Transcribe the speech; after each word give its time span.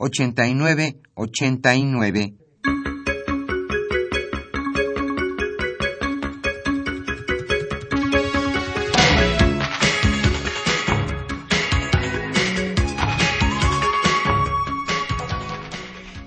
89 0.00 0.96
89. 1.16 2.39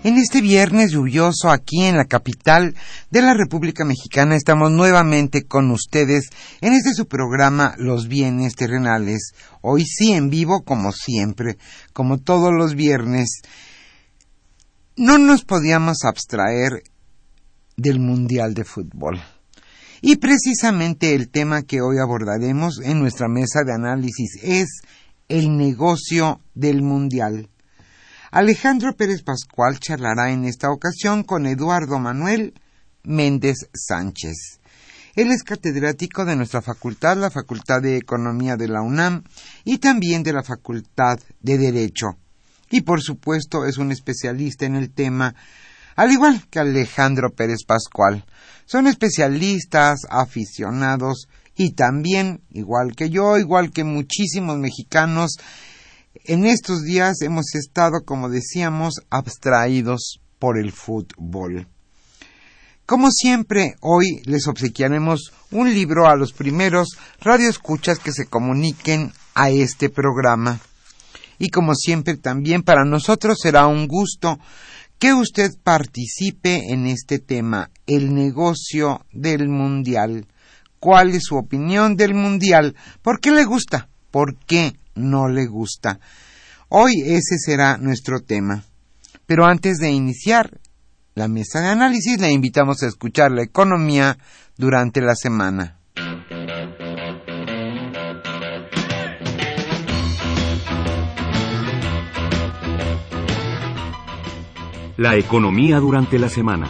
En 0.03 0.17
este 0.17 0.41
viernes 0.41 0.91
lluvioso 0.91 1.49
aquí 1.49 1.85
en 1.85 1.95
la 1.95 2.03
capital 2.03 2.75
de 3.09 3.21
la 3.21 3.33
República 3.33 3.85
Mexicana 3.85 4.35
estamos 4.35 4.69
nuevamente 4.69 5.45
con 5.45 5.71
ustedes 5.71 6.29
en 6.59 6.73
este 6.73 6.93
su 6.93 7.07
programa 7.07 7.73
Los 7.77 8.09
bienes 8.09 8.55
terrenales. 8.55 9.31
Hoy 9.61 9.85
sí 9.85 10.11
en 10.11 10.29
vivo 10.29 10.63
como 10.65 10.91
siempre, 10.91 11.57
como 11.93 12.17
todos 12.17 12.51
los 12.51 12.75
viernes. 12.75 13.43
No 14.97 15.17
nos 15.17 15.45
podíamos 15.45 16.03
abstraer 16.03 16.83
del 17.77 18.01
Mundial 18.01 18.55
de 18.55 18.65
Fútbol. 18.65 19.21
Y 20.01 20.17
precisamente 20.17 21.15
el 21.15 21.29
tema 21.29 21.61
que 21.61 21.79
hoy 21.79 21.99
abordaremos 21.99 22.81
en 22.83 22.99
nuestra 22.99 23.29
mesa 23.29 23.61
de 23.65 23.73
análisis 23.73 24.37
es 24.43 24.81
el 25.29 25.55
negocio 25.55 26.41
del 26.55 26.81
Mundial. 26.81 27.47
Alejandro 28.35 28.95
Pérez 28.95 29.21
Pascual 29.21 29.79
charlará 29.79 30.31
en 30.31 30.45
esta 30.45 30.71
ocasión 30.71 31.21
con 31.21 31.45
Eduardo 31.45 31.99
Manuel 31.99 32.55
Méndez 33.03 33.69
Sánchez. 33.75 34.59
Él 35.13 35.29
es 35.29 35.43
catedrático 35.43 36.25
de 36.25 36.35
nuestra 36.35 36.63
facultad, 36.63 37.15
la 37.15 37.29
Facultad 37.29 37.83
de 37.83 37.95
Economía 37.95 38.55
de 38.55 38.69
la 38.69 38.81
UNAM 38.81 39.23
y 39.63 39.77
también 39.77 40.23
de 40.23 40.33
la 40.33 40.41
Facultad 40.41 41.19
de 41.41 41.59
Derecho. 41.59 42.17
Y 42.71 42.81
por 42.81 43.03
supuesto 43.03 43.67
es 43.67 43.77
un 43.77 43.91
especialista 43.91 44.65
en 44.65 44.77
el 44.77 44.89
tema, 44.89 45.35
al 45.95 46.11
igual 46.11 46.43
que 46.49 46.57
Alejandro 46.57 47.35
Pérez 47.35 47.63
Pascual. 47.67 48.25
Son 48.65 48.87
especialistas, 48.87 50.07
aficionados 50.09 51.27
y 51.55 51.73
también, 51.73 52.41
igual 52.49 52.95
que 52.95 53.11
yo, 53.11 53.37
igual 53.37 53.69
que 53.69 53.83
muchísimos 53.83 54.57
mexicanos, 54.57 55.37
en 56.25 56.45
estos 56.45 56.83
días 56.83 57.21
hemos 57.21 57.53
estado, 57.55 58.03
como 58.05 58.29
decíamos, 58.29 58.95
abstraídos 59.09 60.21
por 60.39 60.57
el 60.57 60.71
fútbol. 60.71 61.67
Como 62.85 63.11
siempre, 63.11 63.75
hoy 63.81 64.21
les 64.25 64.47
obsequiaremos 64.47 65.31
un 65.51 65.73
libro 65.73 66.07
a 66.07 66.15
los 66.15 66.33
primeros 66.33 66.97
radioescuchas 67.21 67.99
que 67.99 68.11
se 68.11 68.25
comuniquen 68.25 69.13
a 69.35 69.49
este 69.49 69.89
programa. 69.89 70.59
Y 71.39 71.49
como 71.49 71.75
siempre, 71.75 72.17
también 72.17 72.63
para 72.63 72.85
nosotros 72.85 73.37
será 73.41 73.67
un 73.67 73.87
gusto 73.87 74.39
que 74.99 75.13
usted 75.13 75.51
participe 75.63 76.71
en 76.73 76.87
este 76.87 77.19
tema, 77.19 77.69
el 77.87 78.13
negocio 78.13 79.05
del 79.11 79.49
mundial. 79.49 80.27
¿Cuál 80.79 81.11
es 81.15 81.23
su 81.23 81.35
opinión 81.35 81.95
del 81.95 82.13
mundial? 82.13 82.75
¿Por 83.01 83.19
qué 83.19 83.31
le 83.31 83.45
gusta? 83.45 83.89
¿Por 84.11 84.35
qué 84.35 84.75
no 84.95 85.27
le 85.27 85.45
gusta. 85.45 85.99
Hoy 86.69 87.01
ese 87.05 87.37
será 87.37 87.77
nuestro 87.77 88.21
tema. 88.21 88.63
Pero 89.25 89.45
antes 89.45 89.77
de 89.77 89.91
iniciar 89.91 90.59
la 91.15 91.27
mesa 91.27 91.61
de 91.61 91.67
análisis, 91.67 92.19
le 92.19 92.31
invitamos 92.31 92.83
a 92.83 92.87
escuchar 92.87 93.31
la 93.31 93.43
economía 93.43 94.17
durante 94.57 95.01
la 95.01 95.15
semana. 95.15 95.79
La 104.97 105.15
economía 105.15 105.79
durante 105.79 106.19
la 106.19 106.29
semana. 106.29 106.69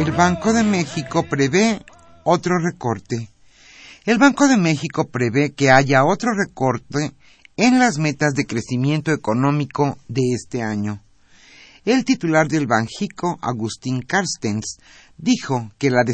El 0.00 0.12
Banco 0.12 0.54
de 0.54 0.62
México 0.64 1.26
prevé 1.28 1.84
otro 2.24 2.58
recorte. 2.58 3.28
El 4.06 4.16
Banco 4.16 4.48
de 4.48 4.56
México 4.56 5.10
prevé 5.10 5.52
que 5.52 5.70
haya 5.70 6.06
otro 6.06 6.32
recorte 6.32 7.12
en 7.58 7.78
las 7.78 7.98
metas 7.98 8.32
de 8.32 8.46
crecimiento 8.46 9.12
económico 9.12 9.98
de 10.08 10.22
este 10.34 10.62
año. 10.62 11.02
El 11.84 12.06
titular 12.06 12.48
del 12.48 12.66
Banjico, 12.66 13.38
Agustín 13.42 14.00
Carstens, 14.00 14.78
dijo 15.18 15.70
que 15.76 15.90
la 15.90 16.04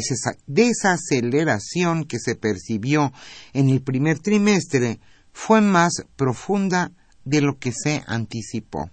desaceleración 0.47 2.03
que 2.03 2.19
se 2.19 2.35
percibió 2.35 3.13
en 3.53 3.69
el 3.69 3.81
primer 3.81 4.19
trimestre 4.19 4.99
fue 5.31 5.61
más 5.61 6.03
profunda 6.17 6.91
de 7.23 7.39
lo 7.39 7.57
que 7.57 7.71
se 7.71 8.03
anticipó. 8.05 8.91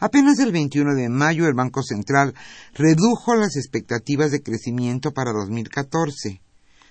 Apenas 0.00 0.38
el 0.38 0.52
21 0.52 0.94
de 0.94 1.08
mayo 1.08 1.46
el 1.46 1.54
Banco 1.54 1.82
Central 1.82 2.34
redujo 2.74 3.34
las 3.34 3.56
expectativas 3.56 4.30
de 4.30 4.42
crecimiento 4.42 5.12
para 5.12 5.32
2014 5.32 6.42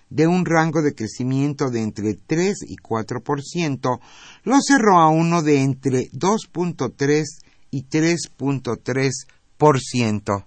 de 0.10 0.28
un 0.28 0.46
rango 0.46 0.82
de 0.84 0.94
crecimiento 0.94 1.72
de 1.72 1.82
entre 1.82 2.14
3 2.14 2.66
y 2.68 2.76
4%, 2.76 4.00
lo 4.44 4.62
cerró 4.62 5.00
a 5.00 5.10
uno 5.10 5.42
de 5.42 5.64
entre 5.64 6.12
2.3 6.12 7.24
y 7.72 7.86
3.3%. 7.86 10.46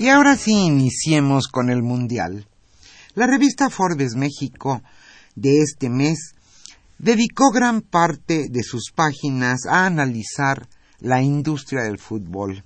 Y 0.00 0.08
ahora 0.08 0.34
sí 0.34 0.52
iniciemos 0.52 1.46
con 1.48 1.68
el 1.68 1.82
Mundial. 1.82 2.46
La 3.12 3.26
revista 3.26 3.68
Forbes 3.68 4.14
México 4.14 4.80
de 5.34 5.60
este 5.60 5.90
mes 5.90 6.32
dedicó 6.96 7.50
gran 7.50 7.82
parte 7.82 8.46
de 8.48 8.62
sus 8.62 8.92
páginas 8.94 9.66
a 9.68 9.84
analizar 9.84 10.66
la 11.00 11.20
industria 11.20 11.82
del 11.82 11.98
fútbol. 11.98 12.64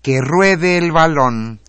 Que 0.00 0.22
ruede 0.22 0.78
el 0.78 0.92
balón. 0.92 1.60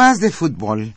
Más 0.00 0.18
de 0.18 0.30
fútbol. 0.30 0.94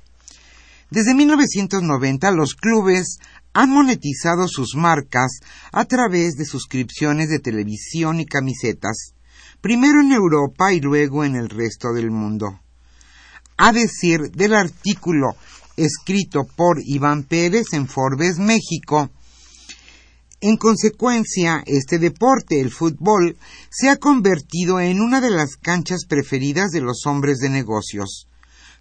Desde 0.89 1.13
1990 1.13 2.31
los 2.31 2.55
clubes 2.55 3.17
han 3.51 3.69
monetizado 3.69 4.47
sus 4.47 4.75
marcas 4.77 5.41
a 5.73 5.83
través 5.83 6.35
de 6.35 6.45
suscripciones 6.45 7.27
de 7.27 7.39
televisión 7.39 8.21
y 8.21 8.25
camisetas, 8.25 9.13
primero 9.59 9.99
en 9.99 10.13
Europa 10.13 10.71
y 10.71 10.79
luego 10.79 11.25
en 11.25 11.35
el 11.35 11.49
resto 11.49 11.91
del 11.91 12.11
mundo. 12.11 12.61
A 13.57 13.73
decir 13.73 14.31
del 14.31 14.53
artículo 14.53 15.35
escrito 15.75 16.45
por 16.55 16.77
Iván 16.81 17.23
Pérez 17.23 17.73
en 17.73 17.89
Forbes, 17.89 18.39
México, 18.39 19.09
en 20.39 20.55
consecuencia, 20.55 21.61
este 21.65 21.99
deporte, 21.99 22.61
el 22.61 22.71
fútbol, 22.71 23.35
se 23.69 23.89
ha 23.89 23.97
convertido 23.97 24.79
en 24.79 25.01
una 25.01 25.19
de 25.19 25.29
las 25.29 25.57
canchas 25.57 26.05
preferidas 26.07 26.71
de 26.71 26.79
los 26.79 27.05
hombres 27.05 27.39
de 27.39 27.49
negocios. 27.49 28.29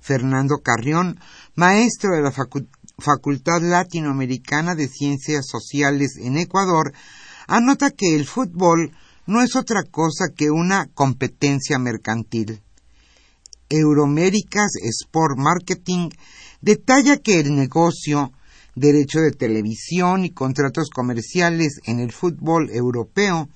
Fernando 0.02 0.58
Carrión, 0.58 1.18
maestro 1.54 2.16
de 2.16 2.22
la 2.22 2.32
Facultad 2.32 3.62
Latinoamericana 3.62 4.74
de 4.74 4.88
Ciencias 4.88 5.46
Sociales 5.46 6.18
en 6.20 6.36
Ecuador, 6.36 6.92
anota 7.46 7.90
que 7.90 8.16
el 8.16 8.26
fútbol 8.26 8.92
no 9.26 9.40
es 9.42 9.54
otra 9.54 9.84
cosa 9.84 10.26
que 10.36 10.50
una 10.50 10.86
competencia 10.92 11.78
mercantil. 11.78 12.60
Euroméricas 13.68 14.72
Sport 14.82 15.38
Marketing 15.38 16.10
detalla 16.60 17.16
que 17.18 17.40
el 17.40 17.54
negocio, 17.54 18.32
derecho 18.74 19.20
de 19.20 19.32
televisión 19.32 20.24
y 20.24 20.30
contratos 20.30 20.90
comerciales 20.90 21.80
en 21.84 22.00
el 22.00 22.12
fútbol 22.12 22.70
europeo 22.70 23.48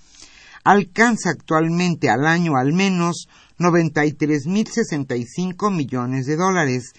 alcanza 0.64 1.30
actualmente 1.30 2.08
al 2.08 2.26
año 2.26 2.56
al 2.56 2.72
menos 2.72 3.28
93.065 3.58 5.74
millones 5.74 6.26
de 6.26 6.36
dólares, 6.36 6.92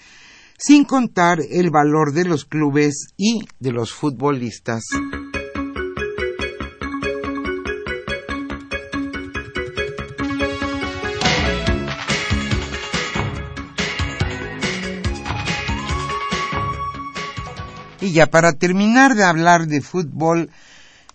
sin 0.58 0.86
contar 0.86 1.38
el 1.50 1.70
valor 1.70 2.14
de 2.14 2.26
los 2.26 2.46
clubes 2.46 3.10
y 3.16 3.42
de 3.60 3.72
los 3.72 3.94
futbolistas. 3.94 4.84
Y 18.00 18.14
ya 18.14 18.28
para 18.28 18.54
terminar 18.54 19.16
de 19.16 19.24
hablar 19.24 19.66
de 19.68 19.82
fútbol, 19.82 20.52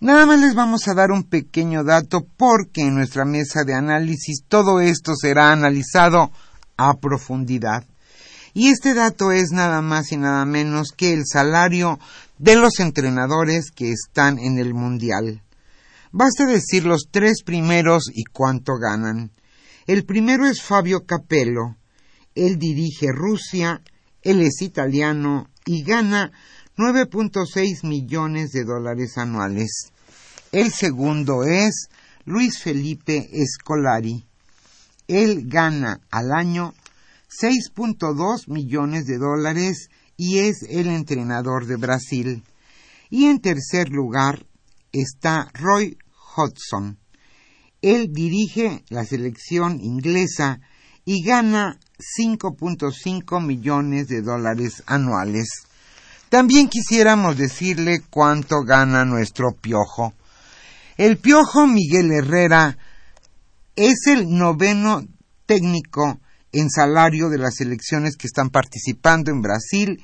Nada 0.02 0.26
más 0.26 0.40
les 0.40 0.56
vamos 0.56 0.88
a 0.88 0.94
dar 0.94 1.12
un 1.12 1.22
pequeño 1.22 1.84
dato 1.84 2.26
porque 2.36 2.80
en 2.80 2.96
nuestra 2.96 3.24
mesa 3.24 3.62
de 3.62 3.74
análisis 3.74 4.42
todo 4.48 4.80
esto 4.80 5.14
será 5.14 5.52
analizado 5.52 6.32
a 6.76 6.94
profundidad. 6.94 7.84
Y 8.52 8.70
este 8.70 8.94
dato 8.94 9.30
es 9.30 9.52
nada 9.52 9.80
más 9.80 10.10
y 10.10 10.16
nada 10.16 10.44
menos 10.44 10.88
que 10.96 11.12
el 11.12 11.22
salario 11.24 12.00
de 12.38 12.56
los 12.56 12.80
entrenadores 12.80 13.70
que 13.70 13.92
están 13.92 14.40
en 14.40 14.58
el 14.58 14.74
Mundial. 14.74 15.40
Basta 16.10 16.46
decir 16.46 16.84
los 16.84 17.06
tres 17.08 17.44
primeros 17.44 18.10
y 18.12 18.24
cuánto 18.24 18.78
ganan. 18.78 19.30
El 19.86 20.04
primero 20.04 20.46
es 20.46 20.62
Fabio 20.62 21.06
Capello. 21.06 21.76
Él 22.34 22.58
dirige 22.58 23.12
Rusia, 23.12 23.82
él 24.22 24.40
es 24.40 24.62
italiano 24.62 25.48
y 25.64 25.84
gana 25.84 26.32
9.6 26.76 27.86
millones 27.86 28.50
de 28.50 28.64
dólares 28.64 29.16
anuales. 29.16 29.91
El 30.52 30.70
segundo 30.70 31.44
es 31.44 31.88
Luis 32.26 32.58
Felipe 32.58 33.26
Escolari. 33.32 34.26
Él 35.08 35.48
gana 35.48 36.02
al 36.10 36.30
año 36.30 36.74
6.2 37.40 38.48
millones 38.48 39.06
de 39.06 39.16
dólares 39.16 39.88
y 40.18 40.40
es 40.40 40.62
el 40.68 40.88
entrenador 40.88 41.64
de 41.64 41.76
Brasil. 41.76 42.44
Y 43.08 43.28
en 43.28 43.40
tercer 43.40 43.88
lugar 43.88 44.44
está 44.92 45.50
Roy 45.54 45.96
Hodgson. 46.36 46.98
Él 47.80 48.12
dirige 48.12 48.84
la 48.90 49.06
selección 49.06 49.80
inglesa 49.80 50.60
y 51.06 51.24
gana 51.24 51.80
5.5 52.18 53.42
millones 53.42 54.06
de 54.08 54.20
dólares 54.20 54.82
anuales. 54.84 55.48
También 56.28 56.68
quisiéramos 56.68 57.38
decirle 57.38 58.02
cuánto 58.10 58.64
gana 58.64 59.06
nuestro 59.06 59.52
piojo. 59.58 60.12
El 61.02 61.16
Piojo 61.16 61.66
Miguel 61.66 62.12
Herrera 62.12 62.78
es 63.74 64.06
el 64.06 64.30
noveno 64.30 65.04
técnico 65.46 66.20
en 66.52 66.70
salario 66.70 67.28
de 67.28 67.38
las 67.38 67.60
elecciones 67.60 68.14
que 68.16 68.28
están 68.28 68.50
participando 68.50 69.32
en 69.32 69.42
Brasil 69.42 70.00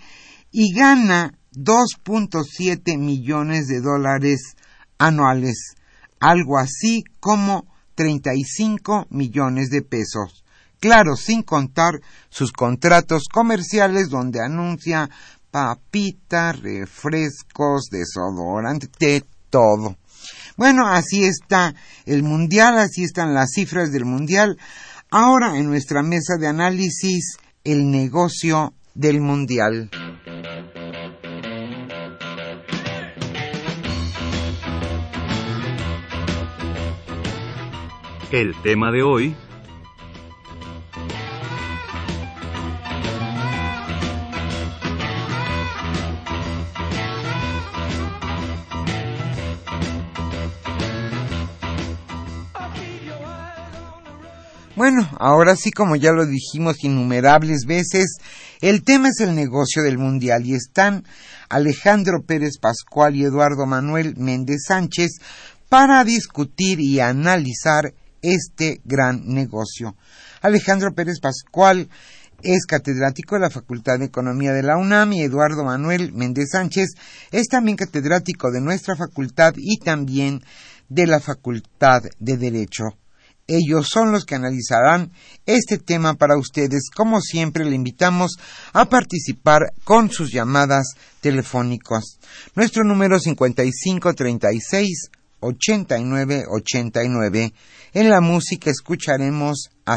y 0.51 0.75
gana 0.75 1.39
2.7 1.53 2.99
millones 2.99 3.69
de 3.69 3.81
dólares 3.81 4.57
anuales, 4.99 5.77
algo 6.19 6.59
así 6.59 7.05
como 7.21 7.65
35 7.95 9.07
millones 9.11 9.71
de 9.71 9.83
pesos. 9.83 10.45
Claro, 10.81 11.15
sin 11.15 11.45
contar 11.45 12.01
sus 12.29 12.51
contratos 12.51 13.29
comerciales 13.33 14.09
donde 14.09 14.41
anuncia 14.41 15.09
papitas, 15.53 16.59
refrescos, 16.59 17.85
desodorante, 17.89 18.89
de 18.99 19.25
todo. 19.49 19.97
Bueno, 20.59 20.89
así 20.89 21.23
está 21.25 21.73
el 22.05 22.25
Mundial, 22.25 22.79
así 22.79 23.05
están 23.05 23.33
las 23.33 23.53
cifras 23.55 23.93
del 23.93 24.05
Mundial. 24.05 24.59
Ahora 25.09 25.57
en 25.57 25.67
nuestra 25.67 26.03
mesa 26.03 26.35
de 26.37 26.49
análisis, 26.49 27.37
el 27.63 27.89
negocio 27.93 28.75
del 28.93 29.21
Mundial. 29.21 29.89
El 38.33 38.61
tema 38.65 38.91
de 38.91 39.05
hoy 39.05 39.37
Bueno, 54.99 55.17
ahora 55.21 55.55
sí, 55.55 55.71
como 55.71 55.95
ya 55.95 56.11
lo 56.11 56.27
dijimos 56.27 56.83
innumerables 56.83 57.67
veces, 57.67 58.17
el 58.61 58.83
tema 58.83 59.11
es 59.11 59.21
el 59.21 59.37
negocio 59.37 59.85
del 59.85 59.97
mundial 59.97 60.45
y 60.45 60.55
están 60.55 61.05
Alejandro 61.49 62.25
Pérez 62.27 62.59
Pascual 62.59 63.15
y 63.15 63.23
Eduardo 63.23 63.65
Manuel 63.65 64.17
Méndez 64.17 64.65
Sánchez 64.67 65.21
para 65.69 66.03
discutir 66.03 66.81
y 66.81 66.99
analizar 66.99 67.95
este 68.23 68.81
gran 68.85 69.23
negocio. 69.25 69.95
Alejandro 70.43 70.93
Pérez 70.93 71.21
Pascual 71.21 71.89
es 72.43 72.67
catedrático 72.67 73.37
de 73.37 73.43
la 73.43 73.51
Facultad 73.51 74.01
de 74.01 74.07
Economía 74.07 74.53
de 74.53 74.65
la 74.65 74.79
UNAM 74.79 75.13
y 75.13 75.23
Eduardo 75.23 75.63
Manuel 75.63 76.13
Méndez 76.13 76.49
Sánchez 76.51 76.89
es 77.31 77.47
también 77.47 77.77
catedrático 77.77 78.51
de 78.51 78.61
nuestra 78.61 78.97
facultad 78.97 79.55
y 79.59 79.79
también 79.79 80.43
de 80.89 81.07
la 81.07 81.21
Facultad 81.21 82.03
de 82.19 82.37
Derecho. 82.37 82.97
Ellos 83.49 83.89
son 83.89 84.13
los 84.13 84.27
que 84.27 84.35
analizarán 84.35 85.11
este 85.47 85.79
tema 85.79 86.13
para 86.15 86.37
ustedes. 86.37 86.91
Como 86.95 87.23
siempre, 87.23 87.65
le 87.65 87.75
invitamos 87.75 88.37
a 88.75 88.91
participar 88.91 89.73
con 89.85 90.11
sus 90.11 90.31
llamadas 90.31 90.89
telefónicas. 91.23 92.19
Nuestro 92.55 92.85
número 92.85 93.19
5536 93.19 95.11
8989. 95.41 97.55
En 97.95 98.11
la 98.11 98.21
música 98.21 98.71
escucharemos 98.71 99.71
a 99.87 99.97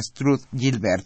Gilbert. 0.57 1.05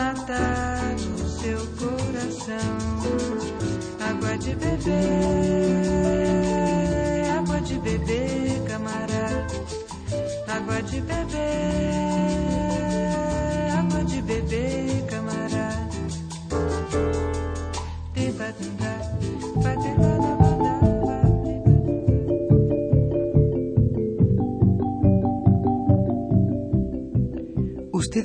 matar 0.00 0.94
o 0.96 1.28
seu 1.28 1.60
coração. 1.76 2.80
Água 4.08 4.38
de 4.38 4.54
beber, 4.54 4.96
água 7.38 7.60
de 7.60 7.78
beber, 7.78 8.62
camarada. 8.66 9.46
Água 10.48 10.82
de 10.82 11.00
beber, 11.02 11.99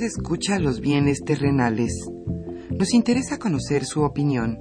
escucha 0.05 0.59
los 0.59 0.79
bienes 0.79 1.21
terrenales. 1.25 1.91
Nos 2.69 2.93
interesa 2.93 3.39
conocer 3.39 3.85
su 3.85 4.03
opinión. 4.03 4.59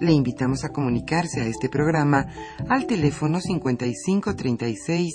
Le 0.00 0.12
invitamos 0.12 0.64
a 0.64 0.70
comunicarse 0.70 1.40
a 1.40 1.46
este 1.46 1.68
programa 1.68 2.26
al 2.68 2.86
teléfono 2.86 3.40
5536 3.40 5.12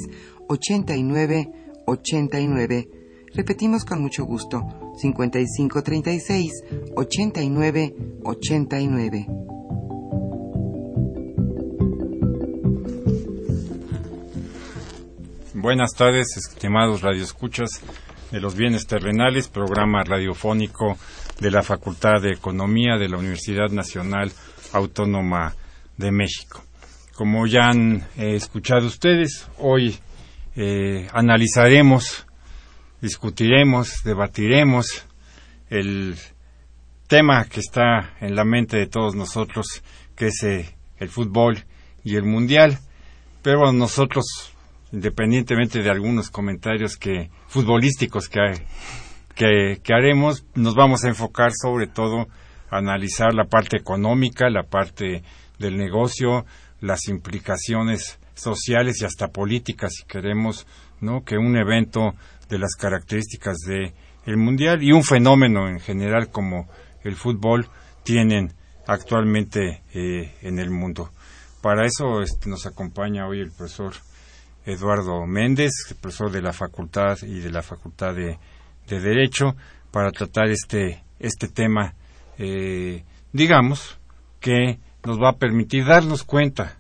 89 0.48 1.52
89. 1.86 2.90
Repetimos 3.34 3.86
con 3.86 4.02
mucho 4.02 4.26
gusto, 4.26 4.62
5536 4.98 6.52
89 6.96 7.96
89. 8.24 9.28
Buenas 15.54 15.92
tardes, 15.94 16.36
estimados 16.38 17.02
radioescuchas 17.02 17.82
de 18.32 18.40
los 18.40 18.56
bienes 18.56 18.88
terrenales, 18.88 19.50
programa 19.50 20.04
radiofónico 20.04 20.98
de 21.40 21.52
la 21.52 21.64
Facultad 21.64 22.22
de 22.22 22.32
Economía 22.32 22.98
de 22.98 23.10
la 23.10 23.18
Universidad 23.18 23.70
Nacional 23.70 24.32
Autónoma 24.72 25.54
de 25.98 26.12
México. 26.12 26.64
Como 27.14 27.46
ya 27.46 27.70
han 27.70 28.08
eh, 28.18 28.36
escuchado 28.36 28.88
ustedes, 28.88 29.48
hoy 29.58 29.98
eh, 30.56 31.08
analizaremos, 31.14 32.26
discutiremos, 33.02 34.02
debatiremos 34.04 35.06
el 35.70 36.16
tema 37.08 37.46
que 37.46 37.60
está 37.60 38.16
en 38.22 38.36
la 38.36 38.46
mente 38.46 38.78
de 38.78 38.88
todos 38.88 39.14
nosotros, 39.14 39.84
que 40.16 40.28
es 40.28 40.44
eh, 40.44 40.76
el 40.98 41.10
fútbol 41.10 41.66
y 42.04 42.16
el 42.16 42.24
mundial. 42.24 42.80
Pero 43.42 43.74
nosotros 43.74 44.51
independientemente 44.92 45.82
de 45.82 45.90
algunos 45.90 46.30
comentarios 46.30 46.98
que 46.98 47.30
futbolísticos 47.48 48.28
que, 48.30 48.66
que, 49.36 49.94
haremos, 49.94 50.46
nos 50.56 50.76
vamos 50.76 51.04
a 51.04 51.10
enfocar 51.10 51.52
sobre 51.54 51.88
todo 51.88 52.28
a 52.70 52.78
analizar 52.78 53.34
la 53.34 53.46
parte 53.46 53.78
económica, 53.78 54.50
la 54.50 54.64
parte 54.64 55.24
del 55.60 55.78
negocio, 55.78 56.46
las 56.80 57.08
implicaciones 57.08 58.20
sociales 58.34 59.02
y 59.02 59.06
hasta 59.06 59.28
políticas, 59.28 59.94
si 59.96 60.06
queremos, 60.06 60.66
¿no? 61.00 61.24
que 61.24 61.38
un 61.38 61.56
evento 61.58 62.16
de 62.50 62.60
las 62.60 62.76
características 62.76 63.58
de 63.68 63.94
el 64.26 64.38
mundial 64.38 64.84
y 64.84 64.92
un 64.92 65.04
fenómeno 65.04 65.68
en 65.68 65.80
general 65.80 66.30
como 66.30 66.68
el 67.04 67.16
fútbol 67.16 67.68
tienen 68.04 68.54
actualmente 68.88 69.84
eh, 69.94 70.36
en 70.42 70.60
el 70.60 70.70
mundo. 70.70 71.12
Para 71.62 71.86
eso 71.86 72.22
este, 72.22 72.50
nos 72.50 72.66
acompaña 72.66 73.28
hoy 73.28 73.40
el 73.40 73.52
profesor 73.52 73.94
Eduardo 74.66 75.26
Méndez, 75.26 75.72
profesor 76.00 76.32
de 76.32 76.42
la 76.42 76.54
Facultad 76.54 77.18
y 77.24 77.40
de 77.40 77.52
la 77.52 77.62
Facultad 77.62 78.14
de, 78.16 78.38
de 78.88 79.00
Derecho, 79.00 79.56
para 79.92 80.12
tratar 80.12 80.50
este, 80.50 81.04
este 81.20 81.48
tema, 81.48 81.94
eh, 82.38 83.04
digamos, 83.34 84.00
que 84.40 84.80
nos 85.04 85.20
va 85.20 85.30
a 85.30 85.38
permitir 85.38 85.86
darnos 85.86 86.24
cuenta 86.24 86.78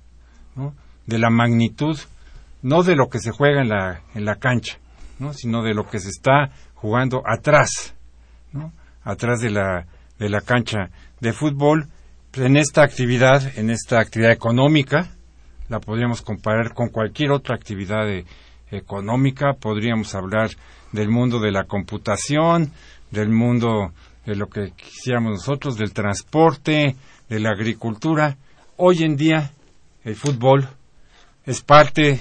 de 1.06 1.18
la 1.18 1.30
magnitud, 1.30 1.98
no 2.62 2.84
de 2.84 2.96
lo 2.96 3.10
que 3.10 3.20
se 3.20 3.32
juega 3.32 3.62
en 3.62 3.70
la, 3.70 4.02
en 4.14 4.26
la 4.26 4.36
cancha, 4.36 4.78
¿no? 5.20 5.34
sino 5.34 5.64
de 5.64 5.74
lo 5.74 5.90
que 5.90 6.00
se 6.00 6.10
está 6.10 6.52
jugando 6.76 7.24
atrás, 7.26 7.96
¿no? 8.54 8.72
atrás 9.04 9.42
de 9.42 9.50
la, 9.50 9.88
de 10.20 10.30
la 10.30 10.42
cancha 10.42 10.90
de 11.20 11.34
fútbol, 11.34 11.88
en 12.34 12.56
esta 12.56 12.84
actividad, 12.84 13.58
en 13.58 13.70
esta 13.70 14.00
actividad 14.00 14.32
económica, 14.32 15.10
la 15.72 15.80
podríamos 15.80 16.22
comparar 16.22 16.74
con 16.74 16.90
cualquier 16.90 17.32
otra 17.32 17.56
actividad 17.56 18.06
de, 18.06 18.26
económica, 18.72 19.54
podríamos 19.54 20.14
hablar 20.16 20.50
del 20.92 21.08
mundo 21.08 21.40
de 21.40 21.52
la 21.52 21.64
computación, 21.64 22.74
del 23.10 23.30
mundo 23.30 23.94
de 24.26 24.36
lo 24.36 24.48
que 24.48 24.72
quisiéramos 24.72 25.32
nosotros, 25.32 25.78
del 25.78 25.94
transporte, 25.94 26.98
de 27.30 27.40
la 27.40 27.52
agricultura. 27.52 28.38
Hoy 28.76 29.04
en 29.04 29.16
día 29.16 29.52
el 30.04 30.16
fútbol 30.16 30.68
es 31.46 31.62
parte, 31.62 32.20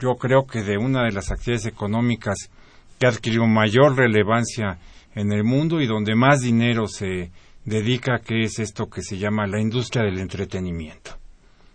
yo 0.00 0.16
creo 0.16 0.46
que 0.46 0.62
de 0.62 0.76
una 0.76 1.04
de 1.04 1.12
las 1.12 1.30
actividades 1.30 1.66
económicas 1.66 2.50
que 2.98 3.06
ha 3.06 3.10
adquirido 3.10 3.46
mayor 3.46 3.96
relevancia 3.96 4.78
en 5.14 5.30
el 5.32 5.44
mundo 5.44 5.80
y 5.80 5.86
donde 5.86 6.16
más 6.16 6.40
dinero 6.40 6.88
se 6.88 7.30
dedica, 7.64 8.18
que 8.18 8.42
es 8.42 8.58
esto 8.58 8.90
que 8.90 9.02
se 9.02 9.16
llama 9.16 9.46
la 9.46 9.60
industria 9.60 10.04
del 10.04 10.18
entretenimiento. 10.18 11.19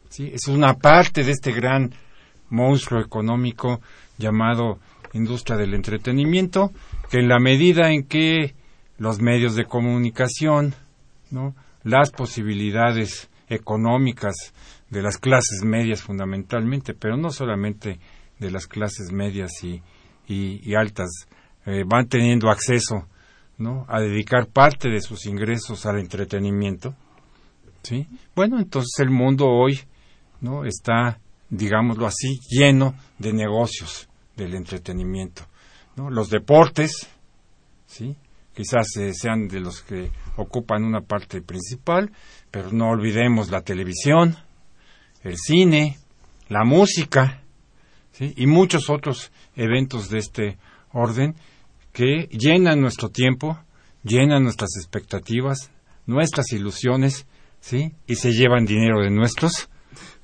¿Sí? 0.09 0.31
Es 0.33 0.47
una 0.47 0.75
parte 0.75 1.23
de 1.23 1.31
este 1.31 1.51
gran 1.51 1.93
monstruo 2.49 3.01
económico 3.01 3.81
llamado 4.17 4.79
industria 5.13 5.57
del 5.57 5.73
entretenimiento, 5.73 6.71
que 7.09 7.19
en 7.19 7.29
la 7.29 7.39
medida 7.39 7.91
en 7.91 8.03
que 8.03 8.53
los 8.97 9.19
medios 9.19 9.55
de 9.55 9.65
comunicación, 9.65 10.73
¿no? 11.31 11.55
las 11.83 12.11
posibilidades 12.11 13.29
económicas 13.47 14.35
de 14.89 15.01
las 15.01 15.17
clases 15.17 15.63
medias 15.63 16.01
fundamentalmente, 16.01 16.93
pero 16.93 17.17
no 17.17 17.29
solamente 17.31 17.99
de 18.39 18.51
las 18.51 18.67
clases 18.67 19.11
medias 19.11 19.51
y, 19.63 19.81
y, 20.27 20.75
altas, 20.75 21.27
eh, 21.65 21.83
van 21.85 22.07
teniendo 22.07 22.49
acceso 22.49 23.07
¿no? 23.57 23.85
a 23.87 23.99
dedicar 23.99 24.47
parte 24.47 24.89
de 24.89 25.01
sus 25.01 25.25
ingresos 25.25 25.85
al 25.85 25.99
entretenimiento. 25.99 26.93
¿sí? 27.83 28.07
Bueno, 28.35 28.59
entonces 28.59 28.99
el 28.99 29.09
mundo 29.09 29.47
hoy 29.47 29.79
¿no? 30.41 30.65
está, 30.65 31.19
digámoslo 31.49 32.07
así, 32.07 32.39
lleno 32.49 32.95
de 33.17 33.33
negocios 33.33 34.07
del 34.35 34.55
entretenimiento. 34.55 35.43
Los 35.95 36.29
deportes, 36.29 37.07
¿sí? 37.85 38.15
quizás 38.53 38.87
eh, 38.97 39.13
sean 39.13 39.47
de 39.47 39.59
los 39.59 39.81
que 39.81 40.11
ocupan 40.35 40.83
una 40.83 41.01
parte 41.01 41.41
principal, 41.41 42.11
pero 42.51 42.71
no 42.71 42.89
olvidemos 42.89 43.49
la 43.49 43.61
televisión, 43.61 44.35
el 45.23 45.37
cine, 45.37 45.97
la 46.49 46.63
música 46.65 47.41
¿sí? 48.11 48.33
y 48.35 48.47
muchos 48.47 48.89
otros 48.89 49.31
eventos 49.55 50.09
de 50.09 50.19
este 50.19 50.57
orden 50.91 51.35
que 51.93 52.27
llenan 52.31 52.81
nuestro 52.81 53.09
tiempo 53.09 53.57
llenan 54.05 54.43
nuestras 54.43 54.77
expectativas, 54.77 55.71
nuestras 56.05 56.51
ilusiones, 56.53 57.25
¿sí? 57.59 57.93
Y 58.07 58.15
se 58.15 58.31
llevan 58.31 58.65
dinero 58.65 59.01
de 59.01 59.09
nuestros 59.09 59.69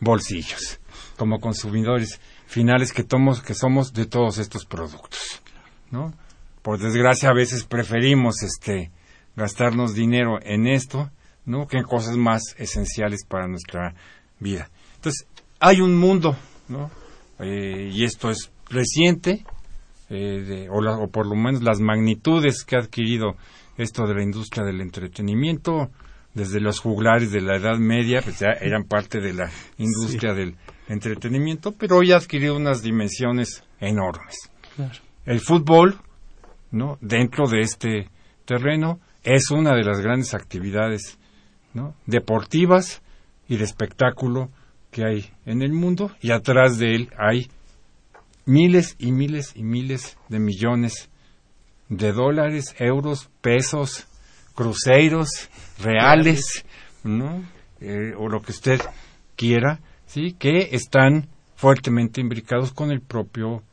bolsillos, 0.02 0.80
como 1.16 1.40
consumidores 1.40 2.20
finales 2.48 2.92
que, 2.92 3.04
tomos, 3.06 3.42
que 3.42 3.54
somos 3.54 3.94
de 3.94 4.06
todos 4.06 4.40
estos 4.40 4.66
productos, 4.66 5.42
¿no? 5.92 6.14
Por 6.62 6.80
desgracia 6.80 7.30
a 7.30 7.34
veces 7.34 7.64
preferimos 7.64 8.44
este 8.44 8.92
gastarnos 9.36 9.94
dinero 9.94 10.40
en 10.42 10.68
esto, 10.68 11.10
¿no? 11.46 11.68
Que 11.68 11.78
en 11.78 11.84
cosas 11.84 12.18
más 12.18 12.56
esenciales 12.58 13.26
para 13.26 13.48
nuestra 13.48 13.96
vida. 14.40 14.70
Entonces, 14.96 15.28
hay 15.60 15.80
un 15.80 15.96
mundo, 15.96 16.36
¿no? 16.68 16.92
Eh, 17.40 17.90
y 17.92 18.04
esto 18.04 18.30
es 18.30 18.52
reciente, 18.70 19.46
eh, 20.10 20.68
o, 20.70 20.80
o, 20.80 21.08
por 21.08 21.26
lo 21.26 21.36
menos 21.36 21.64
las 21.64 21.80
magnitudes 21.80 22.64
que 22.66 22.76
ha 22.76 22.80
adquirido 22.80 23.38
esto 23.78 24.06
de 24.06 24.16
la 24.16 24.24
industria 24.24 24.66
del 24.66 24.82
entretenimiento, 24.82 25.90
desde 26.34 26.60
los 26.60 26.80
juglares 26.80 27.32
de 27.32 27.42
la 27.42 27.58
Edad 27.58 27.78
Media, 27.78 28.22
pues 28.22 28.40
ya 28.40 28.52
eran 28.60 28.86
parte 28.86 29.20
de 29.20 29.34
la 29.34 29.50
industria 29.78 30.34
del 30.34 30.56
entretenimiento, 30.88 31.74
pero 31.74 31.98
hoy 31.98 32.12
ha 32.12 32.18
adquirido 32.18 32.56
unas 32.56 32.82
dimensiones 32.82 33.64
enormes. 33.80 34.50
Claro. 34.76 35.00
El 35.26 35.40
fútbol, 35.42 35.98
¿no? 36.72 36.98
Dentro 37.02 37.48
de 37.48 37.62
este 37.62 38.10
terreno 38.46 39.00
es 39.24 39.52
una 39.52 39.76
de 39.76 39.84
las 39.84 40.00
grandes 40.00 40.34
actividades, 40.34 41.18
¿no? 41.74 41.96
Deportivas 42.06 43.02
y 43.48 43.58
de 43.58 43.64
espectáculo 43.64 44.50
que 44.92 45.06
hay 45.06 45.32
en 45.46 45.62
el 45.62 45.74
mundo 45.74 46.12
y 46.22 46.32
atrás 46.32 46.78
de 46.78 46.96
él 46.96 47.10
hay 47.18 47.50
miles 48.46 48.96
y 49.00 49.12
miles 49.12 49.54
y 49.56 49.64
miles 49.64 50.18
de 50.30 50.40
millones 50.40 51.10
de 51.90 52.12
dólares, 52.12 52.76
euros, 52.80 53.30
pesos, 53.42 54.08
cruceros, 54.54 55.50
reales, 55.80 56.66
¿no? 57.04 57.44
Eh, 57.80 58.14
o 58.18 58.30
lo 58.30 58.42
que 58.42 58.52
usted 58.52 58.82
quiera, 59.36 59.80
¿sí? 60.06 60.34
Que 60.34 60.70
están 60.72 61.28
fuertemente 61.56 62.22
imbricados 62.22 62.72
con 62.74 62.92
el 62.92 63.02
propio 63.02 63.64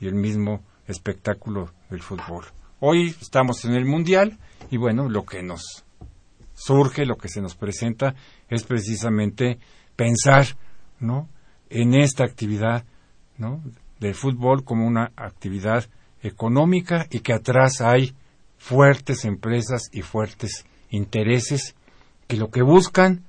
y 0.00 0.06
el 0.06 0.14
mismo 0.14 0.62
espectáculo 0.86 1.72
del 1.90 2.02
fútbol. 2.02 2.44
Hoy 2.80 3.14
estamos 3.20 3.64
en 3.64 3.74
el 3.74 3.84
Mundial 3.84 4.38
y 4.70 4.76
bueno, 4.76 5.08
lo 5.08 5.24
que 5.24 5.42
nos 5.42 5.84
surge, 6.54 7.06
lo 7.06 7.16
que 7.16 7.28
se 7.28 7.40
nos 7.40 7.54
presenta 7.54 8.14
es 8.48 8.64
precisamente 8.64 9.58
pensar, 9.96 10.46
¿no? 11.00 11.28
En 11.70 11.94
esta 11.94 12.24
actividad, 12.24 12.84
¿no? 13.36 13.62
Del 14.00 14.14
fútbol 14.14 14.64
como 14.64 14.86
una 14.86 15.12
actividad 15.16 15.88
económica 16.22 17.06
y 17.10 17.20
que 17.20 17.32
atrás 17.32 17.80
hay 17.80 18.14
fuertes 18.58 19.24
empresas 19.24 19.88
y 19.92 20.02
fuertes 20.02 20.64
intereses 20.90 21.74
que 22.26 22.36
lo 22.36 22.50
que 22.50 22.62
buscan 22.62 23.24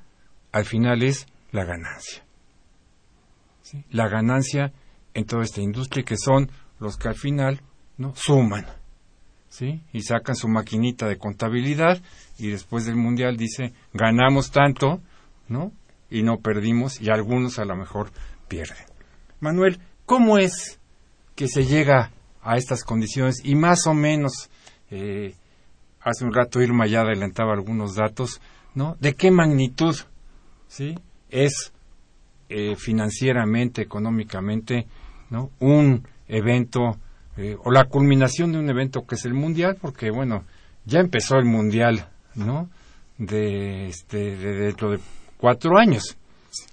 al 0.51 0.65
final 0.65 1.03
es 1.03 1.27
la 1.51 1.63
ganancia. 1.63 2.23
La 3.91 4.09
ganancia 4.09 4.73
en 5.13 5.25
toda 5.25 5.43
esta 5.43 5.61
industria 5.61 6.03
que 6.03 6.17
son 6.17 6.51
los 6.79 6.97
que 6.97 7.07
al 7.07 7.15
final 7.15 7.61
no 7.97 8.15
suman. 8.15 8.65
¿Sí? 9.49 9.81
Y 9.93 10.01
sacan 10.01 10.35
su 10.35 10.47
maquinita 10.47 11.07
de 11.07 11.17
contabilidad 11.17 12.01
y 12.37 12.49
después 12.49 12.85
del 12.85 12.95
mundial 12.95 13.35
dice 13.35 13.73
ganamos 13.93 14.51
tanto, 14.51 15.01
¿no? 15.47 15.71
Y 16.09 16.21
no 16.21 16.37
perdimos 16.37 17.01
y 17.01 17.09
algunos 17.09 17.57
a 17.57 17.65
lo 17.65 17.75
mejor 17.75 18.11
pierden. 18.47 18.85
Manuel, 19.39 19.79
¿cómo 20.05 20.37
es 20.37 20.79
que 21.35 21.47
se 21.47 21.65
llega 21.65 22.11
a 22.41 22.57
estas 22.57 22.83
condiciones 22.83 23.41
y 23.43 23.55
más 23.55 23.87
o 23.87 23.93
menos 23.93 24.49
eh, 24.91 25.33
hace 26.01 26.25
un 26.25 26.33
rato 26.33 26.61
Irma 26.61 26.87
ya 26.87 27.01
adelantaba 27.01 27.53
algunos 27.53 27.95
datos, 27.95 28.39
¿no? 28.75 28.95
¿De 28.99 29.13
qué 29.15 29.31
magnitud, 29.31 29.95
sí? 30.67 30.97
Es 31.29 31.73
eh, 32.49 32.75
financieramente, 32.75 33.81
económicamente, 33.81 34.87
¿no? 35.29 35.51
Un 35.59 36.07
evento 36.27 36.97
eh, 37.37 37.55
o 37.63 37.71
la 37.71 37.85
culminación 37.85 38.51
de 38.51 38.59
un 38.59 38.69
evento 38.69 39.05
que 39.05 39.15
es 39.15 39.25
el 39.25 39.33
mundial, 39.33 39.77
porque 39.81 40.09
bueno, 40.11 40.43
ya 40.85 40.99
empezó 40.99 41.35
el 41.37 41.45
mundial, 41.45 42.07
¿no? 42.35 42.69
De 43.17 43.87
este 43.87 44.35
de 44.37 44.53
dentro 44.65 44.91
de 44.91 44.99
cuatro 45.37 45.77
años. 45.77 46.15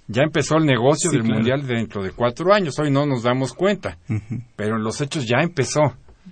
Ya 0.07 0.23
empezó 0.23 0.57
el 0.57 0.65
negocio 0.65 1.11
Sí, 1.11 1.17
del 1.17 1.25
claro. 1.25 1.35
mundial 1.39 1.67
dentro 1.67 2.01
de 2.01 2.11
cuatro 2.11 2.51
años. 2.53 2.79
Hoy 2.79 2.89
no 2.89 3.05
nos 3.05 3.21
damos 3.23 3.53
cuenta, 3.53 3.97
pero 4.55 4.77
en 4.77 4.83
los 4.83 4.99
hechos 5.01 5.25
ya 5.27 5.43
empezó. 5.43 5.81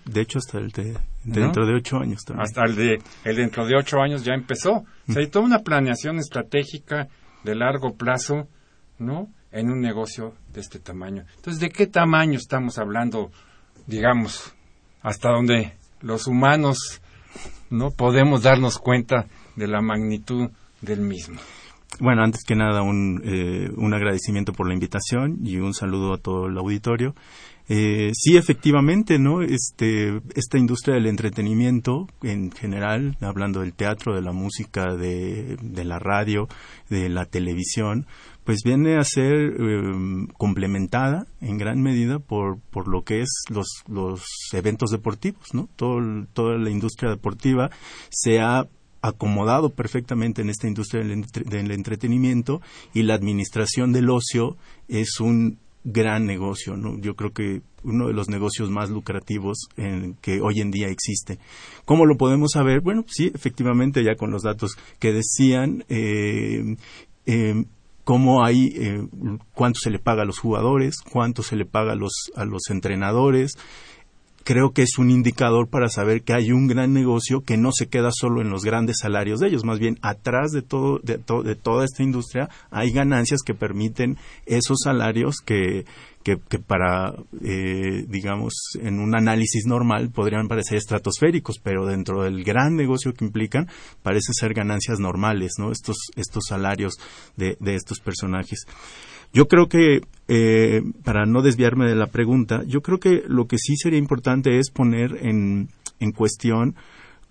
De 0.05 0.21
hecho, 0.21 0.39
hasta 0.39 0.57
el 0.57 0.71
de, 0.71 0.97
dentro 1.23 1.65
de 1.65 1.75
ocho 1.75 1.97
años 1.97 2.23
también. 2.23 2.43
Hasta 2.43 2.63
el 2.65 2.75
de 2.75 3.01
el 3.23 3.35
dentro 3.35 3.65
de 3.65 3.75
ocho 3.77 3.99
años 4.01 4.23
ya 4.23 4.33
empezó. 4.33 4.85
O 5.07 5.11
sea, 5.11 5.21
hay 5.21 5.27
toda 5.27 5.45
una 5.45 5.59
planeación 5.59 6.17
estratégica 6.17 7.07
de 7.43 7.55
largo 7.55 7.95
plazo, 7.95 8.47
¿no? 8.99 9.29
En 9.51 9.71
un 9.71 9.79
negocio 9.79 10.33
de 10.53 10.61
este 10.61 10.79
tamaño. 10.79 11.23
Entonces, 11.35 11.61
¿de 11.61 11.69
qué 11.69 11.87
tamaño 11.87 12.37
estamos 12.37 12.77
hablando, 12.77 13.31
digamos, 13.87 14.53
hasta 15.01 15.29
donde 15.29 15.73
los 16.01 16.27
humanos 16.27 17.01
no 17.69 17.91
podemos 17.91 18.43
darnos 18.43 18.79
cuenta 18.79 19.27
de 19.55 19.67
la 19.67 19.81
magnitud 19.81 20.49
del 20.81 21.01
mismo? 21.01 21.39
Bueno, 21.99 22.23
antes 22.23 22.43
que 22.43 22.55
nada, 22.55 22.81
un, 22.81 23.21
eh, 23.23 23.69
un 23.77 23.93
agradecimiento 23.93 24.51
por 24.51 24.67
la 24.67 24.73
invitación 24.73 25.37
y 25.43 25.57
un 25.57 25.73
saludo 25.73 26.13
a 26.13 26.17
todo 26.17 26.47
el 26.47 26.57
auditorio. 26.57 27.15
Eh, 27.67 28.11
sí, 28.13 28.37
efectivamente, 28.37 29.17
¿no? 29.17 29.41
Este, 29.41 30.21
esta 30.35 30.57
industria 30.57 30.95
del 30.95 31.07
entretenimiento 31.07 32.07
en 32.21 32.51
general, 32.51 33.17
hablando 33.21 33.61
del 33.61 33.73
teatro, 33.73 34.13
de 34.13 34.21
la 34.21 34.33
música, 34.33 34.95
de, 34.95 35.57
de 35.61 35.83
la 35.83 35.97
radio, 35.97 36.47
de 36.89 37.09
la 37.09 37.25
televisión, 37.25 38.05
pues 38.43 38.59
viene 38.63 38.97
a 38.97 39.03
ser 39.03 39.33
eh, 39.33 40.27
complementada 40.37 41.25
en 41.41 41.57
gran 41.57 41.81
medida 41.81 42.19
por, 42.19 42.59
por 42.69 42.87
lo 42.87 43.03
que 43.03 43.21
es 43.21 43.29
los, 43.49 43.67
los 43.87 44.23
eventos 44.53 44.91
deportivos, 44.91 45.53
¿no? 45.53 45.67
Todo, 45.75 45.99
toda 46.33 46.57
la 46.57 46.69
industria 46.69 47.09
deportiva 47.09 47.71
se 48.11 48.39
ha 48.39 48.67
acomodado 49.01 49.71
perfectamente 49.71 50.41
en 50.41 50.49
esta 50.49 50.67
industria 50.67 51.03
del, 51.03 51.25
del 51.25 51.71
entretenimiento 51.71 52.61
y 52.93 53.03
la 53.03 53.15
administración 53.15 53.91
del 53.91 54.09
ocio 54.09 54.57
es 54.87 55.19
un 55.19 55.59
gran 55.85 56.25
negocio, 56.25 56.75
¿no? 56.75 56.99
Yo 56.99 57.15
creo 57.15 57.31
que 57.31 57.61
uno 57.83 58.07
de 58.07 58.13
los 58.13 58.27
negocios 58.27 58.71
más 58.71 58.89
lucrativos 58.89 59.69
en, 59.77 60.15
que 60.15 60.41
hoy 60.41 60.59
en 60.59 60.71
día 60.71 60.87
existe. 60.87 61.37
¿Cómo 61.85 62.05
lo 62.05 62.17
podemos 62.17 62.51
saber? 62.53 62.81
Bueno, 62.81 63.05
sí, 63.07 63.31
efectivamente, 63.33 64.03
ya 64.03 64.15
con 64.15 64.31
los 64.31 64.41
datos 64.41 64.71
que 64.99 65.13
decían, 65.13 65.85
eh, 65.87 66.75
eh, 67.27 67.65
cómo 68.03 68.43
hay, 68.43 68.73
eh, 68.75 69.07
cuánto 69.53 69.79
se 69.79 69.91
le 69.91 69.99
paga 69.99 70.23
a 70.23 70.25
los 70.25 70.39
jugadores, 70.39 70.97
cuánto 71.01 71.43
se 71.43 71.55
le 71.55 71.65
paga 71.65 71.93
a 71.93 71.95
los, 71.95 72.31
a 72.35 72.45
los 72.45 72.69
entrenadores, 72.71 73.53
creo 74.45 74.71
que 74.71 74.83
es 74.83 74.97
un 74.97 75.09
indicador 75.11 75.67
para 75.67 75.89
saber 75.89 76.21
que 76.21 76.31
hay 76.33 76.53
un 76.53 76.67
gran 76.67 76.93
negocio 76.93 77.41
que 77.41 77.57
no 77.57 77.71
se 77.73 77.87
queda 77.87 78.11
solo 78.13 78.41
en 78.41 78.49
los 78.49 78.63
grandes 78.63 78.99
salarios 79.01 79.39
de 79.41 79.47
ellos, 79.49 79.65
más 79.65 79.79
bien 79.79 79.97
atrás 80.01 80.51
de 80.51 80.61
todo 80.61 80.99
de, 81.03 81.17
to- 81.17 81.43
de 81.43 81.55
toda 81.55 81.83
esta 81.83 82.03
industria 82.03 82.49
hay 82.71 82.91
ganancias 82.91 83.41
que 83.45 83.53
permiten 83.55 84.17
esos 84.45 84.77
salarios 84.83 85.37
que 85.43 85.85
que, 86.25 86.57
para 86.57 87.13
eh, 87.43 88.03
digamos 88.07 88.53
en 88.81 88.99
un 88.99 89.15
análisis 89.15 89.67
normal 89.67 90.09
podrían 90.09 90.47
parecer 90.47 90.79
estratosféricos, 90.79 91.59
pero 91.61 91.85
dentro 91.85 92.23
del 92.23 92.43
gran 92.43 92.75
negocio 92.75 93.13
que 93.13 93.25
implican 93.25 93.67
parece 94.01 94.33
ser 94.33 94.55
ganancias 94.55 94.99
normales, 94.99 95.53
¿no? 95.59 95.71
Estos 95.71 95.97
estos 96.15 96.45
salarios 96.49 96.95
de, 97.37 97.57
de 97.59 97.75
estos 97.75 97.99
personajes. 97.99 98.65
Yo 99.33 99.47
creo 99.47 99.67
que, 99.67 100.01
eh, 100.27 100.81
para 101.03 101.25
no 101.25 101.43
desviarme 101.43 101.87
de 101.87 101.95
la 101.95 102.07
pregunta, 102.07 102.63
yo 102.65 102.81
creo 102.81 102.99
que 102.99 103.21
lo 103.27 103.45
que 103.45 103.57
sí 103.59 103.75
sería 103.75 103.99
importante 103.99 104.57
es 104.57 104.71
poner 104.71 105.19
en, 105.21 105.69
en 105.99 106.11
cuestión 106.11 106.75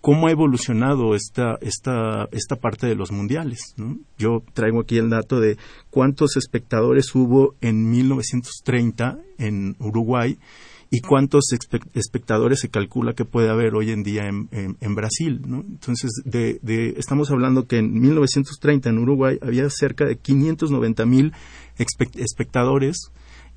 cómo 0.05 0.27
ha 0.27 0.31
evolucionado 0.31 1.15
esta, 1.15 1.57
esta, 1.63 2.29
esta 2.31 2.57
parte 2.57 2.87
de 2.87 2.95
los 2.95 3.11
mundiales. 3.11 3.75
Yo 4.19 4.43
traigo 4.53 4.81
aquí 4.83 4.99
el 4.99 5.09
dato 5.09 5.41
de 5.41 5.57
cuántos 5.89 6.37
espectadores 6.37 7.15
hubo 7.15 7.55
en 7.63 7.91
1930 7.91 9.17
en 9.39 9.77
Uruguay 9.79 10.37
y 10.91 11.01
cuántos 11.01 11.45
espe- 11.53 11.89
espectadores 11.95 12.61
se 12.61 12.69
calcula 12.69 13.15
que 13.15 13.25
puede 13.25 13.49
haber 13.49 13.75
hoy 13.75 13.93
en 13.93 14.03
día 14.03 14.25
en, 14.29 14.95
Brasil. 14.95 15.41
Entonces, 15.43 16.11
de, 16.27 16.59
de- 16.61 16.97
estamos 16.99 17.31
hablando 17.31 17.67
que 17.67 17.79
en 17.79 17.91
1930 17.99 18.91
en 18.91 18.99
Uruguay 18.99 19.39
había 19.41 19.71
cerca 19.71 20.05
de 20.05 20.17
590 20.17 21.07
mil 21.07 21.33
espectadores 21.79 23.11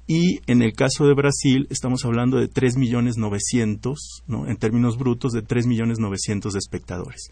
y 0.07 0.39
en 0.47 0.61
el 0.61 0.73
caso 0.73 1.05
de 1.05 1.13
Brasil 1.13 1.67
estamos 1.69 2.05
hablando 2.05 2.37
de 2.37 2.47
3 2.47 2.77
millones 2.77 3.17
900, 3.17 4.23
¿no? 4.27 4.47
en 4.47 4.55
términos 4.55 4.97
brutos 4.97 5.33
de 5.33 5.41
3 5.41 5.67
millones 5.67 5.99
900 5.99 6.53
de 6.53 6.59
espectadores. 6.59 7.29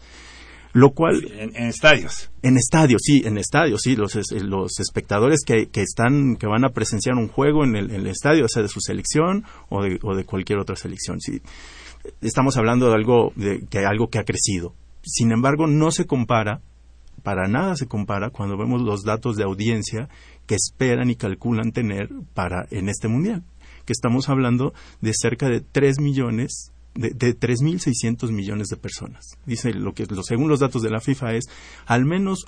Lo 0.74 0.90
cual, 0.90 1.24
En, 1.32 1.56
en 1.56 1.68
estadios. 1.68 2.30
en 2.42 2.58
estadios, 2.58 3.00
sí, 3.02 3.22
en 3.24 3.38
estadios, 3.38 3.80
sí, 3.82 3.96
los, 3.96 4.14
los 4.32 4.78
espectadores 4.78 5.40
que, 5.46 5.68
que 5.68 5.80
están, 5.80 6.36
que 6.36 6.46
van 6.46 6.66
a 6.66 6.68
presenciar 6.68 7.14
un 7.16 7.28
juego 7.28 7.64
en 7.64 7.76
el, 7.76 7.90
en 7.90 8.02
el 8.02 8.08
estadio, 8.08 8.44
o 8.44 8.48
sea, 8.48 8.62
de 8.62 8.68
su 8.68 8.80
selección 8.80 9.44
o 9.70 9.82
de, 9.82 9.98
o 10.02 10.14
de 10.14 10.24
cualquier 10.24 10.58
otra 10.58 10.76
selección, 10.76 11.18
sí. 11.18 11.40
Estamos 12.20 12.58
hablando 12.58 12.88
de 12.88 12.94
algo, 12.94 13.32
de, 13.36 13.64
que 13.70 13.86
algo 13.86 14.08
que 14.08 14.18
ha 14.18 14.24
crecido, 14.24 14.74
sin 15.02 15.32
embargo, 15.32 15.66
no 15.66 15.90
se 15.92 16.04
compara, 16.04 16.60
para 17.22 17.48
nada 17.48 17.74
se 17.76 17.86
compara 17.86 18.30
cuando 18.30 18.58
vemos 18.58 18.82
los 18.82 19.02
datos 19.02 19.36
de 19.36 19.44
audiencia 19.44 20.08
que 20.46 20.54
esperan 20.54 21.10
y 21.10 21.16
calculan 21.16 21.72
tener 21.72 22.10
para 22.34 22.66
en 22.70 22.88
este 22.88 23.08
mundial, 23.08 23.42
que 23.84 23.92
estamos 23.92 24.28
hablando 24.28 24.72
de 25.00 25.12
cerca 25.14 25.48
de 25.48 25.60
3 25.60 26.00
millones 26.00 26.72
de, 26.94 27.10
de 27.10 27.38
3.600 27.38 28.30
millones 28.30 28.68
de 28.68 28.76
personas. 28.76 29.38
Dice 29.44 29.74
lo 29.74 29.92
que 29.92 30.06
según 30.22 30.48
los 30.48 30.60
datos 30.60 30.82
de 30.82 30.90
la 30.90 31.00
FIFA 31.00 31.34
es 31.34 31.44
al 31.86 32.04
menos 32.04 32.46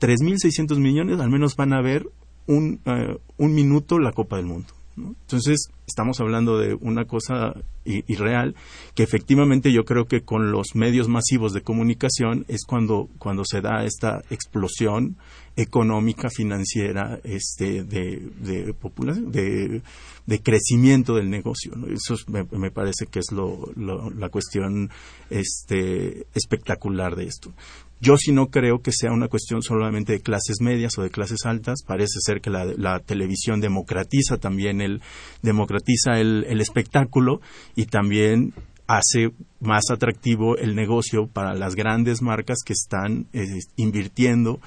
3.600 0.00 0.78
millones, 0.78 1.20
al 1.20 1.30
menos 1.30 1.56
van 1.56 1.72
a 1.72 1.82
ver 1.82 2.08
un, 2.46 2.80
uh, 2.86 3.18
un 3.38 3.54
minuto 3.54 3.98
la 3.98 4.12
Copa 4.12 4.36
del 4.36 4.46
Mundo. 4.46 4.68
Entonces, 4.96 5.68
estamos 5.86 6.20
hablando 6.20 6.58
de 6.58 6.74
una 6.74 7.04
cosa 7.04 7.54
irreal 7.84 8.54
que 8.94 9.02
efectivamente 9.02 9.70
yo 9.70 9.84
creo 9.84 10.06
que 10.06 10.22
con 10.22 10.50
los 10.50 10.74
medios 10.74 11.06
masivos 11.06 11.52
de 11.52 11.60
comunicación 11.60 12.46
es 12.48 12.64
cuando, 12.64 13.10
cuando 13.18 13.44
se 13.44 13.60
da 13.60 13.84
esta 13.84 14.22
explosión 14.30 15.16
económica, 15.56 16.28
financiera, 16.28 17.18
este, 17.24 17.82
de, 17.82 18.28
de, 18.40 18.74
populación, 18.74 19.32
de, 19.32 19.82
de 20.26 20.42
crecimiento 20.42 21.14
del 21.14 21.30
negocio. 21.30 21.72
Eso 21.90 22.14
me, 22.28 22.70
parece 22.70 23.06
que 23.06 23.20
es 23.20 23.32
lo, 23.32 23.70
lo, 23.74 24.10
la 24.10 24.28
cuestión 24.28 24.90
este, 25.30 26.26
espectacular 26.34 27.16
de 27.16 27.24
esto. 27.24 27.54
Yo 27.98 28.18
sí 28.18 28.32
no 28.32 28.48
creo 28.48 28.82
que 28.82 28.92
sea 28.92 29.10
una 29.12 29.28
cuestión 29.28 29.62
solamente 29.62 30.12
de 30.12 30.20
clases 30.20 30.60
medias 30.60 30.98
o 30.98 31.02
de 31.02 31.08
clases 31.08 31.46
altas. 31.46 31.82
Parece 31.86 32.20
ser 32.20 32.42
que 32.42 32.50
la, 32.50 32.66
la 32.66 33.00
televisión 33.00 33.60
democratiza 33.60 34.36
también 34.36 34.82
el 34.82 35.00
democratiza 35.40 36.20
el, 36.20 36.44
el, 36.46 36.60
espectáculo 36.60 37.40
y 37.74 37.86
también 37.86 38.52
hace 38.86 39.32
más 39.60 39.84
atractivo 39.90 40.58
el 40.58 40.74
negocio 40.74 41.26
para 41.26 41.54
las 41.54 41.74
grandes 41.74 42.20
marcas 42.20 42.58
que 42.64 42.74
están 42.74 43.26
eh, 43.32 43.46
invirtiendo 43.76 44.60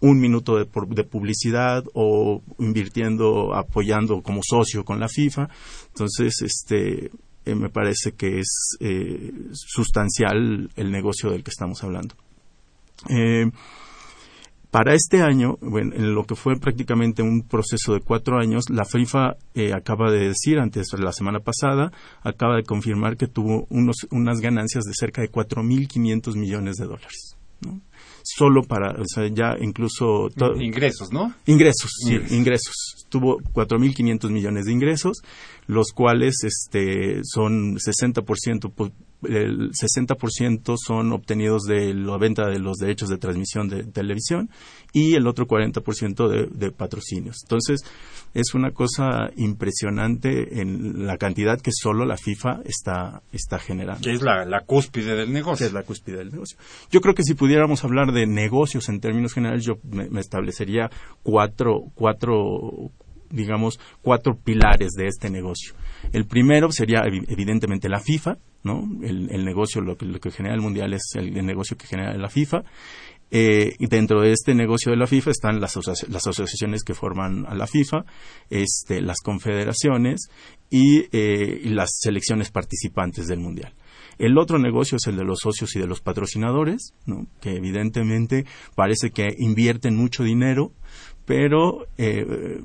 un 0.00 0.20
minuto 0.20 0.56
de, 0.56 0.68
de, 0.88 1.04
publicidad 1.04 1.84
o 1.94 2.42
invirtiendo, 2.58 3.54
apoyando 3.54 4.22
como 4.22 4.40
socio 4.42 4.84
con 4.84 5.00
la 5.00 5.08
FIFA. 5.08 5.48
Entonces, 5.88 6.42
este, 6.42 7.10
eh, 7.46 7.54
me 7.54 7.70
parece 7.70 8.12
que 8.12 8.40
es 8.40 8.76
eh, 8.80 9.32
sustancial 9.52 10.68
el 10.74 10.90
negocio 10.90 11.30
del 11.30 11.44
que 11.44 11.50
estamos 11.50 11.82
hablando. 11.84 12.16
Eh, 13.08 13.48
para 14.72 14.94
este 14.94 15.22
año, 15.22 15.56
bueno, 15.62 15.94
en 15.94 16.12
lo 16.12 16.24
que 16.24 16.34
fue 16.34 16.58
prácticamente 16.58 17.22
un 17.22 17.42
proceso 17.42 17.94
de 17.94 18.00
cuatro 18.00 18.38
años, 18.38 18.68
la 18.68 18.84
FIFA 18.84 19.36
acaba 19.74 20.10
de 20.10 20.28
decir, 20.28 20.58
antes 20.58 20.88
de 20.88 20.98
la 20.98 21.12
semana 21.12 21.38
pasada, 21.38 21.92
acaba 22.22 22.56
de 22.56 22.64
confirmar 22.64 23.16
que 23.16 23.28
tuvo 23.28 23.66
unos, 23.70 24.06
unas 24.10 24.40
ganancias 24.40 24.84
de 24.84 24.92
cerca 24.92 25.22
de 25.22 25.30
4.500 25.30 26.36
millones 26.36 26.76
de 26.76 26.84
dólares. 26.84 27.36
¿no? 27.60 27.80
Solo 28.28 28.64
para, 28.64 28.90
o 28.90 29.04
sea, 29.06 29.28
ya 29.28 29.56
incluso... 29.60 30.28
ingresos, 30.60 31.12
¿no? 31.12 31.32
Ingresos, 31.46 31.92
sí, 32.04 32.14
ingresos. 32.14 32.32
ingresos. 32.32 32.74
Tuvo 33.08 33.38
4.500 33.38 34.30
millones 34.30 34.64
de 34.64 34.72
ingresos, 34.72 35.22
los 35.68 35.92
cuales 35.92 36.42
este, 36.42 37.20
son 37.22 37.76
60% 37.76 38.72
el 39.22 39.70
60% 39.72 40.76
son 40.76 41.12
obtenidos 41.12 41.62
de 41.62 41.94
la 41.94 42.16
venta 42.18 42.46
de 42.48 42.58
los 42.58 42.76
derechos 42.76 43.08
de 43.08 43.18
transmisión 43.18 43.68
de 43.68 43.84
televisión 43.84 44.50
y 44.92 45.14
el 45.14 45.26
otro 45.26 45.46
40% 45.46 46.28
de, 46.28 46.46
de 46.46 46.70
patrocinios. 46.72 47.36
Entonces, 47.44 47.80
es 48.36 48.54
una 48.54 48.70
cosa 48.72 49.30
impresionante 49.36 50.60
en 50.60 51.06
la 51.06 51.16
cantidad 51.16 51.58
que 51.58 51.70
solo 51.72 52.04
la 52.04 52.18
FIFA 52.18 52.60
está, 52.66 53.22
está 53.32 53.58
generando. 53.58 54.02
Que 54.02 54.12
es 54.12 54.22
la, 54.22 54.44
la 54.44 54.60
cúspide 54.60 55.16
del 55.16 55.32
negocio. 55.32 55.64
Que 55.64 55.68
es 55.68 55.72
la 55.72 55.82
cúspide 55.82 56.18
del 56.18 56.32
negocio. 56.32 56.58
Yo 56.90 57.00
creo 57.00 57.14
que 57.14 57.22
si 57.22 57.32
pudiéramos 57.32 57.82
hablar 57.84 58.12
de 58.12 58.26
negocios 58.26 58.90
en 58.90 59.00
términos 59.00 59.32
generales, 59.32 59.64
yo 59.64 59.78
me, 59.90 60.10
me 60.10 60.20
establecería 60.20 60.90
cuatro, 61.22 61.84
cuatro, 61.94 62.90
digamos, 63.30 63.78
cuatro 64.02 64.36
pilares 64.36 64.92
de 64.92 65.06
este 65.06 65.30
negocio. 65.30 65.74
El 66.12 66.26
primero 66.26 66.70
sería 66.70 67.02
evidentemente 67.06 67.88
la 67.88 68.00
FIFA, 68.00 68.38
¿no? 68.62 68.82
El, 69.02 69.44
negocio, 69.44 69.80
lo 69.80 69.96
que, 69.96 70.06
lo 70.06 70.18
que, 70.18 70.30
genera 70.30 70.54
el 70.54 70.60
Mundial 70.60 70.92
es 70.92 71.12
el, 71.14 71.32
negocio 71.44 71.76
que 71.76 71.86
genera 71.86 72.16
la 72.16 72.28
FIFA. 72.28 72.64
Eh, 73.30 73.74
dentro 73.80 74.20
de 74.20 74.30
este 74.30 74.54
negocio 74.54 74.92
de 74.92 74.98
la 74.98 75.08
FIFA 75.08 75.30
están 75.32 75.60
las 75.60 75.76
asociaciones 75.76 76.84
que 76.84 76.94
forman 76.94 77.44
a 77.46 77.54
la 77.54 77.66
FIFA, 77.66 78.04
este, 78.50 79.00
las 79.00 79.20
confederaciones 79.20 80.28
y, 80.70 81.06
eh, 81.10 81.60
y 81.64 81.68
las 81.70 81.90
selecciones 82.00 82.50
participantes 82.50 83.26
del 83.26 83.40
Mundial. 83.40 83.74
El 84.18 84.38
otro 84.38 84.58
negocio 84.58 84.96
es 84.96 85.06
el 85.08 85.16
de 85.16 85.24
los 85.24 85.40
socios 85.40 85.76
y 85.76 85.78
de 85.78 85.86
los 85.86 86.00
patrocinadores, 86.00 86.94
¿no? 87.04 87.26
que 87.40 87.56
evidentemente 87.56 88.46
parece 88.74 89.10
que 89.10 89.28
invierten 89.38 89.94
mucho 89.94 90.22
dinero, 90.22 90.72
pero 91.26 91.86
eh, 91.98 92.60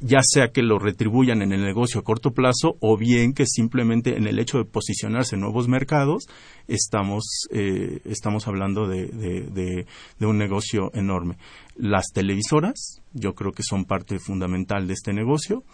ya 0.00 0.20
sea 0.22 0.48
que 0.48 0.62
lo 0.62 0.78
retribuyan 0.78 1.42
en 1.42 1.52
el 1.52 1.62
negocio 1.62 2.00
a 2.00 2.04
corto 2.04 2.32
plazo 2.32 2.76
o 2.80 2.96
bien 2.96 3.34
que 3.34 3.44
simplemente 3.46 4.16
en 4.16 4.26
el 4.26 4.38
hecho 4.38 4.58
de 4.58 4.64
posicionarse 4.64 5.36
en 5.36 5.42
nuevos 5.42 5.68
mercados 5.68 6.26
estamos, 6.68 7.46
eh, 7.50 8.00
estamos 8.04 8.48
hablando 8.48 8.88
de, 8.88 9.06
de, 9.08 9.42
de, 9.42 9.86
de, 10.18 10.26
un 10.26 10.38
negocio 10.38 10.90
enorme. 10.94 11.36
Las 11.76 12.06
televisoras, 12.14 13.02
yo 13.12 13.34
creo 13.34 13.52
que 13.52 13.62
son 13.62 13.84
parte 13.84 14.18
fundamental 14.18 14.86
de 14.86 14.94
este 14.94 15.12
negocio 15.12 15.64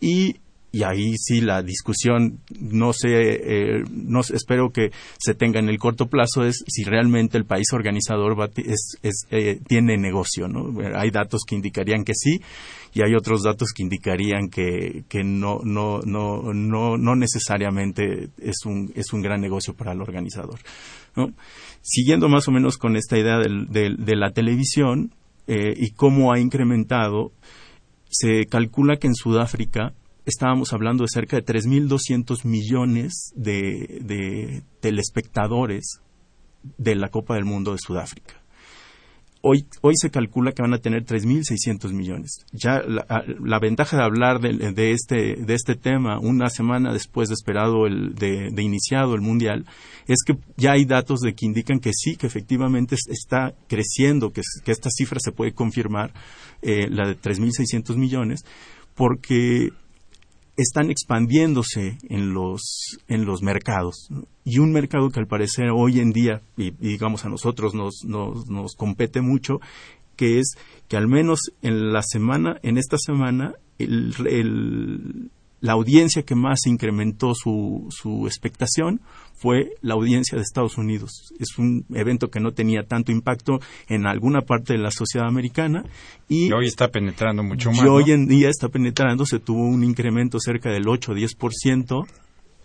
y 0.00 0.40
y 0.74 0.82
ahí 0.82 1.14
sí 1.16 1.40
la 1.40 1.62
discusión 1.62 2.40
no 2.58 2.92
sé 2.92 3.08
eh, 3.12 3.84
no 3.90 4.20
espero 4.20 4.70
que 4.70 4.90
se 5.18 5.34
tenga 5.34 5.60
en 5.60 5.68
el 5.68 5.78
corto 5.78 6.06
plazo 6.06 6.44
es 6.44 6.64
si 6.66 6.82
realmente 6.82 7.38
el 7.38 7.44
país 7.44 7.66
organizador 7.72 8.38
va, 8.38 8.50
es, 8.56 8.98
es, 9.02 9.26
eh, 9.30 9.60
tiene 9.68 9.96
negocio 9.96 10.48
no 10.48 10.74
hay 10.96 11.10
datos 11.10 11.42
que 11.46 11.54
indicarían 11.54 12.02
que 12.04 12.14
sí 12.14 12.40
y 12.92 13.02
hay 13.04 13.14
otros 13.14 13.42
datos 13.42 13.72
que 13.72 13.82
indicarían 13.82 14.48
que, 14.48 15.04
que 15.08 15.24
no, 15.24 15.60
no, 15.64 16.00
no, 16.04 16.52
no, 16.54 16.96
no 16.96 17.16
necesariamente 17.16 18.28
es 18.38 18.64
un, 18.64 18.92
es 18.94 19.12
un 19.12 19.20
gran 19.20 19.40
negocio 19.40 19.74
para 19.74 19.92
el 19.92 20.00
organizador. 20.00 20.60
Siguiendo 21.82 22.28
más 22.28 22.46
o 22.46 22.52
menos 22.52 22.78
con 22.78 22.96
esta 22.96 23.18
idea 23.18 23.38
del, 23.38 23.66
de 23.66 24.16
la 24.16 24.30
televisión 24.30 25.10
eh, 25.48 25.74
y 25.76 25.90
cómo 25.90 26.32
ha 26.32 26.38
incrementado, 26.38 27.32
se 28.08 28.46
calcula 28.46 28.96
que 28.96 29.08
en 29.08 29.16
Sudáfrica 29.16 29.92
estábamos 30.24 30.72
hablando 30.72 31.04
de 31.04 31.08
cerca 31.08 31.36
de 31.36 31.44
3.200 31.44 32.44
millones 32.44 33.32
de, 33.36 34.00
de 34.02 34.62
telespectadores 34.80 36.00
de 36.78 36.94
la 36.94 37.08
Copa 37.08 37.34
del 37.34 37.44
Mundo 37.44 37.72
de 37.72 37.78
Sudáfrica. 37.78 38.40
Hoy, 39.46 39.66
hoy, 39.82 39.92
se 39.98 40.08
calcula 40.08 40.52
que 40.52 40.62
van 40.62 40.72
a 40.72 40.78
tener 40.78 41.04
3.600 41.04 41.92
millones. 41.92 42.46
Ya 42.52 42.80
la, 42.80 43.04
la, 43.26 43.58
ventaja 43.58 43.98
de 43.98 44.02
hablar 44.02 44.40
de, 44.40 44.92
este, 44.92 45.36
de 45.36 45.54
este 45.54 45.74
tema 45.74 46.18
una 46.18 46.48
semana 46.48 46.94
después 46.94 47.28
de 47.28 47.34
esperado 47.34 47.86
el, 47.86 48.14
de, 48.14 48.48
de, 48.50 48.62
iniciado 48.62 49.14
el 49.14 49.20
mundial 49.20 49.66
es 50.06 50.22
que 50.24 50.38
ya 50.56 50.72
hay 50.72 50.86
datos 50.86 51.20
de 51.20 51.34
que 51.34 51.44
indican 51.44 51.78
que 51.78 51.90
sí, 51.92 52.16
que 52.16 52.26
efectivamente 52.26 52.96
está 53.08 53.52
creciendo, 53.68 54.30
que, 54.30 54.40
que 54.64 54.72
esta 54.72 54.88
cifra 54.88 55.20
se 55.20 55.32
puede 55.32 55.52
confirmar, 55.52 56.14
eh, 56.62 56.88
la 56.88 57.06
de 57.06 57.14
3.600 57.14 57.96
millones, 57.96 58.46
porque 58.94 59.72
están 60.56 60.90
expandiéndose 60.90 61.98
en 62.08 62.32
los, 62.32 62.98
en 63.08 63.24
los 63.24 63.42
mercados. 63.42 64.08
Y 64.44 64.58
un 64.58 64.72
mercado 64.72 65.10
que 65.10 65.20
al 65.20 65.26
parecer 65.26 65.70
hoy 65.74 66.00
en 66.00 66.12
día, 66.12 66.42
y, 66.56 66.68
y 66.68 66.92
digamos 66.92 67.24
a 67.24 67.28
nosotros 67.28 67.74
nos, 67.74 68.04
nos, 68.04 68.46
nos, 68.48 68.74
compete 68.76 69.20
mucho, 69.20 69.60
que 70.16 70.38
es 70.38 70.54
que 70.88 70.96
al 70.96 71.08
menos 71.08 71.40
en 71.62 71.92
la 71.92 72.02
semana, 72.02 72.58
en 72.62 72.78
esta 72.78 72.98
semana, 72.98 73.54
el, 73.78 74.14
el, 74.26 75.30
la 75.64 75.72
audiencia 75.72 76.24
que 76.24 76.34
más 76.34 76.66
incrementó 76.66 77.34
su, 77.34 77.86
su 77.88 78.26
expectación 78.26 79.00
fue 79.34 79.70
la 79.80 79.94
audiencia 79.94 80.36
de 80.36 80.42
Estados 80.42 80.76
Unidos. 80.76 81.32
Es 81.38 81.56
un 81.56 81.86
evento 81.94 82.28
que 82.28 82.38
no 82.38 82.52
tenía 82.52 82.82
tanto 82.82 83.12
impacto 83.12 83.60
en 83.88 84.06
alguna 84.06 84.42
parte 84.42 84.74
de 84.74 84.78
la 84.78 84.90
sociedad 84.90 85.26
americana 85.26 85.86
y, 86.28 86.48
y 86.48 86.52
hoy 86.52 86.66
está 86.66 86.88
penetrando 86.88 87.42
mucho 87.42 87.70
más. 87.70 87.82
Y 87.82 87.88
hoy 87.88 88.10
en 88.10 88.26
día 88.26 88.50
está 88.50 88.68
penetrando, 88.68 89.24
se 89.24 89.38
tuvo 89.38 89.66
un 89.66 89.82
incremento 89.84 90.38
cerca 90.38 90.70
del 90.70 90.86
8 90.86 91.12
o 91.12 91.14
10% 91.14 92.06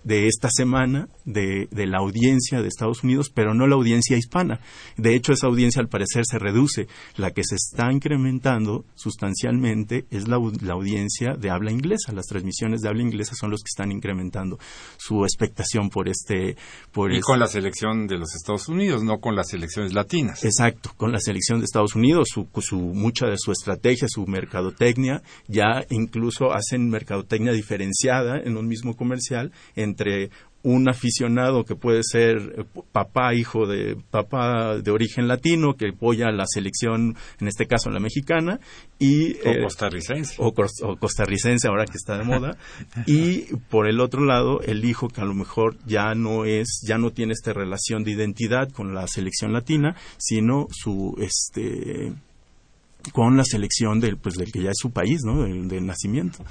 de 0.03 0.27
esta 0.27 0.49
semana 0.49 1.07
de, 1.25 1.67
de, 1.71 1.85
la 1.85 1.99
audiencia 1.99 2.61
de 2.61 2.67
Estados 2.67 3.03
Unidos, 3.03 3.31
pero 3.33 3.53
no 3.53 3.67
la 3.67 3.75
audiencia 3.75 4.17
hispana. 4.17 4.59
De 4.97 5.13
hecho, 5.13 5.33
esa 5.33 5.47
audiencia 5.47 5.81
al 5.81 5.89
parecer 5.89 6.23
se 6.25 6.39
reduce. 6.39 6.87
La 7.17 7.31
que 7.31 7.43
se 7.43 7.55
está 7.55 7.91
incrementando 7.91 8.85
sustancialmente 8.95 10.05
es 10.09 10.27
la, 10.27 10.39
la 10.61 10.73
audiencia 10.73 11.35
de 11.35 11.49
habla 11.49 11.71
inglesa. 11.71 12.13
Las 12.13 12.27
transmisiones 12.27 12.81
de 12.81 12.89
habla 12.89 13.03
inglesa 13.03 13.35
son 13.35 13.51
los 13.51 13.61
que 13.61 13.69
están 13.69 13.91
incrementando 13.91 14.57
su 14.97 15.23
expectación 15.23 15.89
por 15.89 16.07
este. 16.07 16.55
Por 16.91 17.11
y 17.11 17.15
este. 17.15 17.25
con 17.25 17.39
la 17.39 17.47
selección 17.47 18.07
de 18.07 18.17
los 18.17 18.33
Estados 18.35 18.67
Unidos, 18.69 19.03
no 19.03 19.19
con 19.19 19.35
las 19.35 19.53
elecciones 19.53 19.93
latinas. 19.93 20.43
Exacto, 20.43 20.91
con 20.95 21.11
la 21.11 21.19
selección 21.19 21.59
de 21.59 21.65
Estados 21.65 21.95
Unidos, 21.95 22.29
su, 22.31 22.47
su, 22.61 22.77
mucha 22.77 23.27
de 23.27 23.37
su 23.37 23.51
estrategia, 23.51 24.07
su 24.09 24.25
mercadotecnia, 24.25 25.21
ya 25.47 25.85
incluso 25.89 26.53
hacen 26.53 26.89
mercadotecnia 26.89 27.51
diferenciada 27.51 28.39
en 28.39 28.57
un 28.57 28.67
mismo 28.67 28.95
comercial 28.95 29.51
entre 29.89 30.29
un 30.61 30.89
aficionado 30.89 31.63
que 31.63 31.75
puede 31.75 32.01
ser 32.03 32.37
eh, 32.57 32.63
papá, 32.91 33.33
hijo 33.33 33.65
de 33.65 33.95
papá 34.11 34.77
de 34.77 34.91
origen 34.91 35.27
latino, 35.27 35.75
que 35.75 35.89
apoya 35.89 36.27
a 36.27 36.31
la 36.31 36.45
selección, 36.47 37.15
en 37.39 37.47
este 37.47 37.65
caso 37.65 37.89
la 37.89 37.99
mexicana, 37.99 38.59
y, 38.97 39.37
o 39.37 39.51
eh, 39.51 39.63
costarricense. 39.63 40.35
o, 40.37 40.47
o 40.47 40.95
costarricense 40.97 41.67
ahora 41.67 41.85
que 41.85 41.97
está 41.97 42.17
de 42.17 42.25
moda 42.25 42.57
y 43.05 43.55
por 43.69 43.87
el 43.87 44.01
otro 44.01 44.25
lado 44.25 44.59
el 44.61 44.83
hijo 44.83 45.07
que 45.07 45.21
a 45.21 45.25
lo 45.25 45.33
mejor 45.33 45.77
ya 45.85 46.13
no 46.15 46.43
es 46.43 46.81
ya 46.85 46.97
no 46.97 47.11
tiene 47.11 47.31
esta 47.31 47.53
relación 47.53 48.03
de 48.03 48.11
identidad 48.11 48.69
con 48.69 48.93
la 48.93 49.07
selección 49.07 49.53
latina 49.53 49.95
sino 50.17 50.67
su 50.69 51.15
este 51.19 52.13
con 53.13 53.37
la 53.37 53.43
selección 53.45 53.99
del 53.99 54.17
pues 54.17 54.35
del 54.35 54.51
que 54.51 54.61
ya 54.61 54.71
es 54.71 54.77
su 54.77 54.91
país 54.91 55.21
no 55.23 55.43
del, 55.43 55.67
del 55.67 55.85
nacimiento 55.85 56.43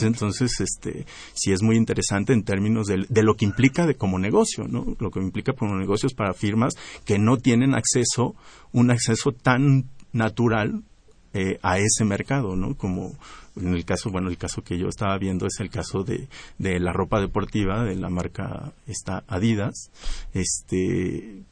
De 0.00 0.06
entonces 0.08 0.60
este 0.60 1.06
sí 1.34 1.52
es 1.52 1.62
muy 1.62 1.76
interesante 1.76 2.32
en 2.32 2.42
términos 2.42 2.86
del- 2.86 3.06
de, 3.08 3.22
lo 3.22 3.36
que 3.36 3.44
implica 3.44 3.86
de 3.86 3.94
como 3.94 4.18
negocio 4.18 4.66
no 4.68 4.96
lo 4.98 5.10
que 5.10 5.20
implica 5.20 5.52
como 5.52 5.76
negocios 5.76 6.12
para 6.14 6.34
firmas 6.34 6.74
que 7.04 7.18
no 7.18 7.36
tienen 7.36 7.74
acceso 7.74 8.34
un 8.72 8.90
acceso 8.90 9.32
tan 9.32 9.88
natural 10.12 10.82
eh, 11.36 11.58
a 11.62 11.78
ese 11.80 12.04
mercado, 12.04 12.54
¿no? 12.54 12.76
Como 12.76 13.12
en 13.56 13.74
el 13.74 13.84
caso, 13.84 14.08
bueno, 14.10 14.28
el 14.28 14.36
caso 14.38 14.62
que 14.62 14.78
yo 14.78 14.86
estaba 14.86 15.18
viendo 15.18 15.46
es 15.46 15.58
el 15.58 15.68
caso 15.68 16.04
de, 16.04 16.28
de 16.58 16.78
la 16.78 16.92
ropa 16.92 17.20
deportiva 17.20 17.82
de 17.82 17.96
la 17.96 18.08
marca 18.08 18.72
esta 18.86 19.24
Adidas. 19.26 19.90
Este, 20.32 21.42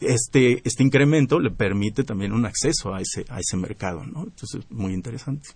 este, 0.00 0.60
este 0.64 0.82
incremento 0.82 1.40
le 1.40 1.50
permite 1.50 2.04
también 2.04 2.32
un 2.32 2.46
acceso 2.46 2.94
a 2.94 3.00
ese, 3.00 3.24
a 3.28 3.40
ese 3.40 3.56
mercado, 3.56 4.04
¿no? 4.04 4.24
Entonces, 4.24 4.60
muy 4.70 4.92
interesante. 4.92 5.50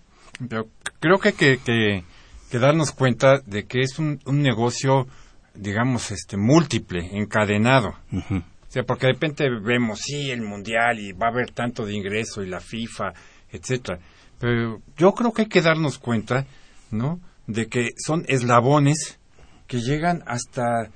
Pero 0.47 0.67
creo 0.99 1.19
que 1.19 1.29
hay 1.29 1.33
que, 1.35 1.57
que, 1.59 2.03
que 2.49 2.59
darnos 2.59 2.91
cuenta 2.91 3.39
de 3.39 3.65
que 3.65 3.81
es 3.81 3.99
un, 3.99 4.19
un 4.25 4.41
negocio, 4.41 5.07
digamos, 5.53 6.11
este 6.11 6.37
múltiple, 6.37 7.09
encadenado. 7.11 7.95
O 8.11 8.71
sea, 8.71 8.83
porque 8.83 9.07
de 9.07 9.13
repente 9.13 9.49
vemos, 9.49 9.99
sí, 10.01 10.29
el 10.29 10.41
mundial 10.41 10.99
y 10.99 11.11
va 11.11 11.27
a 11.27 11.31
haber 11.31 11.51
tanto 11.51 11.85
de 11.85 11.95
ingreso 11.95 12.43
y 12.43 12.47
la 12.47 12.59
FIFA, 12.59 13.13
etcétera. 13.51 13.99
Pero 14.39 14.81
yo 14.95 15.13
creo 15.13 15.33
que 15.33 15.43
hay 15.43 15.47
que 15.49 15.61
darnos 15.61 15.97
cuenta, 15.97 16.45
¿no? 16.91 17.19
De 17.47 17.67
que 17.67 17.89
son 17.97 18.25
eslabones 18.27 19.19
que 19.67 19.81
llegan 19.81 20.23
hasta, 20.25 20.89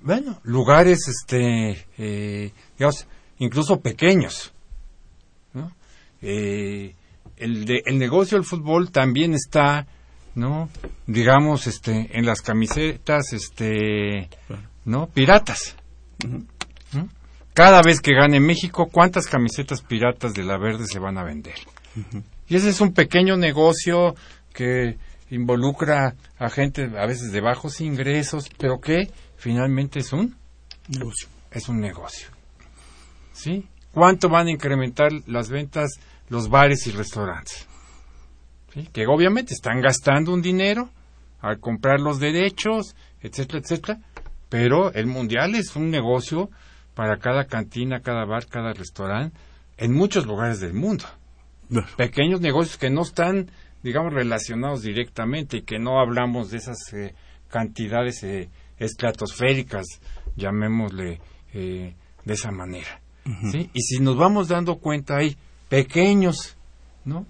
bueno, 0.00 0.40
lugares, 0.44 1.08
este, 1.08 1.86
eh, 1.98 2.52
digamos, 2.78 3.06
incluso 3.38 3.80
pequeños, 3.80 4.52
¿no? 5.54 5.72
Eh, 6.22 6.94
el, 7.36 7.64
de- 7.64 7.82
el 7.86 7.98
negocio 7.98 8.36
del 8.38 8.44
fútbol 8.46 8.90
también 8.90 9.34
está, 9.34 9.86
¿no? 10.34 10.68
Digamos, 11.06 11.66
este, 11.66 12.16
en 12.18 12.26
las 12.26 12.40
camisetas, 12.42 13.32
este, 13.32 14.28
¿no? 14.84 15.06
Piratas. 15.08 15.76
¿no? 16.26 17.08
Cada 17.54 17.82
vez 17.82 18.00
que 18.00 18.14
gane 18.14 18.38
México, 18.40 18.88
¿cuántas 18.90 19.26
camisetas 19.26 19.82
piratas 19.82 20.32
de 20.34 20.44
la 20.44 20.58
verde 20.58 20.84
se 20.86 20.98
van 21.00 21.18
a 21.18 21.24
vender? 21.24 21.56
Y 22.48 22.54
ese 22.56 22.70
es 22.70 22.80
un 22.80 22.92
pequeño 22.92 23.36
negocio 23.36 24.14
que 24.52 24.96
involucra 25.30 26.14
a 26.38 26.50
gente 26.50 26.90
a 26.98 27.06
veces 27.06 27.32
de 27.32 27.40
bajos 27.40 27.80
ingresos, 27.80 28.48
pero 28.58 28.80
que 28.80 29.10
finalmente 29.36 30.00
es 30.00 30.12
un 30.12 30.36
Negocio. 30.88 31.28
es 31.50 31.68
un 31.68 31.80
negocio. 31.80 32.28
¿Sí? 33.32 33.68
¿Cuánto 33.92 34.28
van 34.28 34.46
a 34.46 34.50
incrementar 34.50 35.10
las 35.26 35.50
ventas 35.50 36.00
los 36.28 36.48
bares 36.48 36.86
y 36.86 36.92
restaurantes? 36.92 37.66
¿Sí? 38.72 38.88
Que 38.92 39.06
obviamente 39.06 39.54
están 39.54 39.80
gastando 39.80 40.32
un 40.32 40.42
dinero 40.42 40.88
al 41.40 41.60
comprar 41.60 42.00
los 42.00 42.20
derechos, 42.20 42.96
etcétera, 43.20 43.60
etcétera, 43.60 44.00
pero 44.48 44.92
el 44.92 45.06
mundial 45.06 45.54
es 45.54 45.76
un 45.76 45.90
negocio 45.90 46.50
para 46.94 47.18
cada 47.18 47.44
cantina, 47.44 48.00
cada 48.00 48.24
bar, 48.24 48.46
cada 48.46 48.72
restaurante 48.72 49.38
en 49.76 49.94
muchos 49.94 50.26
lugares 50.26 50.60
del 50.60 50.74
mundo. 50.74 51.04
Pequeños 51.96 52.40
negocios 52.40 52.78
que 52.78 52.90
no 52.90 53.02
están, 53.02 53.50
digamos, 53.88 54.12
relacionados 54.12 54.82
directamente 54.82 55.56
y 55.56 55.62
que 55.62 55.78
no 55.78 55.98
hablamos 55.98 56.50
de 56.50 56.58
esas 56.58 56.92
eh, 56.92 57.14
cantidades 57.48 58.22
eh, 58.22 58.50
estratosféricas, 58.78 59.86
llamémosle 60.36 61.20
eh, 61.54 61.94
de 62.22 62.34
esa 62.34 62.50
manera. 62.50 63.00
¿sí? 63.50 63.70
Y 63.72 63.80
si 63.80 64.00
nos 64.00 64.16
vamos 64.16 64.48
dando 64.48 64.76
cuenta, 64.76 65.16
hay 65.16 65.36
pequeños, 65.70 66.56
¿no? 67.06 67.26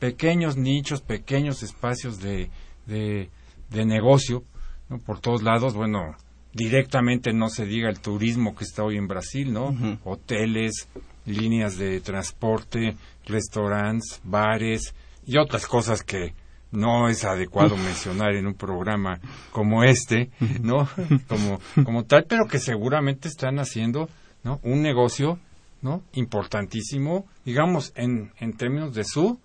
Pequeños 0.00 0.56
nichos, 0.56 1.00
pequeños 1.00 1.62
espacios 1.62 2.18
de, 2.18 2.50
de, 2.86 3.30
de 3.70 3.84
negocio, 3.84 4.42
¿no? 4.88 4.98
Por 4.98 5.20
todos 5.20 5.44
lados, 5.44 5.74
bueno, 5.74 6.16
directamente 6.52 7.32
no 7.32 7.50
se 7.50 7.66
diga 7.66 7.88
el 7.88 8.00
turismo 8.00 8.56
que 8.56 8.64
está 8.64 8.82
hoy 8.82 8.96
en 8.96 9.06
Brasil, 9.06 9.52
¿no? 9.52 9.76
Hoteles, 10.02 10.88
líneas 11.24 11.78
de 11.78 12.00
transporte, 12.00 12.96
restaurantes, 13.26 14.20
bares 14.24 14.92
y 15.30 15.38
otras 15.38 15.66
cosas 15.66 16.02
que 16.02 16.34
no 16.72 17.08
es 17.08 17.24
adecuado 17.24 17.76
mencionar 17.76 18.34
en 18.34 18.48
un 18.48 18.54
programa 18.54 19.20
como 19.52 19.84
este, 19.84 20.30
¿no? 20.60 20.88
Como, 21.28 21.60
como 21.84 22.04
tal, 22.04 22.24
pero 22.28 22.46
que 22.46 22.58
seguramente 22.58 23.28
están 23.28 23.58
haciendo, 23.58 24.08
¿no? 24.42 24.58
Un 24.64 24.82
negocio, 24.82 25.38
¿no? 25.82 26.02
Importantísimo, 26.14 27.26
digamos, 27.44 27.92
en, 27.94 28.32
en 28.38 28.56
términos 28.56 28.92
de 28.92 29.04
su 29.04 29.40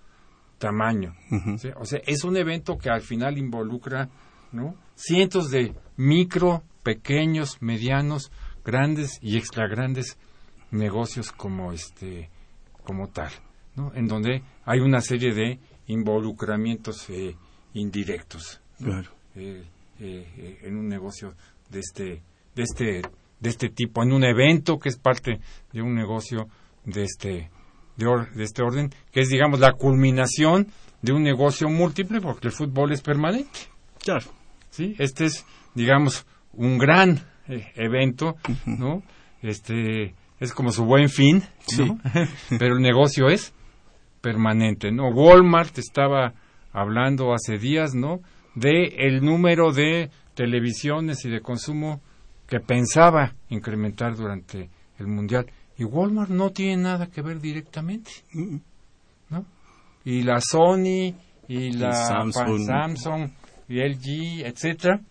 tamaño. 0.57 1.15
¿sí? 1.57 1.69
O 1.79 1.85
sea, 1.85 1.99
es 2.07 2.23
un 2.23 2.35
evento 2.37 2.77
que 2.77 2.89
al 2.89 3.01
final 3.01 3.37
involucra, 3.37 4.09
¿no? 4.51 4.75
Cientos 4.95 5.51
de 5.51 5.75
micro, 5.97 6.63
pequeños, 6.81 7.61
medianos, 7.61 8.31
grandes 8.63 9.19
y 9.21 9.37
extra 9.37 9.67
grandes 9.67 10.17
negocios 10.71 11.31
como 11.31 11.71
este, 11.71 12.29
como 12.83 13.07
tal, 13.09 13.31
¿no? 13.75 13.91
En 13.93 14.07
donde 14.07 14.41
hay 14.65 14.79
una 14.79 15.01
serie 15.01 15.33
de 15.33 15.59
involucramientos 15.87 17.09
eh, 17.09 17.35
indirectos 17.73 18.61
¿no? 18.79 18.87
Claro. 18.87 19.09
Eh, 19.35 19.63
eh, 19.99 20.27
eh, 20.37 20.59
en 20.63 20.77
un 20.77 20.87
negocio 20.87 21.33
de 21.69 21.79
este 21.79 22.21
de 22.55 22.63
este 22.63 23.01
de 23.39 23.49
este 23.49 23.69
tipo 23.69 24.01
en 24.03 24.11
un 24.13 24.23
evento 24.23 24.79
que 24.79 24.89
es 24.89 24.97
parte 24.97 25.39
de 25.73 25.81
un 25.81 25.93
negocio 25.95 26.47
de 26.85 27.03
este 27.03 27.49
de, 27.97 28.05
or- 28.07 28.31
de 28.33 28.43
este 28.43 28.61
orden 28.63 28.91
que 29.11 29.21
es 29.21 29.29
digamos 29.29 29.59
la 29.59 29.73
culminación 29.73 30.67
de 31.01 31.11
un 31.13 31.23
negocio 31.23 31.69
múltiple 31.69 32.21
porque 32.21 32.47
el 32.47 32.53
fútbol 32.53 32.91
es 32.91 33.01
permanente 33.01 33.59
claro. 34.03 34.25
sí 34.69 34.95
este 34.99 35.25
es 35.25 35.45
digamos 35.75 36.25
un 36.53 36.77
gran 36.77 37.19
eh, 37.47 37.71
evento 37.75 38.35
no 38.65 39.03
este 39.41 40.13
es 40.39 40.53
como 40.53 40.71
su 40.71 40.85
buen 40.85 41.09
fin 41.09 41.43
¿no? 41.77 41.99
pero 42.59 42.75
el 42.75 42.81
negocio 42.81 43.27
es 43.29 43.53
permanente 44.25 44.91
no 44.91 45.09
Walmart 45.09 45.77
estaba 45.77 46.33
hablando 46.73 47.31
hace 47.31 47.59
días 47.59 47.93
no 47.93 48.21
de 48.55 48.87
el 48.97 49.23
número 49.23 49.71
de 49.71 50.09
televisiones 50.33 51.23
y 51.25 51.29
de 51.29 51.41
consumo 51.41 52.01
que 52.47 52.59
pensaba 52.59 53.35
incrementar 53.49 54.15
durante 54.15 54.71
el 54.97 55.05
mundial 55.05 55.45
y 55.77 55.83
Walmart 55.83 56.31
no 56.31 56.49
tiene 56.49 56.81
nada 56.81 57.05
que 57.05 57.21
ver 57.21 57.39
directamente 57.39 58.09
¿no? 59.29 59.45
y 60.03 60.23
la 60.23 60.41
Sony 60.41 61.13
y 61.47 61.73
la 61.73 61.91
Samsung. 61.93 62.65
Samsung 62.65 63.29
y 63.69 63.75
LG 63.75 64.43
etcétera 64.47 65.01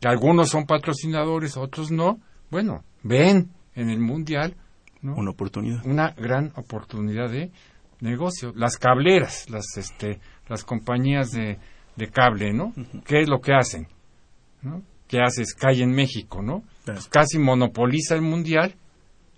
que 0.00 0.08
algunos 0.08 0.48
son 0.48 0.66
patrocinadores 0.66 1.56
otros 1.56 1.92
no 1.92 2.18
bueno 2.50 2.82
ven 3.04 3.50
en 3.76 3.88
el 3.88 4.00
mundial 4.00 4.56
¿no? 5.00 5.14
Una 5.14 5.30
oportunidad. 5.30 5.86
una 5.86 6.10
gran 6.10 6.50
oportunidad 6.56 7.30
de 7.30 7.52
negocio. 8.00 8.52
Las 8.54 8.76
cableras, 8.76 9.48
las 9.50 9.76
este, 9.76 10.20
las 10.48 10.64
compañías 10.64 11.30
de, 11.30 11.58
de 11.96 12.10
cable, 12.10 12.52
¿no? 12.52 12.72
¿Qué 13.04 13.20
es 13.20 13.28
lo 13.28 13.40
que 13.40 13.54
hacen? 13.54 13.88
¿No? 14.62 14.82
¿Qué 15.08 15.20
hace 15.20 15.44
Sky 15.44 15.82
en 15.82 15.92
México, 15.92 16.42
no? 16.42 16.62
Claro. 16.84 17.00
Pues 17.00 17.08
casi 17.08 17.38
monopoliza 17.38 18.14
el 18.14 18.22
mundial 18.22 18.74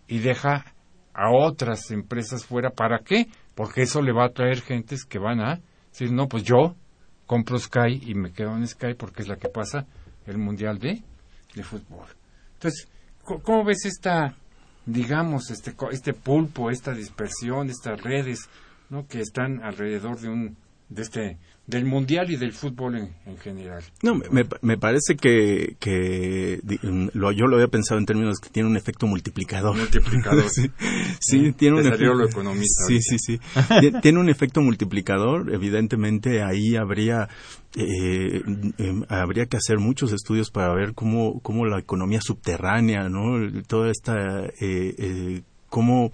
y 0.07 0.19
deja 0.19 0.65
a 1.13 1.31
otras 1.31 1.91
empresas 1.91 2.45
fuera. 2.45 2.71
¿Para 2.71 3.01
qué? 3.01 3.27
Porque 3.55 3.83
eso 3.83 4.03
le 4.03 4.13
va 4.13 4.27
a 4.27 4.33
traer 4.33 4.61
gentes 4.61 5.05
que 5.05 5.19
van 5.19 5.41
a 5.41 5.61
decir, 5.91 6.13
no, 6.13 6.29
pues 6.29 6.45
yo 6.45 6.77
compro 7.27 7.59
Sky 7.59 8.01
y 8.03 8.15
me 8.15 8.33
quedo 8.33 8.57
en 8.57 8.67
Sky 8.67 8.95
porque 8.95 9.23
es 9.23 9.29
la 9.29 9.37
que 9.37 9.49
pasa 9.49 9.87
el 10.27 10.39
mundial 10.39 10.79
de, 10.79 11.03
de 11.55 11.63
fútbol. 11.63 12.07
Entonces, 12.55 12.89
¿cómo 13.23 13.65
ves 13.65 13.85
esta, 13.85 14.37
digamos, 14.87 15.51
este, 15.51 15.75
este 15.91 16.15
pulpo, 16.15 16.71
esta 16.71 16.95
dispersión, 16.95 17.69
estas 17.69 18.01
redes, 18.01 18.49
¿no? 18.89 19.07
Que 19.07 19.21
están 19.21 19.63
alrededor 19.63 20.21
de 20.21 20.29
un 20.29 20.57
de 20.89 21.03
este 21.03 21.39
del 21.67 21.85
mundial 21.85 22.31
y 22.31 22.37
del 22.37 22.53
fútbol 22.53 22.97
en, 22.97 23.17
en 23.27 23.37
general. 23.39 23.83
No, 24.01 24.15
me, 24.15 24.47
me 24.63 24.79
parece 24.79 25.17
que, 25.17 25.77
que 25.81 26.61
lo, 27.13 27.33
yo 27.33 27.47
lo 27.47 27.57
había 27.57 27.67
pensado 27.67 27.99
en 27.99 28.07
términos 28.07 28.39
que 28.39 28.51
tiene 28.51 28.69
un 28.69 28.77
efecto 28.77 29.09
multiplicador. 29.09 29.77
Multiplicador. 29.77 30.45
sí, 30.49 30.71
sí, 31.19 31.53
tiene 31.55 31.81
un 31.81 31.87
efecto. 31.87 32.15
lo 32.15 32.29
economista. 32.29 32.85
Sí, 32.87 33.01
sí, 33.03 33.19
sí. 33.19 33.41
tiene 34.01 34.21
un 34.21 34.29
efecto 34.29 34.61
multiplicador. 34.61 35.53
Evidentemente 35.53 36.45
ahí 36.45 36.77
habría 36.77 37.29
eh, 37.77 38.43
eh, 38.79 39.03
habría 39.09 39.47
que 39.47 39.59
hacer 39.59 39.79
muchos 39.79 40.13
estudios 40.13 40.51
para 40.51 40.75
ver 40.75 40.95
cómo, 40.95 41.41
cómo 41.41 41.67
la 41.67 41.79
economía 41.79 42.21
subterránea, 42.23 43.11
¿no? 43.11 43.63
Toda 43.67 43.91
esta 43.91 44.47
eh, 44.47 44.95
eh, 44.99 45.43
cómo 45.69 46.11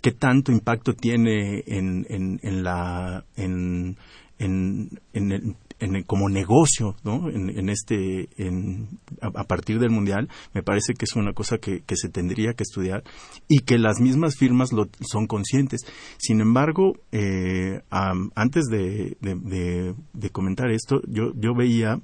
qué 0.00 0.12
tanto 0.12 0.52
impacto 0.52 0.94
tiene 0.94 1.64
en, 1.66 2.06
en, 2.08 2.38
en 2.42 2.62
la 2.62 3.24
en 3.36 3.96
en, 4.38 5.00
en, 5.12 5.56
en 5.80 6.02
como 6.04 6.28
negocio, 6.28 6.96
¿no? 7.02 7.28
En, 7.28 7.68
este, 7.68 8.28
en, 8.36 8.88
a, 9.20 9.44
partir 9.44 9.78
del 9.78 9.90
mundial, 9.90 10.28
me 10.54 10.62
parece 10.62 10.94
que 10.94 11.06
es 11.06 11.16
una 11.16 11.32
cosa 11.32 11.58
que, 11.58 11.82
se 11.94 12.08
tendría 12.08 12.52
que 12.54 12.62
estudiar 12.62 13.02
y 13.48 13.60
que 13.60 13.78
las 13.78 14.00
mismas 14.00 14.36
firmas 14.36 14.72
lo, 14.72 14.88
son 15.00 15.26
conscientes. 15.26 15.80
Sin 16.18 16.40
embargo, 16.40 16.94
eh, 17.12 17.80
antes 17.90 18.66
de, 18.66 19.16
comentar 20.32 20.70
esto, 20.70 21.00
yo, 21.06 21.32
yo 21.34 21.54
veía 21.54 22.00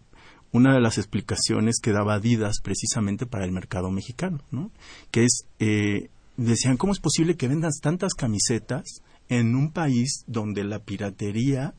una 0.53 0.75
de 0.75 0.81
las 0.81 0.99
explicaciones 0.99 1.77
que 1.83 1.93
daba 1.93 2.15
Adidas 2.15 2.61
precisamente 2.63 3.27
para 3.27 3.45
el 3.45 3.53
mercado 3.53 3.91
mexicano, 3.91 4.41
¿no? 4.51 4.71
Que 5.11 5.25
es, 5.25 5.47
eh, 5.59 6.09
decían, 6.37 6.77
¿cómo 6.77 6.93
es 6.93 7.01
posible 7.01 7.37
que 7.37 7.49
vendas 7.49 7.81
tantas 7.83 8.15
camisetas 8.15 9.03
en 9.29 9.55
un 9.55 9.73
país 9.73 10.25
donde 10.27 10.65
la 10.65 10.79
piratería 10.79 11.75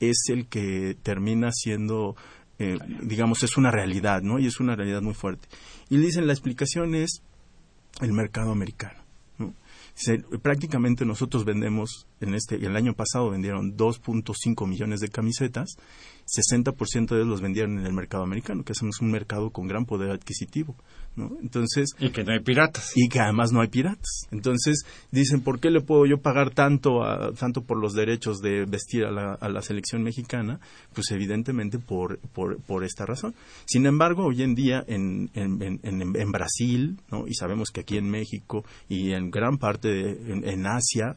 es 0.00 0.24
el 0.28 0.46
que 0.48 0.96
termina 1.02 1.52
siendo, 1.52 2.16
eh, 2.58 2.78
digamos, 3.02 3.42
es 3.42 3.56
una 3.56 3.70
realidad, 3.70 4.22
¿no? 4.22 4.38
Y 4.38 4.46
es 4.46 4.58
una 4.58 4.74
realidad 4.74 5.02
muy 5.02 5.14
fuerte. 5.14 5.48
Y 5.88 5.98
dicen, 5.98 6.26
la 6.26 6.32
explicación 6.32 6.94
es 6.94 7.22
el 8.00 8.12
mercado 8.12 8.50
americano. 8.50 8.98
prácticamente 10.42 11.04
nosotros 11.04 11.44
vendemos, 11.44 12.06
en 12.20 12.34
este, 12.34 12.56
el 12.56 12.76
año 12.76 12.94
pasado 12.94 13.30
vendieron 13.30 13.76
2.5 13.76 14.66
millones 14.68 15.00
de 15.00 15.08
camisetas 15.08 15.76
60% 16.30 17.08
de 17.08 17.16
ellos 17.16 17.28
los 17.28 17.40
vendían 17.40 17.78
en 17.78 17.86
el 17.86 17.92
mercado 17.92 18.22
americano, 18.22 18.62
que 18.62 18.72
es 18.72 18.82
un 18.82 19.10
mercado 19.10 19.50
con 19.50 19.66
gran 19.66 19.84
poder 19.84 20.10
adquisitivo. 20.10 20.76
¿no? 21.16 21.36
Entonces, 21.42 21.90
y 21.98 22.10
que 22.10 22.22
no 22.22 22.32
hay 22.32 22.40
piratas. 22.40 22.92
Y 22.94 23.08
que 23.08 23.18
además 23.18 23.50
no 23.50 23.60
hay 23.60 23.68
piratas. 23.68 24.28
Entonces, 24.30 24.84
dicen, 25.10 25.40
¿por 25.40 25.58
qué 25.58 25.70
le 25.70 25.80
puedo 25.80 26.06
yo 26.06 26.18
pagar 26.18 26.50
tanto, 26.50 27.02
a, 27.02 27.32
tanto 27.32 27.62
por 27.62 27.78
los 27.78 27.94
derechos 27.94 28.38
de 28.38 28.64
vestir 28.64 29.04
a 29.04 29.10
la, 29.10 29.34
a 29.34 29.48
la 29.48 29.60
selección 29.60 30.02
mexicana? 30.02 30.60
Pues 30.94 31.10
evidentemente 31.10 31.78
por, 31.78 32.18
por, 32.18 32.60
por, 32.62 32.84
esta 32.84 33.06
razón. 33.06 33.34
Sin 33.66 33.86
embargo, 33.86 34.26
hoy 34.26 34.42
en 34.42 34.54
día 34.54 34.84
en, 34.86 35.30
en, 35.34 35.80
en, 35.82 36.16
en 36.16 36.32
Brasil, 36.32 37.00
¿no? 37.10 37.26
y 37.26 37.34
sabemos 37.34 37.70
que 37.70 37.80
aquí 37.80 37.96
en 37.96 38.08
México 38.08 38.64
y 38.88 39.12
en 39.12 39.30
gran 39.30 39.58
parte 39.58 39.88
de, 39.88 40.50
en 40.52 40.66
Asia, 40.66 41.16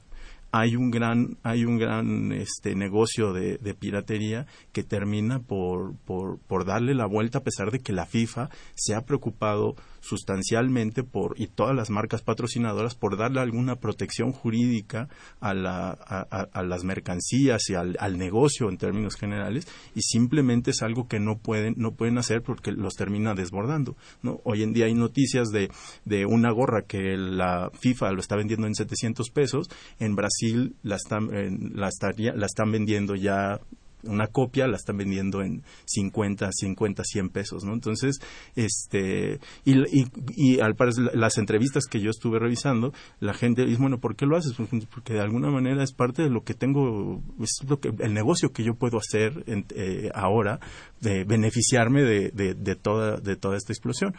hay 0.54 0.76
un 0.76 0.92
gran 0.92 1.38
hay 1.42 1.66
un 1.66 1.80
gran 1.80 2.32
este 2.32 2.76
negocio 2.76 3.34
de, 3.34 3.58
piratería 3.74 4.46
que 4.72 4.84
termina 4.84 5.39
por, 5.39 5.96
por 6.06 6.66
darle 6.66 6.94
la 6.94 7.08
vuelta 7.08 7.39
a 7.39 7.44
pesar 7.44 7.72
de 7.72 7.80
que 7.80 7.92
la 7.92 8.06
FIFA 8.06 8.50
se 8.76 8.94
ha 8.94 9.02
preocupado 9.02 9.76
sustancialmente 10.04 11.04
por 11.04 11.39
y 11.39 11.48
todas 11.48 11.74
las 11.74 11.89
marcas 11.89 12.22
patrocinadoras 12.22 12.94
por 12.94 13.18
darle 13.18 13.39
alguna 13.39 13.78
protección 13.78 14.34
jurídica 14.34 15.08
a, 15.39 15.54
la, 15.54 15.92
a, 15.92 16.63
las 16.63 16.84
mercancías 16.84 17.70
y 17.70 17.76
al, 17.76 18.18
negocio 18.18 18.70
en 18.70 18.78
términos 18.78 19.16
generales 19.16 19.66
y 19.96 20.02
simplemente 20.02 20.72
es 20.72 20.84
algo 20.84 21.08
que 21.08 21.20
no 21.20 21.38
pueden 21.38 21.76
no 21.78 21.94
pueden 21.94 22.18
hacer 22.18 22.44
porque 22.44 22.74
los 22.74 22.96
termina 22.96 23.34
desbordando 23.34 23.96
no 24.22 24.42
hoy 24.44 24.62
en 24.62 24.74
día 24.74 24.86
hay 24.86 24.94
noticias 24.94 25.50
de, 25.50 25.72
de 26.04 26.26
una 26.26 26.52
gorra 26.52 26.84
que 26.84 27.16
la 27.18 27.72
FIFA 27.80 28.12
lo 28.12 28.20
está 28.20 28.36
vendiendo 28.36 28.68
en 28.68 28.76
700 28.76 29.30
pesos 29.30 29.70
en 30.00 30.16
Brasil 30.16 30.76
la 30.84 30.98
están 30.98 31.30
la, 31.74 31.89
la 32.36 32.46
están 32.46 32.72
vendiendo 32.72 33.16
ya 33.16 33.60
una 34.04 34.28
copia 34.28 34.68
la 34.68 34.78
están 34.78 34.98
vendiendo 34.98 35.42
en 35.42 35.63
50, 35.86 36.50
50, 36.52 37.04
100 37.04 37.30
pesos, 37.30 37.63
¿no? 37.63 37.74
Entonces, 37.74 38.20
este, 38.56 39.39
y, 39.66 39.80
y, 40.02 40.06
y 40.36 40.60
al 40.60 40.76
parecer, 40.76 41.12
las 41.16 41.38
entrevistas 41.38 41.86
que 41.86 42.00
yo 42.00 42.10
estuve 42.10 42.39
revisando, 42.39 42.94
la 43.20 43.34
gente 43.34 43.66
dice, 43.66 43.82
bueno, 43.82 44.00
¿por 44.00 44.16
qué 44.16 44.26
lo 44.26 44.38
haces? 44.38 44.54
Porque 44.54 45.13
de 45.13 45.22
alguna 45.22 45.50
manera 45.50 45.84
es 45.84 45.94
parte 45.94 46.24
de 46.24 46.30
lo 46.30 46.44
que 46.44 46.54
tengo, 46.54 47.22
es 47.42 47.60
lo 47.68 47.80
que, 47.80 47.94
el 48.00 48.13
negocio 48.13 48.52
que 48.52 48.63
yo 48.63 48.76
puedo 48.76 48.98
hacer 48.98 49.44
eh, 49.48 50.10
ahora, 50.13 50.60
de 51.02 51.24
beneficiarme 51.26 52.04
de, 52.04 52.32
de, 52.32 52.76
toda, 52.76 53.18
de 53.18 53.36
toda 53.36 53.58
esta 53.58 53.74
explosión. 53.74 54.16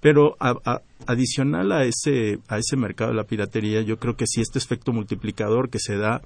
Pero 0.00 0.36
adicional 1.06 1.72
a 1.72 1.84
ese, 1.84 2.38
a 2.48 2.58
ese 2.58 2.76
mercado 2.76 3.10
de 3.10 3.16
la 3.16 3.24
piratería, 3.24 3.82
yo 3.82 3.98
creo 3.98 4.16
que 4.16 4.26
sí 4.26 4.40
este 4.40 4.58
efecto 4.58 4.92
multiplicador 4.92 5.70
que 5.70 5.78
se 5.78 5.96
da 5.96 6.22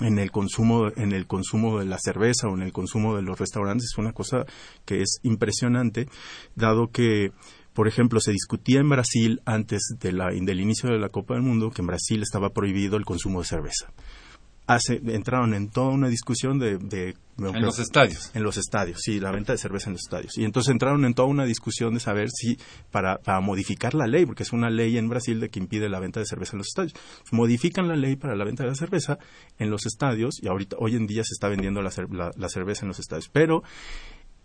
en 0.00 0.18
el 0.18 0.30
consumo 0.30 0.88
en 0.96 1.12
el 1.12 1.26
consumo 1.26 1.78
de 1.78 1.86
la 1.86 1.98
cerveza 1.98 2.48
o 2.48 2.54
en 2.54 2.62
el 2.62 2.72
consumo 2.72 3.16
de 3.16 3.22
los 3.22 3.38
restaurantes 3.38 3.90
es 3.92 3.98
una 3.98 4.12
cosa 4.12 4.44
que 4.84 5.02
es 5.02 5.20
impresionante 5.22 6.08
dado 6.54 6.88
que 6.90 7.32
por 7.72 7.86
ejemplo, 7.86 8.20
se 8.20 8.32
discutía 8.32 8.80
en 8.80 8.88
Brasil 8.88 9.40
antes 9.44 9.94
de 10.00 10.12
la, 10.12 10.30
del 10.30 10.60
inicio 10.60 10.90
de 10.90 10.98
la 10.98 11.08
Copa 11.08 11.34
del 11.34 11.44
Mundo 11.44 11.70
que 11.70 11.82
en 11.82 11.86
Brasil 11.86 12.20
estaba 12.22 12.50
prohibido 12.50 12.96
el 12.96 13.04
consumo 13.04 13.40
de 13.40 13.46
cerveza 13.46 13.92
entraron 15.06 15.54
en 15.54 15.68
toda 15.68 15.88
una 15.88 16.08
discusión 16.08 16.58
de... 16.58 17.14
en 17.38 17.62
los 17.62 17.78
estadios. 17.78 18.30
En 18.34 18.42
los 18.42 18.56
estadios, 18.56 19.00
sí, 19.02 19.18
la 19.18 19.30
venta 19.30 19.52
de 19.52 19.58
cerveza 19.58 19.88
en 19.88 19.94
los 19.94 20.02
estadios. 20.02 20.36
Y 20.36 20.44
entonces 20.44 20.70
entraron 20.70 21.04
en 21.04 21.14
toda 21.14 21.28
una 21.28 21.44
discusión 21.44 21.94
de 21.94 22.00
saber 22.00 22.28
si 22.30 22.58
para, 22.90 23.18
para 23.18 23.40
modificar 23.40 23.94
la 23.94 24.06
ley, 24.06 24.26
porque 24.26 24.42
es 24.42 24.52
una 24.52 24.70
ley 24.70 24.98
en 24.98 25.08
Brasil 25.08 25.40
de 25.40 25.48
que 25.48 25.58
impide 25.58 25.88
la 25.88 26.00
venta 26.00 26.20
de 26.20 26.26
cerveza 26.26 26.52
en 26.52 26.58
los 26.58 26.68
estadios. 26.68 26.94
Modifican 27.32 27.88
la 27.88 27.96
ley 27.96 28.16
para 28.16 28.36
la 28.36 28.44
venta 28.44 28.62
de 28.62 28.70
la 28.70 28.74
cerveza 28.74 29.18
en 29.58 29.70
los 29.70 29.86
estadios 29.86 30.42
y 30.42 30.48
ahorita, 30.48 30.76
hoy 30.78 30.96
en 30.96 31.06
día 31.06 31.24
se 31.24 31.32
está 31.32 31.48
vendiendo 31.48 31.82
la, 31.82 31.90
la 32.36 32.48
cerveza 32.48 32.82
en 32.82 32.88
los 32.88 32.98
estadios. 32.98 33.28
Pero 33.32 33.62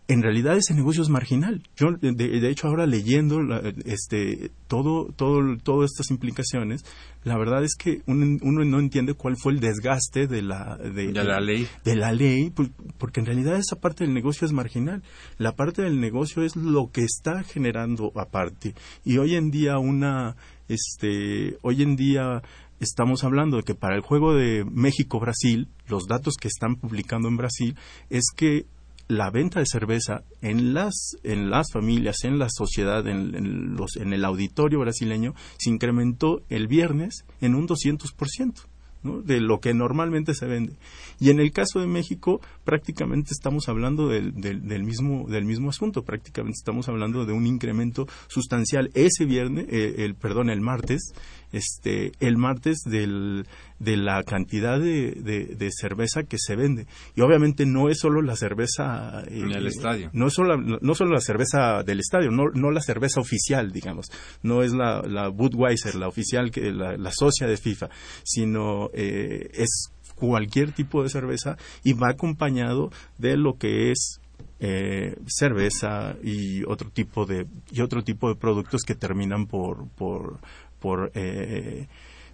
en 0.08 0.22
realidad 0.22 0.56
ese 0.56 0.74
negocio 0.76 1.02
es 1.02 1.10
marginal. 1.10 1.64
Yo, 1.76 1.88
de, 2.00 2.50
hecho, 2.50 2.68
ahora 2.68 2.86
leyendo 2.86 3.42
este, 3.86 4.52
todo, 4.68 5.12
todo, 5.16 5.58
todas 5.58 5.92
estas 5.92 6.12
implicaciones, 6.12 6.86
la 7.24 7.38
verdad 7.38 7.64
es 7.64 7.76
que 7.76 8.02
uno, 8.06 8.38
no 8.66 8.80
entiende 8.80 9.16
cuál 9.16 9.36
fue 9.36 9.54
el 9.54 9.60
desgaste 9.60 10.28
de 10.28 10.44
la, 10.44 10.78
de, 10.78 11.12
la 11.12 11.40
ley. 11.40 11.68
De 11.84 11.96
la 11.96 12.12
ley, 12.12 12.52
pues, 12.52 12.70
porque 13.00 13.20
en 13.20 13.26
realidad 13.26 13.58
esa 13.58 13.78
parte 13.78 14.04
del 14.04 14.14
negocio 14.14 14.46
es 14.46 14.54
marginal. 14.54 15.02
La 15.40 15.54
parte 15.54 15.82
del 15.82 16.00
negocio 16.00 16.44
es 16.44 16.56
lo 16.56 16.92
que 16.92 17.02
está 17.02 17.44
generando 17.44 18.12
aparte. 18.16 18.76
Y 19.04 19.18
hoy 19.18 19.36
en 19.36 19.50
día 19.50 19.80
una, 19.80 20.36
este, 20.68 21.58
hoy 21.64 21.82
en 21.82 21.96
día 21.96 22.44
estamos 22.80 23.24
hablando 23.24 23.58
de 23.58 23.64
que 23.64 23.74
para 23.74 23.96
el 23.96 24.02
juego 24.02 24.36
de 24.36 24.64
México-Brasil, 24.66 25.68
los 25.88 26.06
datos 26.08 26.36
que 26.36 26.48
están 26.48 26.76
publicando 26.76 27.28
en 27.28 27.38
Brasil 27.38 27.76
es 28.10 28.26
que 28.36 28.66
la 29.08 29.30
venta 29.30 29.60
de 29.60 29.66
cerveza 29.66 30.24
en 30.42 30.74
las, 30.74 31.18
en 31.24 31.50
las 31.50 31.68
familias, 31.72 32.24
en 32.24 32.40
la 32.40 32.48
sociedad, 32.50 33.08
en, 33.08 33.76
los, 33.76 33.98
en 33.98 34.14
el 34.14 34.26
auditorio 34.26 34.80
brasileño, 34.80 35.34
se 35.58 35.70
incrementó 35.70 36.42
el 36.50 36.68
viernes 36.68 37.26
en 37.42 37.56
un 37.56 37.68
200%. 37.68 38.66
¿no? 39.04 39.22
de 39.22 39.40
lo 39.40 39.60
que 39.60 39.76
normalmente 39.76 40.34
se 40.34 40.48
vende. 40.48 40.74
Y 41.20 41.30
en 41.30 41.40
el 41.40 41.52
caso 41.52 41.80
de 41.80 41.86
México, 41.86 42.42
prácticamente 42.64 43.34
estamos 43.34 43.70
hablando 43.70 44.08
del, 44.08 44.34
del, 44.34 44.84
mismo, 44.84 45.28
del 45.30 45.46
mismo 45.46 45.70
asunto, 45.70 46.04
prácticamente 46.04 46.58
estamos 46.60 46.90
hablando 46.90 47.24
de 47.24 47.32
un 47.32 47.46
incremento 47.46 48.08
sustancial 48.26 48.90
ese 48.96 49.26
viernes, 49.26 49.68
eh, 49.70 49.98
el, 50.00 50.16
perdón, 50.16 50.50
el 50.50 50.62
martes, 50.62 51.14
este, 51.56 52.12
el 52.20 52.38
martes 52.38 52.80
del, 52.86 53.46
de 53.80 53.98
la 53.98 54.24
cantidad 54.24 54.80
de, 54.80 55.12
de, 55.14 55.70
cerveza 55.72 56.24
que 56.24 56.38
se 56.38 56.56
vende. 56.56 56.86
Y 57.16 57.22
obviamente 57.22 57.66
no 57.66 57.90
es 57.90 58.00
solo 58.00 58.22
la 58.22 58.36
cerveza... 58.36 59.24
Eh, 59.28 59.40
en 59.40 59.52
el 59.52 59.68
estadio. 59.68 60.10
No 60.14 60.28
es 60.28 60.34
solo, 60.34 60.58
no 60.58 60.96
solo 60.96 61.14
la 61.14 61.22
cerveza 61.22 61.84
del 61.84 62.00
estadio, 62.00 62.32
no, 62.32 62.50
no 62.54 62.72
la 62.72 62.82
cerveza 62.82 63.22
oficial, 63.22 63.72
digamos. 63.72 64.08
No 64.44 64.64
es 64.64 64.74
la, 64.74 65.02
la 65.02 65.30
Budweiser, 65.30 65.96
la 65.96 66.08
oficial, 66.08 66.52
que 66.52 66.72
la, 66.72 66.98
la 66.98 67.12
socia 67.12 67.48
de 67.48 67.58
FIFA, 67.58 67.90
sino 68.24 68.90
eh, 68.94 69.50
es 69.54 69.92
cualquier 70.16 70.72
tipo 70.72 71.04
de 71.04 71.10
cerveza 71.10 71.58
y 71.84 71.94
va 71.94 72.10
acompañado 72.10 72.90
de 73.18 73.38
lo 73.38 73.58
que 73.58 73.92
es 73.92 74.20
eh, 74.60 75.18
cerveza 75.28 76.16
y 76.24 76.64
otro 76.64 76.90
tipo 76.90 77.26
de 77.26 77.46
y 77.72 77.82
otro 77.82 78.04
tipo 78.04 78.30
de 78.30 78.36
productos 78.36 78.84
que 78.84 78.96
terminan 78.96 79.48
por 79.48 79.90
por 79.90 80.40
por 80.86 81.12
eh, 81.16 81.88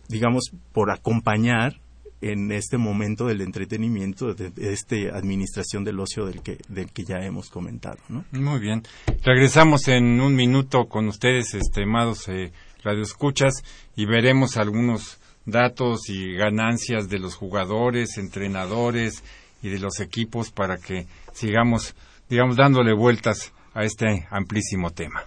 digamos 0.10 0.52
por 0.74 0.92
acompañar 0.92 1.80
en 2.20 2.52
este 2.52 2.78
momento 2.78 3.28
del 3.28 3.40
entretenimiento 3.40 4.34
de, 4.34 4.52
esta 4.58 4.96
administración 5.16 5.86
del 5.86 6.02
ocio 6.02 6.26
del 6.26 6.42
que 6.42 6.58
del 6.68 6.92
que 6.92 7.06
ya 7.06 7.20
hemos 7.20 7.50
comentado 7.50 8.00
¿no? 8.10 8.26
muy 8.34 8.60
bien 8.60 8.84
regresamos 9.24 9.88
en 9.88 10.20
un 10.20 10.36
minuto 10.36 10.90
con 10.90 11.08
ustedes 11.08 11.54
estimados 11.54 12.28
eh, 12.28 12.52
radioescuchas 12.84 13.64
y 13.96 14.06
veremos 14.06 14.58
algunos 14.58 15.20
datos 15.46 16.10
y 16.10 16.34
ganancias 16.34 17.08
de 17.08 17.20
los 17.20 17.36
jugadores 17.36 18.18
entrenadores 18.18 19.24
y 19.62 19.70
de 19.70 19.80
los 19.80 20.00
equipos 20.00 20.52
para 20.52 20.78
que 20.78 21.08
sigamos, 21.34 21.96
digamos, 22.30 22.58
dándole 22.58 22.94
vueltas 22.94 23.54
a 23.74 23.84
este 23.84 24.28
amplísimo 24.30 24.92
tema. 24.92 25.24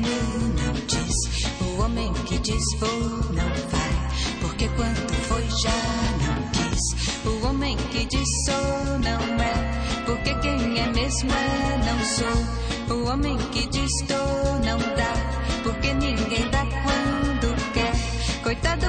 Não 0.00 0.72
diz. 0.86 1.14
O 1.60 1.82
homem 1.82 2.12
que 2.26 2.38
diz 2.38 2.64
vou 2.78 3.00
não 3.32 3.50
vai, 3.70 3.92
porque 4.40 4.68
quando 4.68 5.14
foi 5.28 5.42
já 5.42 5.78
não 6.24 6.50
quis. 6.50 7.24
O 7.24 7.46
homem 7.46 7.76
que 7.90 8.04
diz 8.06 8.28
sou 8.46 8.98
não 8.98 9.42
é, 9.42 10.02
porque 10.06 10.34
quem 10.36 10.78
é 10.78 10.86
mesmo 10.92 11.30
é 11.30 11.80
não 11.86 12.04
sou. 12.04 12.96
O 12.96 13.08
homem 13.08 13.36
que 13.52 13.66
diz 13.68 13.90
dou 14.08 14.60
não 14.64 14.78
dá, 14.78 15.12
porque 15.62 15.92
ninguém 15.94 16.50
dá 16.50 16.64
quando 16.64 17.72
quer. 17.72 17.92
Coitado 18.42 18.86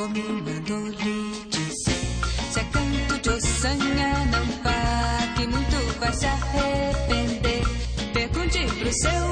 Jango 0.00 0.08
me 0.14 0.22
mandou 0.22 0.86
lhe 0.86 1.44
dizer: 1.50 2.00
Se 2.50 2.60
é 2.60 2.64
canto 2.64 3.20
de 3.20 3.28
ossanha, 3.28 4.24
não 4.32 4.46
que 5.36 5.46
muito 5.46 5.98
vai 5.98 6.12
se 6.14 6.24
arrepender. 6.24 7.62
Pergunte 8.14 8.64
pro 8.78 8.92
seu 8.94 9.26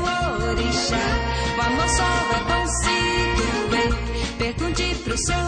orixá, 0.50 1.04
o 1.56 1.60
amor 1.62 1.88
só 1.88 2.04
é 2.04 2.40
bom 2.48 2.66
se 2.66 2.96
doer. 3.70 3.92
Pergunte 4.36 4.94
pro 5.04 5.16
seu 5.16 5.47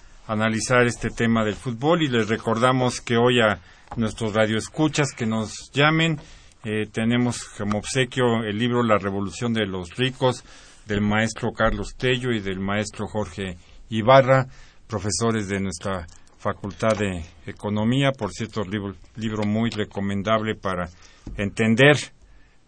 analizar 0.31 0.83
este 0.87 1.09
tema 1.09 1.43
del 1.43 1.55
fútbol 1.55 2.03
y 2.03 2.07
les 2.07 2.29
recordamos 2.29 3.01
que 3.01 3.17
hoy 3.17 3.41
a 3.41 3.59
nuestros 3.97 4.33
radioescuchas 4.33 5.11
que 5.11 5.25
nos 5.25 5.69
llamen 5.73 6.21
eh, 6.63 6.87
tenemos 6.89 7.43
como 7.57 7.79
obsequio 7.79 8.41
el 8.45 8.57
libro 8.57 8.81
La 8.81 8.97
Revolución 8.97 9.53
de 9.53 9.65
los 9.65 9.89
Ricos 9.97 10.45
del 10.85 11.01
maestro 11.01 11.51
Carlos 11.51 11.95
Tello 11.97 12.31
y 12.31 12.39
del 12.39 12.61
maestro 12.61 13.07
Jorge 13.07 13.57
Ibarra, 13.89 14.47
profesores 14.87 15.49
de 15.49 15.59
nuestra 15.59 16.07
Facultad 16.37 16.97
de 16.97 17.25
Economía, 17.45 18.13
por 18.13 18.31
cierto, 18.31 18.61
libro, 18.63 19.43
muy 19.43 19.69
recomendable 19.69 20.55
para 20.55 20.89
entender 21.35 21.97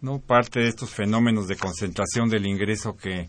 no 0.02 0.20
parte 0.20 0.60
de 0.60 0.68
estos 0.68 0.90
fenómenos 0.90 1.48
de 1.48 1.56
concentración 1.56 2.28
del 2.28 2.46
ingreso 2.46 2.94
que 2.94 3.26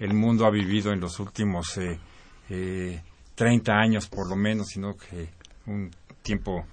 el 0.00 0.14
mundo 0.14 0.46
ha 0.46 0.50
vivido 0.50 0.90
en 0.90 1.00
los 1.00 1.20
últimos 1.20 1.76
eh, 1.76 2.00
eh, 2.48 3.02
30 3.34 3.72
años 3.72 4.08
por 4.08 4.28
lo 4.28 4.36
menos, 4.36 4.68
sino 4.68 4.94
que 4.94 5.28
un 5.66 5.90
tiempo 6.22 6.64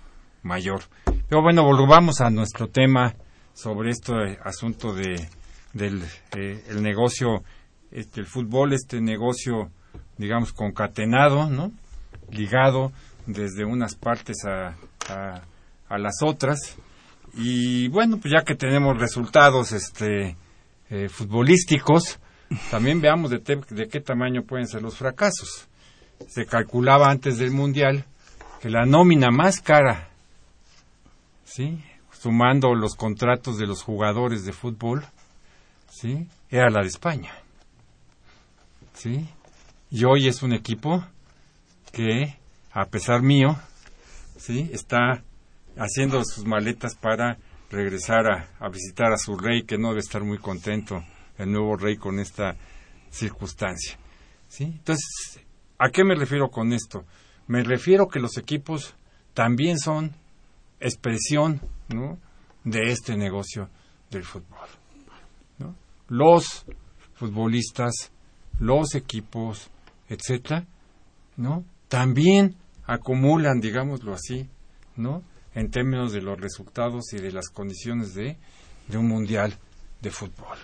mayor. 0.44 0.82
Pero 1.28 1.42
bueno, 1.42 1.64
volvamos 1.64 2.22
a 2.22 2.30
nuestro 2.30 2.68
tema 2.68 3.16
sobre 3.54 3.92
este 3.92 4.14
asunto 4.44 4.94
de 4.94 5.28
del 5.74 6.02
eh, 6.36 6.64
el 6.70 6.82
negocio 6.84 7.44
este, 7.92 8.20
el 8.22 8.26
fútbol, 8.28 8.74
este 8.74 9.00
negocio 9.02 9.70
digamos 10.18 10.52
concatenado, 10.54 11.50
¿no? 11.50 11.72
ligado 12.30 12.92
desde 13.26 13.66
unas 13.66 13.96
partes 13.96 14.38
a, 14.46 14.76
a, 15.10 15.42
a 15.90 15.98
las 15.98 16.16
otras 16.24 16.78
y 17.34 17.88
bueno, 17.90 18.18
pues 18.20 18.34
ya 18.38 18.44
que 18.44 18.56
tenemos 18.56 18.98
resultados 18.98 19.72
este 19.72 20.36
eh, 20.90 21.08
futbolísticos, 21.10 22.20
también 22.70 23.00
veamos 23.00 23.32
de, 23.32 23.40
te- 23.40 23.56
de 23.70 23.88
qué 23.88 24.02
tamaño 24.02 24.44
pueden 24.44 24.68
ser 24.68 24.82
los 24.82 24.98
fracasos. 24.98 25.68
Se 26.28 26.46
calculaba 26.46 27.10
antes 27.10 27.38
del 27.38 27.52
Mundial 27.52 28.06
que 28.62 28.70
la 28.70 28.86
nómina 28.86 29.32
más 29.32 29.60
cara, 29.60 30.10
¿sí? 31.44 31.84
sumando 32.12 32.76
los 32.76 32.96
contratos 32.96 33.58
de 33.58 33.66
los 33.66 33.82
jugadores 33.82 34.46
de 34.46 34.54
fútbol, 34.54 35.04
¿sí? 35.90 36.28
era 36.50 36.70
la 36.70 36.82
de 36.82 36.88
España. 36.88 37.34
¿sí? 38.94 39.28
Y 39.90 40.04
hoy 40.04 40.28
es 40.28 40.44
un 40.44 40.54
equipo 40.54 41.04
que, 41.92 42.38
a 42.72 42.86
pesar 42.86 43.24
mío, 43.24 43.58
¿sí? 44.38 44.70
está 44.72 45.24
haciendo 45.76 46.24
sus 46.24 46.46
maletas 46.46 46.96
para 46.96 47.38
regresar 47.72 48.32
a, 48.32 48.48
a 48.60 48.70
visitar 48.70 49.12
a 49.12 49.18
su 49.18 49.36
rey, 49.36 49.64
que 49.64 49.78
no 49.80 49.90
debe 49.90 50.02
estar 50.02 50.24
muy 50.24 50.38
contento 50.38 51.04
el 51.40 51.52
nuevo 51.52 51.76
rey 51.78 51.98
con 51.98 52.20
esta 52.20 52.56
circunstancia. 53.10 53.98
¿sí? 54.48 54.66
Entonces, 54.66 55.42
¿a 55.82 55.90
qué 55.90 56.04
me 56.04 56.14
refiero 56.14 56.50
con 56.52 56.74
esto? 56.74 57.06
Me 57.48 57.64
refiero 57.64 58.08
que 58.08 58.20
los 58.20 58.38
equipos 58.38 58.94
también 59.34 59.80
son 59.80 60.14
expresión 60.80 61.60
de 62.64 62.92
este 62.92 63.18
negocio 63.18 63.68
del 64.12 64.24
fútbol. 64.24 64.68
¿no? 65.58 65.76
Los 66.08 66.66
futbolistas, 67.16 68.12
los 68.60 68.94
equipos, 68.94 69.72
etcétera, 70.08 70.66
¿no? 71.36 71.66
También 71.88 72.56
acumulan, 72.86 73.60
digámoslo 73.60 74.14
así, 74.14 74.48
¿no? 74.96 75.24
En 75.56 75.72
términos 75.72 76.14
de 76.14 76.22
los 76.22 76.40
resultados 76.40 77.12
y 77.14 77.18
de 77.18 77.32
las 77.32 77.50
condiciones 77.50 78.14
de, 78.14 78.38
un 78.94 79.08
mundial 79.08 79.58
de 80.02 80.12
fútbol. 80.12 80.58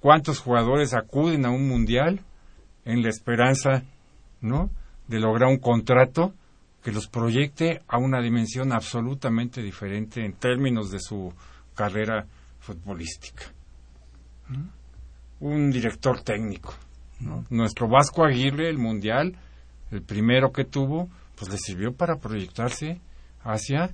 ¿Cuántos 0.00 0.38
jugadores 0.38 0.94
acuden 0.94 1.44
a 1.44 1.50
un 1.50 1.68
mundial 1.68 2.20
en 2.84 3.02
la 3.02 3.10
esperanza, 3.10 3.82
¿no? 4.46 4.70
De 5.08 5.20
lograr 5.20 5.48
un 5.48 5.58
contrato 5.58 6.34
que 6.82 6.92
los 6.92 7.08
proyecte 7.08 7.82
a 7.88 7.98
una 7.98 8.20
dimensión 8.20 8.72
absolutamente 8.72 9.60
diferente 9.60 10.24
en 10.24 10.34
términos 10.34 10.90
de 10.90 11.00
su 11.00 11.32
carrera 11.74 12.26
futbolística. 12.60 13.44
¿no? 14.48 14.70
Un 15.40 15.70
director 15.70 16.22
técnico. 16.22 16.74
¿no? 17.20 17.44
Nuestro 17.50 17.88
Vasco 17.88 18.24
Aguirre, 18.24 18.68
el 18.68 18.78
Mundial, 18.78 19.36
el 19.90 20.02
primero 20.02 20.52
que 20.52 20.64
tuvo, 20.64 21.08
pues 21.36 21.50
le 21.50 21.58
sirvió 21.58 21.92
para 21.92 22.16
proyectarse 22.16 23.00
hacia 23.42 23.90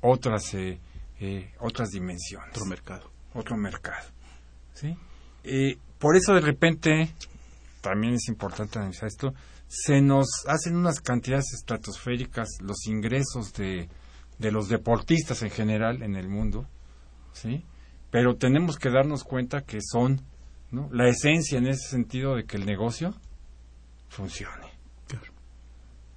otras, 0.00 0.52
eh, 0.54 0.78
eh, 1.20 1.52
otras 1.60 1.90
dimensiones. 1.90 2.50
Otro 2.50 2.66
mercado. 2.66 3.10
Otro 3.32 3.56
mercado. 3.56 4.06
¿sí? 4.74 4.94
Eh, 5.44 5.78
por 5.98 6.16
eso 6.16 6.34
de 6.34 6.40
repente, 6.40 7.14
también 7.80 8.14
es 8.14 8.28
importante 8.28 8.78
analizar 8.78 9.08
esto, 9.08 9.32
se 9.74 10.00
nos 10.00 10.28
hacen 10.46 10.76
unas 10.76 11.00
cantidades 11.00 11.52
estratosféricas 11.52 12.48
los 12.60 12.86
ingresos 12.86 13.52
de, 13.54 13.88
de 14.38 14.52
los 14.52 14.68
deportistas 14.68 15.42
en 15.42 15.50
general 15.50 16.02
en 16.02 16.14
el 16.14 16.28
mundo, 16.28 16.68
¿sí? 17.32 17.64
Pero 18.10 18.36
tenemos 18.36 18.78
que 18.78 18.90
darnos 18.90 19.24
cuenta 19.24 19.62
que 19.62 19.80
son 19.82 20.20
¿no? 20.70 20.88
la 20.92 21.08
esencia 21.08 21.58
en 21.58 21.66
ese 21.66 21.88
sentido 21.88 22.36
de 22.36 22.44
que 22.44 22.56
el 22.56 22.66
negocio 22.66 23.14
funcione. 24.08 24.68
Claro. 25.08 25.32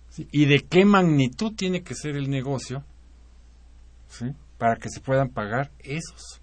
¿sí? 0.10 0.28
Y 0.32 0.46
de 0.46 0.60
qué 0.60 0.86
magnitud 0.86 1.56
tiene 1.56 1.82
que 1.82 1.96
ser 1.96 2.16
el 2.16 2.30
negocio 2.30 2.84
¿sí? 4.10 4.28
para 4.60 4.76
que 4.76 4.90
se 4.90 5.00
puedan 5.00 5.30
pagar 5.30 5.72
esos 5.80 6.42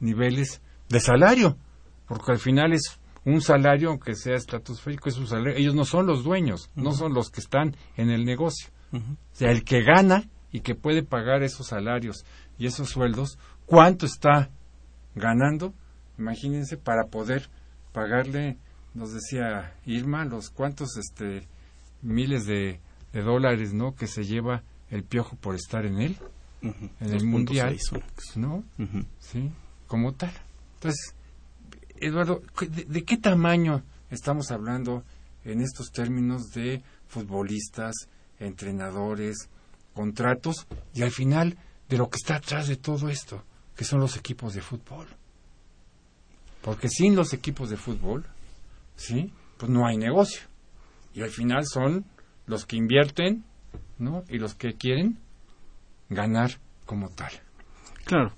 niveles 0.00 0.60
de 0.88 0.98
salario, 0.98 1.56
porque 2.08 2.32
al 2.32 2.40
final 2.40 2.72
es 2.72 2.97
un 3.24 3.40
salario, 3.40 3.90
aunque 3.90 4.14
sea 4.14 4.36
estratosférico, 4.36 5.08
es 5.08 5.18
un 5.18 5.26
salario. 5.26 5.56
Ellos 5.56 5.74
no 5.74 5.84
son 5.84 6.06
los 6.06 6.24
dueños, 6.24 6.70
no 6.74 6.92
son 6.92 7.14
los 7.14 7.30
que 7.30 7.40
están 7.40 7.76
en 7.96 8.10
el 8.10 8.24
negocio. 8.24 8.70
O 8.92 9.00
sea, 9.32 9.50
el 9.50 9.64
que 9.64 9.82
gana 9.82 10.24
y 10.50 10.60
que 10.60 10.74
puede 10.74 11.02
pagar 11.02 11.42
esos 11.42 11.68
salarios 11.68 12.24
y 12.58 12.66
esos 12.66 12.88
sueldos, 12.88 13.38
¿cuánto 13.66 14.06
está 14.06 14.50
ganando? 15.14 15.74
Imagínense 16.18 16.76
para 16.76 17.04
poder 17.04 17.48
pagarle, 17.92 18.56
nos 18.94 19.12
decía 19.12 19.74
Irma, 19.84 20.24
los 20.24 20.50
cuantos 20.50 20.96
este 20.96 21.46
miles 22.02 22.46
de, 22.46 22.80
de 23.12 23.22
dólares, 23.22 23.72
¿no? 23.74 23.94
Que 23.94 24.06
se 24.06 24.24
lleva 24.24 24.62
el 24.90 25.04
piojo 25.04 25.36
por 25.36 25.54
estar 25.54 25.84
en 25.84 26.00
él, 26.00 26.16
en 26.62 26.90
el 27.00 27.24
mundial, 27.24 27.76
2.6, 27.76 28.36
¿no? 28.36 28.64
Sí, 29.18 29.50
como 29.86 30.14
tal. 30.14 30.32
Entonces, 30.74 31.14
Eduardo, 32.00 32.42
¿de, 32.68 33.04
qué 33.04 33.16
tamaño 33.16 33.82
estamos 34.10 34.50
hablando 34.50 35.04
en 35.44 35.60
estos 35.60 35.90
términos 35.90 36.50
de 36.50 36.82
futbolistas, 37.08 37.94
entrenadores, 38.38 39.48
contratos 39.94 40.66
y 40.94 41.02
al 41.02 41.10
final 41.10 41.56
de 41.88 41.98
lo 41.98 42.08
que 42.10 42.16
está 42.16 42.36
atrás 42.36 42.68
de 42.68 42.76
todo 42.76 43.08
esto, 43.08 43.42
que 43.76 43.84
son 43.84 44.00
los 44.00 44.16
equipos 44.16 44.54
de 44.54 44.60
fútbol? 44.60 45.06
Porque 46.62 46.88
sin 46.88 47.16
los 47.16 47.32
equipos 47.32 47.70
de 47.70 47.76
fútbol, 47.76 48.26
¿sí? 48.96 49.32
Pues 49.56 49.70
no 49.70 49.86
hay 49.86 49.96
negocio. 49.96 50.42
Y 51.14 51.22
al 51.22 51.30
final 51.30 51.64
son 51.66 52.04
los 52.46 52.66
que 52.66 52.76
invierten, 52.76 53.44
¿no? 53.98 54.24
Y 54.28 54.38
los 54.38 54.54
que 54.54 54.74
quieren 54.74 55.18
ganar 56.08 56.58
como 56.84 57.10
tal. 57.10 57.32
Claro. 58.04 58.32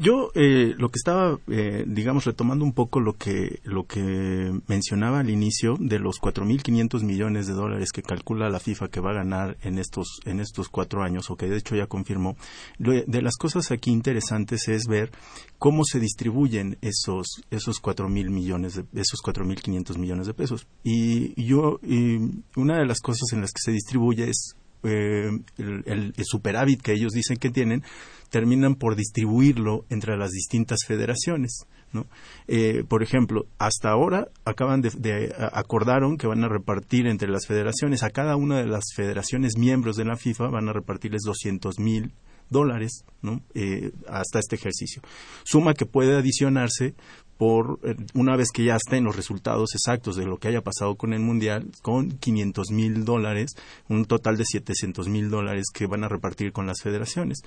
Yo 0.00 0.30
eh, 0.36 0.76
lo 0.78 0.90
que 0.90 0.96
estaba, 0.96 1.40
eh, 1.48 1.84
digamos, 1.84 2.24
retomando 2.24 2.64
un 2.64 2.72
poco 2.72 3.00
lo 3.00 3.14
que 3.14 3.58
lo 3.64 3.84
que 3.84 4.52
mencionaba 4.68 5.18
al 5.18 5.28
inicio 5.28 5.76
de 5.80 5.98
los 5.98 6.20
4.500 6.20 7.02
millones 7.02 7.48
de 7.48 7.54
dólares 7.54 7.90
que 7.90 8.04
calcula 8.04 8.48
la 8.48 8.60
FIFA 8.60 8.90
que 8.90 9.00
va 9.00 9.10
a 9.10 9.14
ganar 9.14 9.56
en 9.62 9.76
estos 9.76 10.20
en 10.24 10.38
estos 10.38 10.68
cuatro 10.68 11.02
años, 11.02 11.28
o 11.30 11.36
que 11.36 11.48
de 11.48 11.56
hecho 11.56 11.74
ya 11.74 11.88
confirmó. 11.88 12.36
de 12.78 13.22
las 13.22 13.36
cosas 13.36 13.72
aquí 13.72 13.90
interesantes 13.90 14.68
es 14.68 14.84
ver 14.86 15.10
cómo 15.58 15.82
se 15.84 15.98
distribuyen 15.98 16.78
esos 16.80 17.42
esos 17.50 17.82
4.000 17.82 18.30
millones, 18.30 18.76
de, 18.76 18.84
esos 18.92 19.20
4.500 19.20 19.98
millones 19.98 20.28
de 20.28 20.34
pesos. 20.34 20.68
Y 20.84 21.34
yo 21.42 21.80
y 21.82 22.18
una 22.54 22.78
de 22.78 22.86
las 22.86 23.00
cosas 23.00 23.32
en 23.32 23.40
las 23.40 23.50
que 23.50 23.62
se 23.62 23.72
distribuye 23.72 24.30
es 24.30 24.54
eh, 24.84 25.30
el, 25.58 25.82
el- 25.86 26.12
superávit 26.24 26.82
que 26.82 26.92
ellos 26.92 27.12
dicen 27.12 27.36
que 27.36 27.50
tienen, 27.50 27.82
terminan 28.30 28.74
por 28.74 28.96
distribuirlo 28.96 29.84
entre 29.90 30.16
las 30.16 30.30
distintas 30.30 30.80
federaciones. 30.86 31.64
¿no? 31.92 32.06
Eh, 32.46 32.84
por 32.86 33.02
ejemplo, 33.02 33.46
hasta 33.58 33.88
ahora 33.90 34.28
acaban 34.44 34.82
de, 34.82 35.34
acordaron 35.52 36.18
que 36.18 36.26
van 36.26 36.44
a 36.44 36.48
repartir 36.48 37.06
entre 37.06 37.28
las 37.30 37.46
federaciones, 37.46 38.02
a 38.02 38.10
cada 38.10 38.36
una 38.36 38.58
de 38.58 38.66
las 38.66 38.84
federaciones 38.94 39.56
miembros 39.56 39.96
de 39.96 40.04
la 40.04 40.16
FIFA 40.16 40.48
van 40.48 40.68
a 40.68 40.72
repartirles 40.74 41.22
200 41.24 41.78
mil 41.78 42.12
dólares 42.50 43.04
¿no? 43.22 43.42
Eh, 43.54 43.90
hasta 44.06 44.38
este 44.38 44.56
ejercicio. 44.56 45.02
Suma 45.44 45.74
que 45.74 45.86
puede 45.86 46.16
adicionarse 46.16 46.94
por 47.38 47.78
eh, 47.84 47.94
una 48.14 48.36
vez 48.36 48.50
que 48.52 48.64
ya 48.64 48.76
estén 48.76 49.04
los 49.04 49.16
resultados 49.16 49.70
exactos 49.74 50.16
de 50.16 50.26
lo 50.26 50.38
que 50.38 50.48
haya 50.48 50.60
pasado 50.60 50.96
con 50.96 51.12
el 51.14 51.20
mundial 51.20 51.70
con 51.82 52.10
500 52.10 52.70
mil 52.72 53.04
dólares 53.04 53.52
un 53.88 54.04
total 54.04 54.36
de 54.36 54.44
700 54.44 55.08
mil 55.08 55.30
dólares 55.30 55.66
que 55.72 55.86
van 55.86 56.04
a 56.04 56.08
repartir 56.08 56.52
con 56.52 56.66
las 56.66 56.82
federaciones 56.82 57.38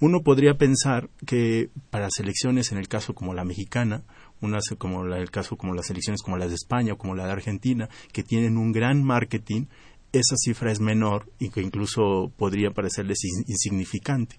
uno 0.00 0.22
podría 0.22 0.58
pensar 0.58 1.08
que 1.24 1.70
para 1.90 2.08
selecciones 2.10 2.72
en 2.72 2.78
el 2.78 2.88
caso 2.88 3.14
como 3.14 3.32
la 3.34 3.44
mexicana 3.44 4.02
unas 4.40 4.64
como 4.76 5.04
el 5.06 5.30
caso 5.30 5.56
como 5.56 5.74
las 5.74 5.86
selecciones 5.86 6.22
como 6.22 6.36
las 6.36 6.48
de 6.48 6.56
España 6.56 6.92
o 6.94 6.98
como 6.98 7.14
la 7.14 7.26
de 7.26 7.32
Argentina 7.32 7.88
que 8.12 8.22
tienen 8.24 8.58
un 8.58 8.72
gran 8.72 9.02
marketing 9.04 9.66
esa 10.12 10.36
cifra 10.36 10.72
es 10.72 10.80
menor 10.80 11.30
y 11.38 11.50
que 11.50 11.60
incluso 11.60 12.32
podría 12.36 12.70
parecerles 12.70 13.18
in- 13.24 13.44
insignificante. 13.48 14.36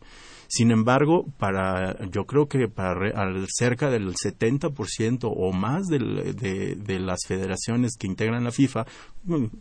Sin 0.48 0.72
embargo, 0.72 1.26
para 1.38 1.98
yo 2.10 2.26
creo 2.26 2.48
que 2.48 2.68
para 2.68 2.94
re- 2.94 3.14
al 3.14 3.46
cerca 3.50 3.90
del 3.90 4.14
70% 4.16 5.32
o 5.36 5.52
más 5.52 5.88
del- 5.88 6.36
de, 6.36 6.76
de 6.76 7.00
las 7.00 7.20
federaciones 7.28 7.98
que 7.98 8.08
integran 8.08 8.44
la 8.44 8.52
FIFA, 8.52 8.86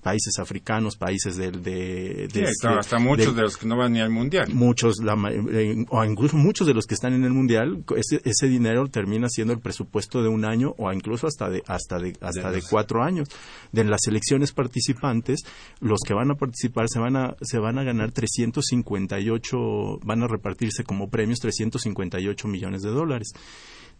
países 0.00 0.38
africanos, 0.38 0.96
países 0.96 1.36
del 1.36 1.62
de, 1.62 2.28
Sí, 2.32 2.40
de- 2.40 2.46
hasta, 2.46 2.70
de- 2.72 2.78
hasta 2.78 2.98
muchos 3.00 3.34
de- 3.34 3.42
los 3.42 3.56
que 3.56 3.66
no 3.66 3.76
van 3.76 3.92
ni 3.94 4.00
al 4.00 4.10
mundial. 4.10 4.52
muchos 4.54 4.98
la 5.02 5.14
eh, 5.52 5.84
o 5.88 6.04
incluso 6.04 6.36
muchos 6.36 6.66
de 6.66 6.74
los 6.74 6.86
que 6.86 6.94
están 6.94 7.12
en 7.14 7.24
el 7.24 7.32
mundial 7.32 7.84
ese, 7.96 8.20
ese 8.24 8.46
dinero 8.48 8.86
termina 8.86 9.28
siendo 9.28 9.52
el 9.52 9.60
presupuesto 9.60 10.22
de 10.22 10.28
un 10.28 10.44
año 10.44 10.74
o 10.78 10.92
incluso 10.92 11.26
hasta 11.26 11.50
de 11.50 11.62
hasta 11.66 11.98
de 11.98 12.12
hasta 12.20 12.50
de, 12.52 12.62
cuatro 12.70 13.02
años 13.02 13.28
de 13.72 13.84
las 13.84 14.00
selecciones 14.04 14.52
participantes 14.52 15.40
los 15.80 15.98
que 16.06 16.14
van 16.14 16.30
a 16.30 16.34
participar 16.36 16.88
se 16.88 17.00
van 17.00 17.16
a 17.16 17.34
se 17.42 17.58
van 17.58 17.78
a 17.78 17.82
ganar 17.82 18.12
358 18.12 19.98
van 20.04 20.22
a 20.22 20.28
repartirse 20.28 20.75
como 20.84 21.10
premios 21.10 21.40
358 21.40 22.48
millones 22.48 22.82
de 22.82 22.90
dólares 22.90 23.32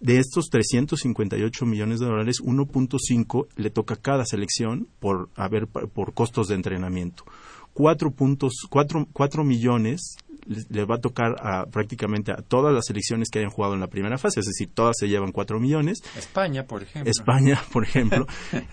de 0.01 0.19
estos 0.19 0.51
358 0.51 1.67
millones 1.67 2.01
de 2.01 2.07
dólares, 2.07 2.43
1.5 2.43 3.47
le 3.57 3.71
toca 3.71 3.95
a 3.95 3.97
cada 3.97 4.27
selección 4.27 4.89
por 5.01 5.31
haber 5.37 5.67
por 5.67 6.13
costos 6.13 6.49
de 6.49 6.55
entrenamiento. 6.55 7.25
4 7.73 8.11
puntos, 8.11 8.67
4, 8.71 9.09
4 9.13 9.45
millones 9.45 10.17
le, 10.47 10.85
va 10.85 10.97
a 10.97 11.01
tocar 11.01 11.37
a 11.41 11.67
prácticamente 11.67 12.33
a 12.33 12.37
todas 12.37 12.73
las 12.73 12.87
selecciones 12.87 13.29
que 13.31 13.41
hayan 13.41 13.51
jugado 13.51 13.75
en 13.75 13.81
la 13.81 13.89
primera 13.89 14.17
fase, 14.17 14.41
es 14.41 14.47
decir, 14.47 14.71
todas 14.73 14.97
se 14.99 15.09
llevan 15.09 15.33
4 15.33 15.59
millones. 15.61 16.03
España, 16.17 16.67
por 16.67 16.83
ejemplo. 16.83 17.11
España, 17.11 17.61
por 17.73 17.85
ejemplo. 17.85 18.27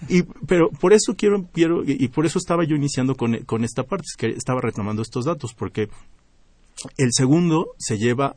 y, 0.07 0.23
pero 0.45 0.69
por 0.69 0.93
eso 0.93 1.15
quiero, 1.17 1.49
quiero 1.51 1.83
y, 1.83 2.03
y 2.03 2.07
por 2.09 2.25
eso 2.25 2.37
estaba 2.37 2.63
yo 2.63 2.75
iniciando 2.75 3.15
con, 3.15 3.37
con 3.39 3.63
esta 3.63 3.83
parte, 3.83 4.05
es 4.09 4.15
que 4.17 4.27
estaba 4.27 4.61
retomando 4.61 5.01
estos 5.01 5.25
datos, 5.25 5.53
porque 5.53 5.89
el 6.97 7.09
segundo 7.11 7.73
se 7.77 7.97
lleva 7.97 8.35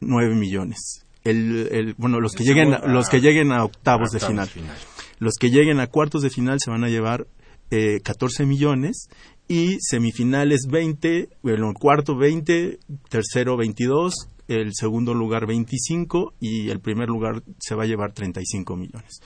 9 0.00 0.34
millones. 0.34 1.06
El, 1.24 1.68
el, 1.72 1.94
bueno, 1.94 2.20
los 2.20 2.32
que 2.32 2.44
El 2.44 2.48
lleguen, 2.48 2.74
a, 2.74 2.86
los 2.86 3.08
que 3.08 3.20
lleguen 3.20 3.52
a 3.52 3.64
octavos, 3.64 4.10
de 4.10 4.18
Octavos 4.18 4.50
final. 4.50 4.76
Los 5.18 5.34
que 5.40 5.50
lleguen 5.50 5.80
a 5.80 5.88
cuartos 5.88 6.22
de 6.22 6.30
final 6.30 6.58
se 6.60 6.70
van 6.70 6.84
a 6.84 6.88
llevar 6.88 7.26
eh, 7.70 8.00
14 8.04 8.46
millones 8.46 9.08
y 9.48 9.78
semifinales 9.80 10.66
20, 10.70 11.28
bueno, 11.42 11.72
cuarto 11.74 12.16
20, 12.16 12.78
tercero 13.08 13.56
22, 13.56 14.28
el 14.48 14.70
segundo 14.74 15.14
lugar 15.14 15.46
25 15.46 16.34
y 16.40 16.70
el 16.70 16.80
primer 16.80 17.08
lugar 17.08 17.42
se 17.58 17.74
va 17.74 17.84
a 17.84 17.86
llevar 17.86 18.12
35 18.12 18.76
millones. 18.76 19.20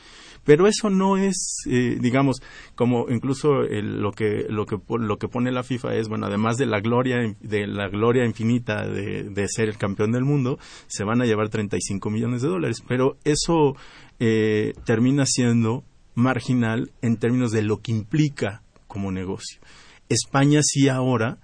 Pero 0.45 0.67
eso 0.67 0.91
no 0.91 1.17
es, 1.17 1.65
eh, 1.69 1.99
digamos, 2.01 2.41
como 2.75 3.07
incluso 3.11 3.63
el- 3.63 4.01
lo 4.01 4.13
que 4.13 4.47
lo 4.49 4.67
que 4.67 4.79
lo 4.99 5.19
que 5.19 5.29
pone 5.29 5.53
la 5.53 5.63
FIFA 5.63 5.95
es 5.97 6.09
bueno, 6.09 6.27
además 6.27 6.57
de 6.57 6.67
la 6.67 6.81
gloria 6.81 7.19
de 7.41 7.67
la 7.67 7.89
gloria 7.89 8.25
infinita 8.25 8.87
de, 8.87 9.25
de 9.25 9.49
ser 9.49 9.69
el 9.69 9.77
campeón 9.77 10.13
del 10.13 10.25
mundo, 10.25 10.59
se 10.87 11.05
van 11.05 11.21
a 11.23 11.27
llevar 11.27 11.49
35 11.51 12.11
millones 12.11 12.43
de 12.43 12.49
dólares. 12.49 12.83
Pero 12.89 13.17
eso 13.25 13.77
eh, 14.19 14.73
termina 14.85 15.25
siendo 15.27 15.85
marginal 16.15 16.91
en 17.03 17.17
términos 17.17 17.51
de 17.53 17.63
lo 17.63 17.79
que 17.79 17.93
implica 17.93 18.63
como 18.87 19.13
negocio. 19.13 19.61
España 20.09 20.61
sí 20.63 20.89
ahora 20.89 21.39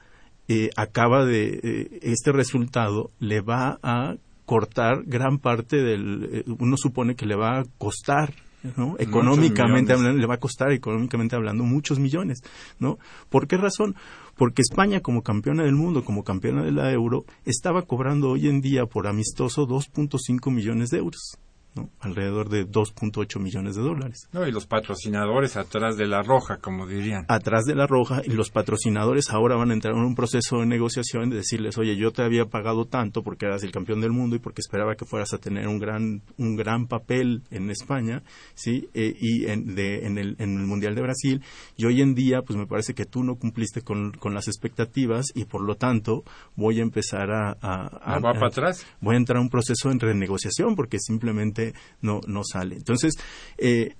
eh, 0.48 0.70
acaba 0.76 1.24
de 1.24 1.60
eh, 1.62 1.98
este 2.02 2.32
resultado 2.32 3.10
le 3.20 3.40
va 3.40 3.78
a 3.82 4.16
cortar 4.44 5.02
gran 5.06 5.38
parte 5.38 5.76
del 5.76 6.28
eh, 6.32 6.44
uno 6.58 6.76
supone 6.76 7.14
que 7.16 7.26
le 7.26 7.34
va 7.36 7.60
a 7.60 7.64
costar 7.78 8.34
¿no? 8.76 8.96
económicamente 8.98 9.92
hablando 9.92 10.18
le 10.18 10.26
va 10.26 10.34
a 10.34 10.40
costar 10.40 10.72
económicamente 10.72 11.36
hablando 11.36 11.64
muchos 11.64 11.98
millones 11.98 12.42
no 12.78 12.98
por 13.28 13.46
qué 13.46 13.56
razón 13.56 13.94
porque 14.36 14.62
España 14.62 15.00
como 15.00 15.22
campeona 15.22 15.64
del 15.64 15.74
mundo 15.74 16.04
como 16.04 16.24
campeona 16.24 16.62
de 16.62 16.72
la 16.72 16.92
euro 16.92 17.24
estaba 17.44 17.82
cobrando 17.82 18.30
hoy 18.30 18.48
en 18.48 18.60
día 18.60 18.86
por 18.86 19.06
amistoso 19.06 19.66
2.5 19.66 20.50
millones 20.50 20.90
de 20.90 20.98
euros 20.98 21.38
¿no? 21.76 21.90
alrededor 22.00 22.48
de 22.48 22.66
2.8 22.66 23.40
millones 23.40 23.76
de 23.76 23.82
dólares. 23.82 24.28
No, 24.32 24.46
y 24.46 24.52
los 24.52 24.66
patrocinadores 24.66 25.56
atrás 25.56 25.96
de 25.96 26.06
la 26.06 26.22
roja, 26.22 26.58
como 26.58 26.86
dirían. 26.86 27.24
Atrás 27.28 27.64
de 27.64 27.74
la 27.74 27.86
roja, 27.86 28.22
y 28.24 28.30
los 28.30 28.50
patrocinadores 28.50 29.30
ahora 29.30 29.56
van 29.56 29.70
a 29.70 29.74
entrar 29.74 29.94
en 29.94 30.00
un 30.00 30.14
proceso 30.14 30.58
de 30.58 30.66
negociación 30.66 31.30
de 31.30 31.36
decirles, 31.36 31.78
oye, 31.78 31.96
yo 31.96 32.10
te 32.10 32.22
había 32.22 32.46
pagado 32.46 32.86
tanto 32.86 33.22
porque 33.22 33.46
eras 33.46 33.62
el 33.62 33.72
campeón 33.72 34.00
del 34.00 34.12
mundo 34.12 34.36
y 34.36 34.38
porque 34.38 34.60
esperaba 34.60 34.96
que 34.96 35.04
fueras 35.04 35.32
a 35.34 35.38
tener 35.38 35.68
un 35.68 35.78
gran, 35.78 36.22
un 36.38 36.56
gran 36.56 36.86
papel 36.86 37.42
en 37.50 37.70
España, 37.70 38.22
¿sí? 38.54 38.88
Eh, 38.94 39.14
y 39.18 39.46
en, 39.46 39.74
de, 39.74 40.06
en, 40.06 40.18
el, 40.18 40.36
en 40.38 40.58
el 40.58 40.66
Mundial 40.66 40.94
de 40.94 41.02
Brasil, 41.02 41.42
y 41.76 41.84
hoy 41.84 42.00
en 42.00 42.14
día, 42.14 42.42
pues 42.42 42.58
me 42.58 42.66
parece 42.66 42.94
que 42.94 43.04
tú 43.04 43.22
no 43.22 43.36
cumpliste 43.36 43.82
con, 43.82 44.12
con 44.12 44.34
las 44.34 44.48
expectativas 44.48 45.26
y 45.34 45.44
por 45.44 45.62
lo 45.62 45.76
tanto 45.76 46.24
voy 46.54 46.80
a 46.80 46.82
empezar 46.82 47.30
a... 47.30 47.56
a, 47.60 48.16
¿No 48.16 48.22
va 48.22 48.32
para 48.32 48.48
atrás? 48.48 48.86
Voy 49.00 49.14
a 49.14 49.18
entrar 49.18 49.38
a 49.38 49.40
un 49.40 49.50
proceso 49.50 49.90
en 49.90 50.00
renegociación 50.00 50.74
porque 50.74 50.98
simplemente 50.98 51.65
no, 52.00 52.20
no 52.26 52.42
sale. 52.44 52.76
Entonces, 52.76 53.14
eh, 53.58 53.94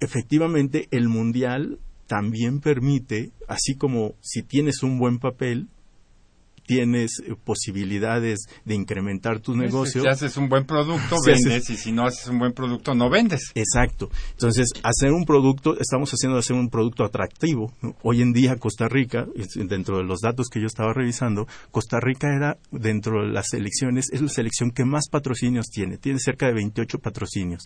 efectivamente, 0.00 0.88
el 0.90 1.08
Mundial 1.08 1.78
también 2.06 2.60
permite, 2.60 3.32
así 3.48 3.74
como 3.74 4.14
si 4.20 4.42
tienes 4.42 4.82
un 4.82 4.98
buen 4.98 5.18
papel, 5.18 5.68
tienes 6.66 7.20
eh, 7.26 7.34
posibilidades 7.44 8.40
de 8.64 8.74
incrementar 8.74 9.40
tu 9.40 9.56
negocio. 9.56 10.02
Si 10.02 10.08
haces 10.08 10.36
un 10.36 10.48
buen 10.48 10.64
producto, 10.64 11.16
Si 11.18 11.30
haces- 11.30 11.44
vendes, 11.44 11.70
y 11.70 11.76
si 11.76 11.92
no 11.92 12.04
haces 12.06 12.26
un 12.28 12.38
buen 12.38 12.52
producto, 12.52 12.94
no 12.94 13.10
vendes. 13.10 13.50
Exacto. 13.54 14.10
Entonces, 14.32 14.68
hacer 14.82 15.12
un 15.12 15.24
producto, 15.24 15.78
estamos 15.78 16.10
haciendo 16.12 16.38
hacer 16.38 16.56
un 16.56 16.68
producto 16.70 17.04
atractivo. 17.04 17.72
Hoy 18.02 18.22
en 18.22 18.32
día, 18.32 18.56
Costa 18.56 18.88
Rica, 18.88 19.26
dentro 19.56 19.98
de 19.98 20.04
los 20.04 20.20
datos 20.20 20.48
que 20.48 20.60
yo 20.60 20.66
estaba 20.66 20.92
revisando, 20.92 21.46
Costa 21.70 21.98
Rica 22.00 22.28
era, 22.34 22.58
dentro 22.70 23.22
de 23.24 23.32
las 23.32 23.48
selecciones, 23.50 24.06
es 24.12 24.20
la 24.22 24.28
selección 24.28 24.70
que 24.70 24.84
más 24.84 25.08
patrocinios 25.08 25.66
tiene. 25.68 25.98
Tiene 25.98 26.18
cerca 26.18 26.46
de 26.46 26.54
28 26.54 26.98
patrocinios. 26.98 27.64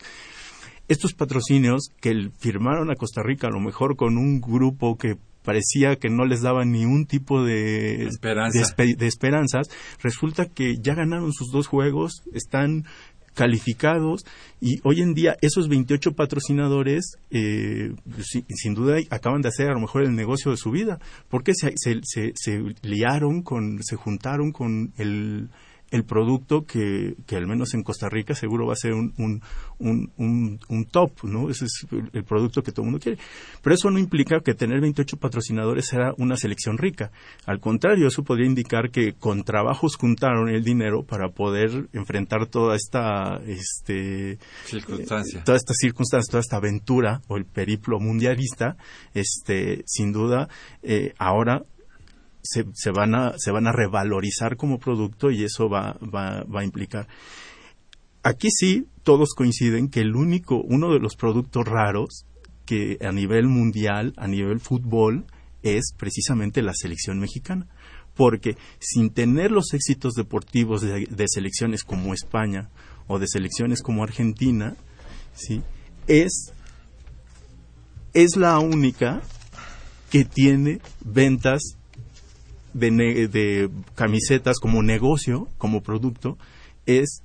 Estos 0.89 1.15
patrocinios 1.15 1.89
que 2.01 2.31
firmaron 2.39 2.91
a 2.91 2.95
Costa 2.95 3.23
Rica, 3.23 3.49
a 3.49 3.51
lo 3.51 3.61
mejor 3.61 3.97
con 3.97 4.17
un 4.17 4.41
grupo 4.41 4.97
que 4.97 5.17
parecía 5.47 5.97
que 5.97 6.11
no 6.11 6.27
les 6.27 6.43
daba 6.43 6.67
ni 6.67 6.85
un 6.85 7.07
tipo 7.07 7.43
de, 7.43 8.05
Esperanza. 8.05 8.59
de 8.59 8.65
espe- 8.67 8.97
de 8.97 9.07
esperanzas, 9.07 9.69
resulta 10.03 10.45
que 10.45 10.77
ya 10.83 10.95
ganaron 10.95 11.33
sus 11.33 11.51
dos 11.51 11.67
juegos, 11.69 12.23
están 12.35 12.85
calificados 13.33 14.25
y 14.61 14.81
hoy 14.83 15.03
en 15.03 15.13
día 15.15 15.37
esos 15.43 15.69
28 15.69 16.13
patrocinadores 16.13 17.17
eh, 17.31 17.93
si- 18.23 18.45
sin 18.49 18.73
duda 18.75 18.97
acaban 19.11 19.43
de 19.43 19.49
hacer 19.49 19.69
a 19.69 19.75
lo 19.75 19.81
mejor 19.81 20.03
el 20.05 20.15
negocio 20.17 20.51
de 20.51 20.57
su 20.57 20.71
vida 20.71 20.99
porque 21.29 21.53
se, 21.55 21.73
se, 21.77 22.01
se- 22.03 22.33
se 22.35 22.63
liaron 22.83 23.43
con 23.43 23.83
se 23.83 23.97
juntaron 23.97 24.53
con 24.53 24.93
el 24.97 25.51
el 25.91 26.05
producto 26.05 26.65
que, 26.65 27.15
que 27.27 27.37
al 27.37 27.47
menos 27.47 27.73
en 27.75 27.83
Costa 27.85 28.09
Rica 28.09 28.35
seguro 28.35 28.67
va 28.67 28.73
a 28.73 28.77
ser 28.77 28.93
un, 28.93 29.15
un, 29.19 29.41
un, 29.79 30.11
un- 30.17 30.59
un 30.69 30.85
top, 30.87 31.23
¿no? 31.25 31.49
Ese 31.49 31.67
es 31.67 31.87
el, 31.93 32.11
el 32.13 32.25
producto 32.25 32.63
que 32.63 32.73
todo 32.73 32.83
el 32.83 32.91
mundo 32.91 33.03
quiere. 33.03 33.19
Pero 33.63 33.75
eso 33.75 33.91
no 33.91 33.99
implica 33.99 34.41
que 34.41 34.55
tener 34.55 34.81
28 34.81 35.17
patrocinadores 35.19 35.87
sea 35.87 36.13
una 36.19 36.37
selección 36.37 36.77
rica. 36.77 37.13
Al 37.47 37.61
contrario, 37.61 38.09
eso 38.09 38.25
podría 38.25 38.47
indicar 38.47 38.91
que 38.91 39.13
con 39.13 39.45
trabajos 39.45 39.97
juntaron 39.97 40.49
el 40.49 40.65
dinero 40.65 41.05
para 41.05 41.29
poder 41.29 41.89
enfrentar 41.93 42.47
toda 42.47 42.75
esta, 42.75 43.41
este, 43.47 44.39
Circunstancia. 44.65 45.45
toda 45.45 45.57
esta 45.57 45.73
circunstancia, 45.75 46.31
toda 46.31 46.41
esta 46.41 46.57
aventura 46.57 47.23
o 47.29 47.37
el 47.37 47.45
periplo 47.45 48.01
mundialista, 48.01 48.77
este, 49.15 49.83
sin 49.87 50.13
duda, 50.13 50.49
eh, 50.83 51.15
ahora 51.19 51.63
se, 52.47 52.65
se 52.73 52.91
van 52.91 53.15
a 53.15 53.35
se 53.37 53.51
van 53.51 53.67
a 53.67 53.73
revalorizar 53.73 54.57
como 54.57 54.79
producto 54.79 55.31
y 55.31 55.45
eso 55.45 55.69
va, 55.69 55.99
va, 56.03 56.45
va 56.45 56.61
a 56.61 56.65
implicar. 56.65 57.09
Aquí 58.23 58.49
sí 58.51 58.87
todos 59.03 59.35
coinciden 59.35 59.89
que 59.89 60.01
el 60.01 60.17
único, 60.17 60.61
uno 60.61 60.93
de 60.93 60.99
los 60.99 61.15
productos 61.17 61.65
raros 61.65 62.25
que 62.65 62.99
a 63.01 63.13
nivel 63.13 63.47
mundial, 63.47 64.13
a 64.17 64.27
nivel 64.27 64.61
fútbol, 64.61 65.27
es 65.63 65.93
precisamente 65.97 66.63
la 66.63 66.75
selección 66.75 67.19
mexicana. 67.21 67.67
Porque 68.15 68.57
sin 68.81 69.11
tener 69.11 69.51
los 69.51 69.75
éxitos 69.75 70.15
deportivos 70.15 70.81
de, 70.81 71.07
de 71.07 71.25
selecciones 71.29 71.85
como 71.85 72.15
España 72.15 72.71
o 73.07 73.19
de 73.19 73.29
selecciones 73.29 73.83
como 73.83 74.03
Argentina, 74.03 74.75
¿sí? 75.35 75.63
es, 76.07 76.53
es 78.15 78.37
la 78.37 78.59
única 78.59 79.23
que 80.11 80.25
tiene 80.25 80.81
ventas 81.05 81.77
de, 82.77 83.71
camisetas 83.95 84.59
como 84.59 84.83
negocio, 84.83 85.49
como 85.59 85.83
producto, 85.83 86.39
es 86.87 87.23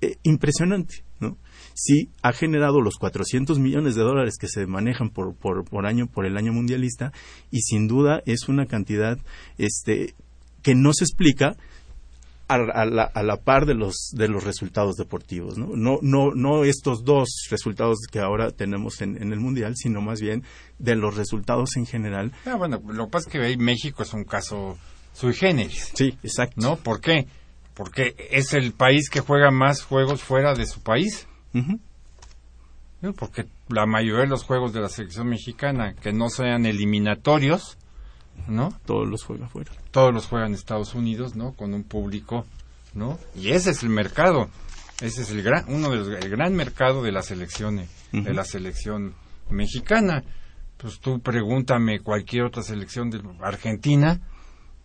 eh, 0.00 0.16
impresionante, 0.22 1.04
¿no? 1.20 1.36
Sí 1.74 2.10
ha 2.22 2.32
generado 2.32 2.80
los 2.80 2.94
400 2.96 3.58
millones 3.58 3.94
de 3.94 4.02
dólares 4.02 4.36
que 4.38 4.48
se 4.48 4.66
manejan 4.66 5.10
por, 5.10 5.34
por, 5.34 5.64
por 5.64 5.86
año 5.86 6.06
por 6.06 6.26
el 6.26 6.36
año 6.36 6.52
mundialista 6.52 7.12
y 7.50 7.60
sin 7.60 7.86
duda 7.86 8.22
es 8.24 8.48
una 8.48 8.66
cantidad 8.66 9.18
este 9.58 10.14
que 10.62 10.74
no 10.74 10.92
se 10.92 11.04
explica 11.04 11.56
a, 12.48 12.54
a 12.54 12.84
la, 12.84 13.02
a 13.04 13.22
la 13.22 13.36
par 13.38 13.66
de 13.66 13.74
los 13.74 14.10
de 14.12 14.28
los 14.28 14.44
resultados 14.44 14.96
deportivos, 14.96 15.58
¿no? 15.58 15.68
No 15.74 15.98
no 16.02 16.32
no 16.34 16.64
estos 16.64 17.04
dos 17.04 17.28
resultados 17.50 17.98
que 18.10 18.20
ahora 18.20 18.50
tenemos 18.50 19.00
en, 19.02 19.20
en 19.20 19.32
el 19.32 19.40
mundial, 19.40 19.74
sino 19.76 20.00
más 20.00 20.20
bien 20.20 20.44
de 20.78 20.94
los 20.94 21.16
resultados 21.16 21.76
en 21.76 21.86
general. 21.86 22.32
Ah, 22.44 22.54
bueno, 22.54 22.80
lo 22.86 23.06
que 23.06 23.10
pasa 23.10 23.28
es 23.28 23.32
que 23.32 23.42
ahí 23.44 23.56
México 23.56 24.02
es 24.02 24.12
un 24.14 24.24
caso 24.24 24.78
sui 25.12 25.34
generis, 25.34 25.92
Sí, 25.94 26.16
exacto. 26.22 26.60
¿no? 26.60 26.76
¿Por 26.76 27.00
qué? 27.00 27.26
Porque 27.74 28.14
es 28.30 28.52
el 28.54 28.72
país 28.72 29.10
que 29.10 29.20
juega 29.20 29.50
más 29.50 29.82
juegos 29.82 30.22
fuera 30.22 30.54
de 30.54 30.66
su 30.66 30.80
país. 30.80 31.26
Ujú. 31.54 31.80
¿no? 33.02 33.12
Porque 33.12 33.46
la 33.68 33.86
mayoría 33.86 34.22
de 34.22 34.28
los 34.28 34.44
juegos 34.44 34.72
de 34.72 34.80
la 34.80 34.88
selección 34.88 35.28
mexicana 35.28 35.94
que 35.94 36.12
no 36.12 36.28
sean 36.28 36.64
eliminatorios, 36.66 37.76
¿no? 38.48 38.72
Todos 38.84 39.08
los 39.08 39.24
juega 39.24 39.46
afuera. 39.46 39.72
Todos 39.90 40.12
los 40.12 40.26
juegan 40.26 40.48
en 40.48 40.54
Estados 40.54 40.94
Unidos, 40.94 41.34
¿no? 41.36 41.52
Con 41.52 41.74
un 41.74 41.84
público, 41.84 42.46
¿no? 42.94 43.18
Y 43.34 43.50
ese 43.50 43.70
es 43.70 43.82
el 43.82 43.90
mercado. 43.90 44.48
Ese 45.00 45.22
es 45.22 45.30
el 45.30 45.42
gran, 45.42 45.64
uno 45.68 45.90
de 45.90 45.96
los, 45.96 46.08
el 46.08 46.30
gran 46.30 46.54
mercado 46.54 47.02
de 47.02 47.12
la 47.12 47.22
selección, 47.22 47.80
eh, 47.80 47.88
de 48.12 48.32
la 48.32 48.44
selección 48.44 49.14
mexicana. 49.50 50.22
Pues 50.78 51.00
tú 51.00 51.20
pregúntame 51.20 52.00
cualquier 52.00 52.44
otra 52.44 52.62
selección 52.62 53.10
de 53.10 53.20
Argentina, 53.40 54.20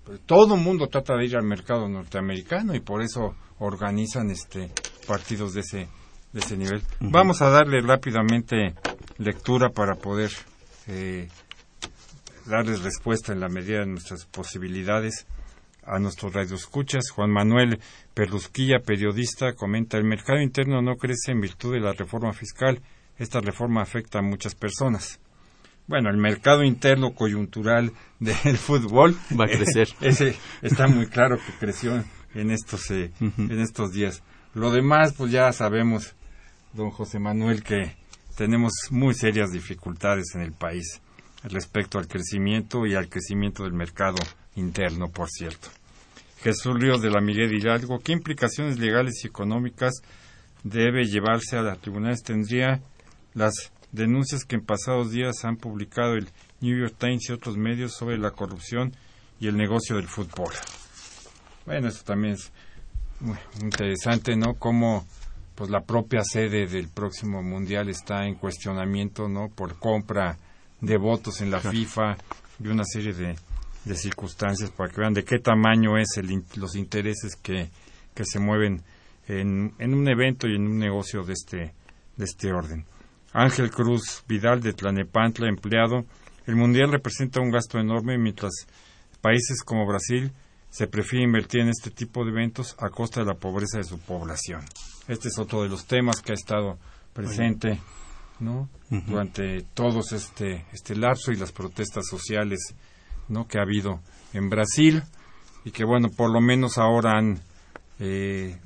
pues 0.04 0.20
todo 0.26 0.56
el 0.56 0.62
mundo 0.62 0.88
trata 0.88 1.16
de 1.16 1.26
ir 1.26 1.36
al 1.36 1.43
mercado 1.43 1.88
norteamericano 1.88 2.74
y 2.76 2.80
por 2.80 3.02
eso 3.02 3.36
organizan 3.60 4.30
este 4.32 4.72
partidos 5.08 5.54
de 5.54 5.62
ese 5.62 5.88
de 6.34 6.39
ese 6.39 6.58
nivel. 6.58 6.82
Vamos 6.99 7.41
a 7.41 7.49
darle 7.49 7.82
rápidamente 7.82 8.74
lectura 9.18 9.70
para 9.70 9.95
poder 9.95 10.32
eh, 10.88 11.28
darles 12.46 12.82
respuesta 12.82 13.34
en 13.34 13.39
la 13.39 13.50
medida 13.50 13.80
de 13.80 13.88
nuestras 13.88 14.26
posibilidades 14.26 15.28
a 15.84 16.00
nuestros 16.00 16.34
radioescuchas. 16.34 17.10
Juan 17.12 17.32
Manuel 17.32 17.80
Perlusquilla, 18.14 18.80
periodista, 18.80 19.54
comenta, 19.54 19.98
el 19.98 20.04
mercado 20.04 20.42
interno 20.42 20.82
no 20.82 20.96
crece 20.96 21.32
en 21.32 21.42
virtud 21.42 21.74
de 21.74 21.80
la 21.80 21.94
reforma 21.94 22.34
fiscal. 22.34 22.82
Esta 23.18 23.39
reforma 23.39 23.82
afecta 23.82 24.20
a 24.20 24.22
muchas 24.22 24.56
personas. 24.56 25.20
Bueno, 25.88 26.10
el 26.10 26.18
mercado 26.18 26.64
interno 26.64 27.14
coyuntural 27.14 27.92
del 28.20 28.58
fútbol 28.58 29.16
Va 29.39 29.46
a 29.46 29.48
crecer. 29.48 29.89
ese 30.02 30.36
está 30.62 30.88
muy 30.88 31.08
claro 31.08 31.38
que 31.38 31.54
creció 31.60 32.04
en 32.34 32.52
estos 32.52 32.89
eh, 32.92 33.12
en 33.20 33.60
estos 33.60 33.92
días. 33.92 34.24
Lo 34.54 34.72
demás, 34.72 35.14
pues 35.18 35.32
ya 35.32 35.52
sabemos, 35.54 36.16
don 36.74 36.92
José 36.92 37.20
Manuel, 37.20 37.64
que 37.64 37.96
tenemos 38.36 38.72
muy 38.89 39.14
serias 39.14 39.52
dificultades 39.52 40.36
en 40.36 40.42
el 40.42 40.52
país 40.52 41.02
respecto 41.44 41.98
al 41.98 42.08
crecimiento 42.08 42.86
y 42.86 42.96
al 42.96 43.10
crecimiento 43.10 43.64
del 43.64 43.74
mercado 43.74 44.18
interno, 44.56 45.10
por 45.10 45.30
cierto. 45.30 45.70
Jesús 46.42 46.74
Ríos 46.80 47.02
de 47.02 47.12
la 47.12 47.22
Miguel 47.22 47.54
Hidalgo, 47.54 48.00
¿qué 48.00 48.14
implicaciones 48.14 48.80
legales 48.80 49.24
y 49.24 49.28
económicas 49.28 50.02
debe 50.64 51.06
llevarse 51.06 51.58
a 51.58 51.62
los 51.62 51.80
tribunales? 51.80 52.24
Tendría 52.24 52.82
las 53.34 53.72
denuncias 53.92 54.44
que 54.44 54.56
en 54.56 54.66
pasados 54.66 55.12
días 55.12 55.44
han 55.44 55.58
publicado 55.58 56.16
el 56.16 56.28
New 56.62 56.78
York 56.80 56.96
Times 56.98 57.30
y 57.30 57.34
otros 57.34 57.58
medios 57.58 57.94
sobre 57.94 58.18
la 58.18 58.32
corrupción 58.32 58.94
y 59.39 59.48
el 59.48 59.58
negocio 59.58 59.96
del 59.96 60.08
fútbol. 60.08 60.54
Bueno, 61.66 61.89
eso 61.89 62.04
también 62.04 62.34
es 62.34 62.52
muy 63.20 63.38
interesante, 63.62 64.36
¿no? 64.36 64.56
Cómo 64.56 65.06
pues 65.56 65.70
la 65.70 65.82
propia 65.82 66.24
sede 66.24 66.66
del 66.66 66.88
próximo 66.88 67.44
mundial 67.44 67.89
está 67.89 68.26
en 68.26 68.36
cuestionamiento, 68.36 69.28
¿no? 69.28 69.50
Por 69.50 69.78
compra 69.78 70.38
de 70.82 70.98
votos 70.98 71.42
en 71.42 71.52
la 71.52 71.60
FIFA 71.60 72.18
y 72.60 72.68
una 72.68 72.84
serie 72.84 73.14
de, 73.14 73.36
de 73.86 73.96
circunstancias 73.96 74.72
para 74.72 74.92
que 74.92 75.02
vean 75.02 75.14
de 75.14 75.24
qué 75.24 75.40
tamaño 75.40 75.98
es 75.98 76.18
el, 76.18 76.44
los 76.56 76.76
intereses 76.76 77.36
que, 77.36 77.70
que 78.14 78.26
se 78.26 78.40
mueven 78.40 78.82
en, 79.28 79.74
en 79.80 79.94
un 79.94 80.08
evento 80.08 80.48
y 80.48 80.56
en 80.56 80.68
un 80.68 80.80
negocio 80.80 81.24
de 81.24 81.34
este, 81.34 81.74
de 82.18 82.26
este 82.26 82.52
orden. 82.52 82.86
Ángel 83.34 83.72
Cruz 83.72 84.24
Vidal 84.28 84.62
de 84.62 84.74
Tlanepantla, 84.74 85.48
empleado. 85.48 86.06
El 86.46 86.56
mundial 86.56 86.92
representa 86.92 87.40
un 87.40 87.52
gasto 87.52 87.80
enorme 87.80 88.18
mientras 88.18 88.52
países 89.22 89.64
como 89.64 89.86
Brasil 89.86 90.32
se 90.70 90.88
prefiere 90.88 91.26
invertir 91.26 91.62
en 91.62 91.70
este 91.70 91.92
tipo 91.92 92.24
de 92.24 92.32
eventos 92.32 92.76
a 92.80 92.90
costa 92.90 93.22
de 93.22 93.28
la 93.28 93.36
pobreza 93.36 93.78
de 93.78 93.84
su 93.84 94.00
población. 94.00 94.62
Este 95.08 95.28
es 95.28 95.38
otro 95.38 95.64
de 95.64 95.70
los 95.70 95.86
temas 95.86 96.22
que 96.22 96.32
ha 96.32 96.36
estado 96.36 96.78
presente, 97.14 97.80
¿no? 98.42 98.70
Durante 98.89 99.62
todos 99.74 100.12
este 100.12 100.66
este 100.74 100.96
lapso 100.96 101.32
y 101.32 101.38
las 101.38 101.54
protestas 101.54 102.08
sociales, 102.08 102.76
¿no? 103.30 103.48
Que 103.48 103.60
ha 103.60 103.62
habido 103.62 104.02
en 104.34 104.50
Brasil 104.50 105.04
y 105.64 105.72
que 105.72 105.86
bueno, 105.86 106.10
por 106.10 106.32
lo 106.32 106.42
menos 106.42 106.78
ahora 106.78 107.18
han 107.18 107.39
eh, 108.00 108.58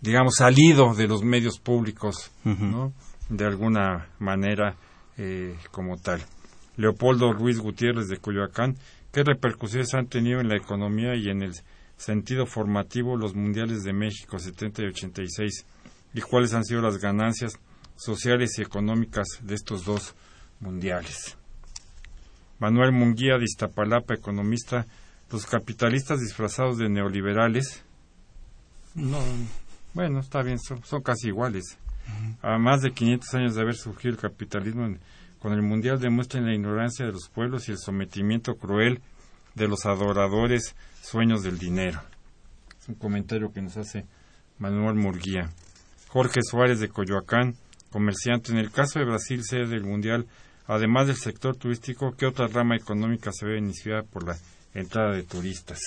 digamos 0.00 0.34
salido 0.36 0.94
de 0.94 1.06
los 1.06 1.22
medios 1.22 1.58
públicos, 1.58 2.30
¿no? 2.44 2.92
De 3.30 3.46
alguna 3.46 4.08
manera 4.18 4.76
eh, 5.16 5.56
como 5.70 5.96
tal. 5.96 6.22
Leopoldo 6.76 7.32
Ruiz 7.32 7.58
Gutiérrez 7.58 8.08
de 8.08 8.18
Coyoacán, 8.18 8.76
¿qué 9.12 9.22
repercusiones 9.22 9.94
han 9.94 10.08
tenido 10.08 10.40
en 10.40 10.48
la 10.48 10.56
economía 10.56 11.14
y 11.14 11.28
en 11.28 11.42
el 11.42 11.54
sentido 11.96 12.46
formativo 12.46 13.16
los 13.16 13.34
mundiales 13.34 13.84
de 13.84 13.92
México 13.92 14.38
70 14.38 14.82
y 14.82 14.86
86 14.86 15.66
y 16.14 16.20
cuáles 16.20 16.52
han 16.54 16.64
sido 16.64 16.82
las 16.82 16.98
ganancias 16.98 17.58
sociales 17.96 18.58
y 18.58 18.62
económicas 18.62 19.26
de 19.42 19.54
estos 19.54 19.84
dos 19.84 20.14
mundiales. 20.60 21.36
Manuel 22.58 22.92
Munguía 22.92 23.38
de 23.38 23.44
Iztapalapa, 23.44 24.14
economista, 24.14 24.86
los 25.30 25.46
capitalistas 25.46 26.20
disfrazados 26.20 26.78
de 26.78 26.88
neoliberales, 26.88 27.84
no, 28.94 29.18
bueno, 29.94 30.20
está 30.20 30.42
bien, 30.42 30.58
son, 30.58 31.02
casi 31.02 31.28
iguales. 31.28 31.78
A 32.42 32.58
más 32.58 32.82
de 32.82 32.92
500 32.92 33.34
años 33.34 33.54
de 33.54 33.62
haber 33.62 33.74
surgido 33.74 34.14
el 34.14 34.20
capitalismo 34.20 34.96
con 35.38 35.52
el 35.52 35.62
mundial 35.62 35.98
demuestran 35.98 36.46
la 36.46 36.54
ignorancia 36.54 37.06
de 37.06 37.12
los 37.12 37.28
pueblos 37.28 37.68
y 37.68 37.72
el 37.72 37.78
sometimiento 37.78 38.54
cruel 38.54 39.00
de 39.54 39.68
los 39.68 39.86
adoradores 39.86 40.74
sueños 41.00 41.42
del 41.42 41.58
dinero. 41.58 42.00
Es 42.80 42.88
un 42.88 42.96
comentario 42.96 43.52
que 43.52 43.62
nos 43.62 43.76
hace 43.76 44.06
Manuel 44.58 44.94
Murguía. 44.94 45.50
Jorge 46.08 46.40
Suárez 46.42 46.80
de 46.80 46.88
Coyoacán, 46.88 47.54
comerciante. 47.92 48.50
En 48.50 48.58
el 48.58 48.72
caso 48.72 48.98
de 48.98 49.04
Brasil, 49.04 49.44
sede 49.44 49.68
del 49.68 49.84
Mundial, 49.84 50.26
además 50.66 51.06
del 51.06 51.16
sector 51.16 51.56
turístico, 51.56 52.16
¿qué 52.16 52.26
otra 52.26 52.48
rama 52.48 52.74
económica 52.74 53.30
se 53.32 53.46
ve 53.46 53.58
iniciada 53.58 54.02
por 54.02 54.26
la 54.26 54.36
entrada 54.74 55.14
de 55.14 55.22
turistas? 55.22 55.78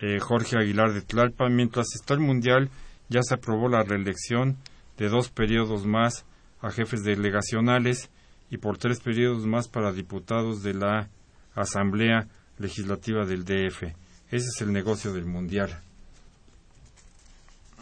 Eh, 0.00 0.18
Jorge 0.20 0.56
Aguilar 0.56 0.92
de 0.92 1.02
Tlalpan, 1.02 1.54
mientras 1.54 1.86
está 1.94 2.14
el 2.14 2.20
Mundial, 2.20 2.70
ya 3.08 3.22
se 3.22 3.34
aprobó 3.34 3.68
la 3.68 3.82
reelección 3.82 4.56
de 4.98 5.08
dos 5.08 5.30
periodos 5.30 5.86
más 5.86 6.24
a 6.60 6.70
jefes 6.70 7.02
delegacionales 7.02 8.10
y 8.50 8.58
por 8.58 8.78
tres 8.78 9.00
periodos 9.00 9.46
más 9.46 9.68
para 9.68 9.92
diputados 9.92 10.62
de 10.62 10.74
la 10.74 11.08
Asamblea 11.54 12.28
Legislativa 12.58 13.24
del 13.24 13.44
DF. 13.44 13.82
Ese 14.30 14.46
es 14.46 14.60
el 14.60 14.72
negocio 14.72 15.12
del 15.12 15.24
Mundial. 15.24 15.80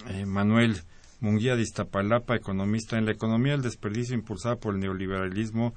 Eh, 0.08 0.24
Manuel 0.26 0.80
Munguía 1.20 1.56
de 1.56 1.62
Iztapalapa, 1.62 2.36
economista. 2.36 2.98
En 2.98 3.06
la 3.06 3.12
economía 3.12 3.52
del 3.52 3.62
desperdicio 3.62 4.14
impulsada 4.14 4.56
por 4.56 4.74
el 4.74 4.80
neoliberalismo 4.80 5.74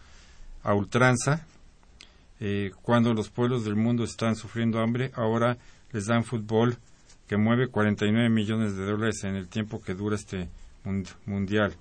a 0.63 0.73
ultranza, 0.73 1.45
eh, 2.39 2.71
cuando 2.81 3.13
los 3.13 3.29
pueblos 3.29 3.65
del 3.65 3.75
mundo 3.75 4.03
están 4.03 4.35
sufriendo 4.35 4.79
hambre, 4.79 5.11
ahora 5.15 5.57
les 5.91 6.07
dan 6.07 6.23
fútbol 6.23 6.77
que 7.27 7.37
mueve 7.37 7.67
49 7.67 8.29
millones 8.29 8.75
de 8.75 8.85
dólares 8.85 9.23
en 9.23 9.35
el 9.35 9.47
tiempo 9.47 9.81
que 9.81 9.93
dura 9.93 10.15
este 10.15 10.49
mundial, 11.25 11.73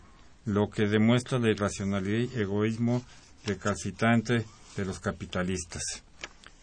lo 0.44 0.70
que 0.70 0.86
demuestra 0.86 1.38
la 1.38 1.50
irracionalidad 1.50 2.30
y 2.32 2.40
egoísmo 2.40 3.02
recalcitrante 3.44 4.44
de 4.76 4.84
los 4.84 5.00
capitalistas. 5.00 5.82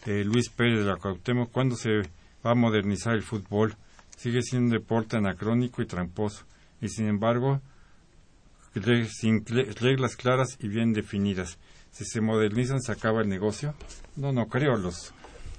Eh, 0.06 0.24
Luis 0.24 0.48
Pérez 0.48 0.78
de 0.78 0.86
la 0.86 0.96
Cuauhtémoc, 0.96 1.50
¿cuándo 1.50 1.76
se 1.76 1.98
va 2.44 2.52
a 2.52 2.54
modernizar 2.54 3.14
el 3.14 3.22
fútbol? 3.22 3.76
Sigue 4.16 4.42
siendo 4.42 4.66
un 4.66 4.80
deporte 4.80 5.16
anacrónico 5.16 5.82
y 5.82 5.86
tramposo, 5.86 6.44
y 6.80 6.88
sin 6.88 7.08
embargo, 7.08 7.60
sin 9.08 9.44
reglas 9.46 10.16
claras 10.16 10.56
y 10.60 10.68
bien 10.68 10.92
definidas. 10.92 11.58
Si 11.90 12.04
se 12.04 12.20
modernizan, 12.20 12.80
¿se 12.80 12.92
acaba 12.92 13.20
el 13.20 13.28
negocio? 13.28 13.74
No, 14.16 14.32
no 14.32 14.46
creo. 14.46 14.76
Los 14.76 15.12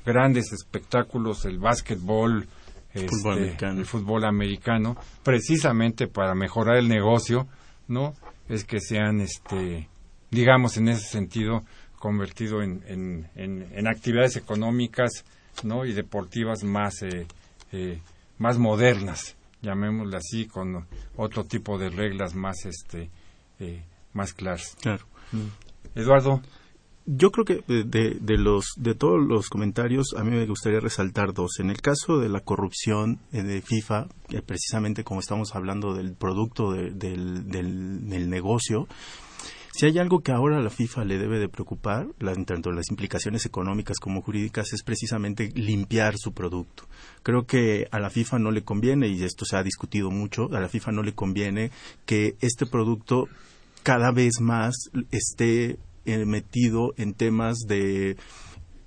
grandes 0.06 0.54
espectáculos, 0.54 1.46
el 1.46 1.60
básquetbol, 1.60 2.48
este, 2.94 3.66
el 3.66 3.86
fútbol 3.86 4.26
americano, 4.26 4.98
precisamente 5.24 6.08
para 6.08 6.36
mejorar 6.36 6.78
el 6.78 6.88
negocio, 6.88 7.48
¿no? 7.88 8.16
Es 8.50 8.64
que 8.64 8.80
sean, 8.80 9.22
este, 9.22 9.88
digamos, 10.30 10.78
en 10.78 10.90
ese 10.90 11.08
sentido, 11.08 11.64
convertido 12.00 12.62
en, 12.62 12.82
en, 12.88 13.30
en, 13.36 13.88
actividades 13.88 14.36
económicas, 14.36 15.24
¿no? 15.64 15.86
Y 15.86 15.94
deportivas 15.94 16.64
más, 16.64 17.02
eh, 17.04 17.28
eh, 17.72 18.00
más 18.40 18.58
modernas, 18.58 19.36
llamémosle 19.62 20.18
así, 20.18 20.48
con 20.48 20.88
otro 21.16 21.46
tipo 21.46 21.78
de 21.78 21.90
reglas 21.90 22.36
más, 22.36 22.66
este, 22.66 23.10
eh, 23.60 23.84
más 24.14 24.34
claras. 24.34 24.76
Claro. 24.82 25.06
Mm. 25.32 26.00
Eduardo. 26.00 26.42
Yo 27.06 27.32
creo 27.32 27.46
que 27.46 27.64
de, 27.68 28.18
de, 28.20 28.38
los 28.38 28.74
de 28.78 28.94
todos 28.94 29.20
los 29.20 29.50
comentarios 29.50 30.14
a 30.16 30.24
mí 30.24 30.30
me 30.30 30.46
gustaría 30.46 30.80
resaltar 30.80 31.34
dos. 31.34 31.60
En 31.60 31.72
el 31.72 31.82
caso 31.82 32.20
de 32.20 32.30
la 32.30 32.42
corrupción 32.42 33.20
eh, 33.32 33.42
de 33.42 33.62
FIFA, 33.62 34.08
precisamente 34.46 35.04
como 35.04 35.20
estamos 35.20 35.56
hablando 35.56 35.96
del 35.96 36.14
producto 36.14 36.72
del, 36.72 37.00
del, 37.00 38.30
negocio, 38.30 38.88
si 39.74 39.88
hay 39.88 39.98
algo 39.98 40.20
que 40.20 40.32
ahora 40.32 40.58
a 40.58 40.62
la 40.62 40.70
FIFA 40.70 41.06
le 41.06 41.18
debe 41.18 41.40
de 41.40 41.50
preocupar, 41.50 42.08
tanto 42.46 42.72
las 42.72 42.92
implicaciones 42.92 43.48
económicas 43.48 43.98
como 44.00 44.22
jurídicas, 44.22 44.72
es 44.72 44.84
precisamente 44.84 45.50
limpiar 45.56 46.18
su 46.18 46.34
producto. 46.34 46.84
Creo 47.24 47.46
que 47.46 47.88
a 47.92 48.00
la 48.00 48.10
FIFA 48.10 48.40
no 48.40 48.52
le 48.52 48.64
conviene, 48.64 49.08
y 49.08 49.24
esto 49.24 49.46
se 49.46 49.56
ha 49.56 49.64
discutido 49.64 50.10
mucho, 50.10 50.50
a 50.54 50.60
la 50.60 50.70
FIFA 50.70 50.92
no 50.92 51.04
le 51.04 51.14
conviene 51.14 51.72
que 52.06 52.36
este 52.42 52.66
producto 52.66 53.28
cada 53.84 54.12
vez 54.12 54.40
más 54.40 54.76
esté 55.12 55.78
eh, 56.06 56.26
metido 56.26 56.94
en 56.98 57.14
temas 57.14 57.60
de 57.68 58.18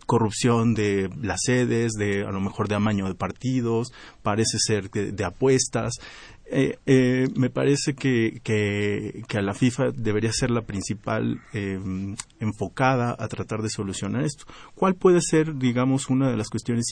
corrupción 0.06 0.74
de 0.74 1.10
las 1.22 1.40
sedes, 1.44 1.92
de 1.92 2.24
a 2.24 2.30
lo 2.30 2.40
mejor 2.40 2.68
de 2.68 2.74
amaño 2.74 3.06
de 3.06 3.14
partidos, 3.14 3.92
parece 4.22 4.58
ser 4.58 4.90
de, 4.90 5.24
apuestas. 5.24 5.94
Eh, 6.46 6.78
eh, 6.84 7.26
me 7.36 7.48
parece 7.48 7.94
que, 7.94 8.40
que, 8.44 9.38
a 9.38 9.42
la 9.42 9.54
FIFA 9.54 9.92
debería 9.92 10.30
ser 10.30 10.50
la 10.50 10.62
principal 10.62 11.40
enfocada 12.38 13.16
a 13.18 13.28
tratar 13.28 13.62
de 13.62 13.70
solucionar 13.70 14.24
esto. 14.24 14.44
¿Cuál 14.74 14.94
puede 14.94 15.20
ser, 15.20 15.56
digamos, 15.56 16.10
una 16.10 16.30
de 16.30 16.36
las 16.36 16.48
cuestiones, 16.48 16.86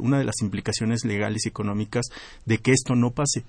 una 0.00 0.18
de 0.18 0.24
las 0.24 0.42
implicaciones 0.42 1.04
legales 1.04 1.46
y 1.46 1.48
económicas 1.48 2.06
de 2.44 2.58
que 2.58 2.72
esto 2.72 2.94
no 2.94 3.12
pase? 3.12 3.44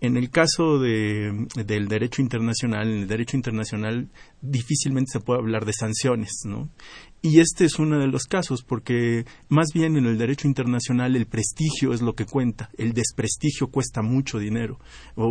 En 0.00 0.18
el 0.18 0.28
caso 0.28 0.78
de, 0.78 1.46
del 1.64 1.88
derecho 1.88 2.20
internacional, 2.20 2.90
en 2.90 2.98
el 3.02 3.08
derecho 3.08 3.38
internacional 3.38 4.10
difícilmente 4.42 5.12
se 5.12 5.20
puede 5.20 5.40
hablar 5.40 5.64
de 5.64 5.72
sanciones, 5.72 6.42
¿no? 6.44 6.68
Y 7.26 7.40
este 7.40 7.64
es 7.64 7.78
uno 7.78 7.98
de 7.98 8.06
los 8.06 8.24
casos, 8.24 8.62
porque 8.62 9.24
más 9.48 9.68
bien 9.72 9.96
en 9.96 10.04
el 10.04 10.18
derecho 10.18 10.46
internacional 10.46 11.16
el 11.16 11.24
prestigio 11.24 11.94
es 11.94 12.02
lo 12.02 12.14
que 12.14 12.26
cuenta, 12.26 12.68
el 12.76 12.92
desprestigio 12.92 13.68
cuesta 13.68 14.02
mucho 14.02 14.38
dinero. 14.38 14.78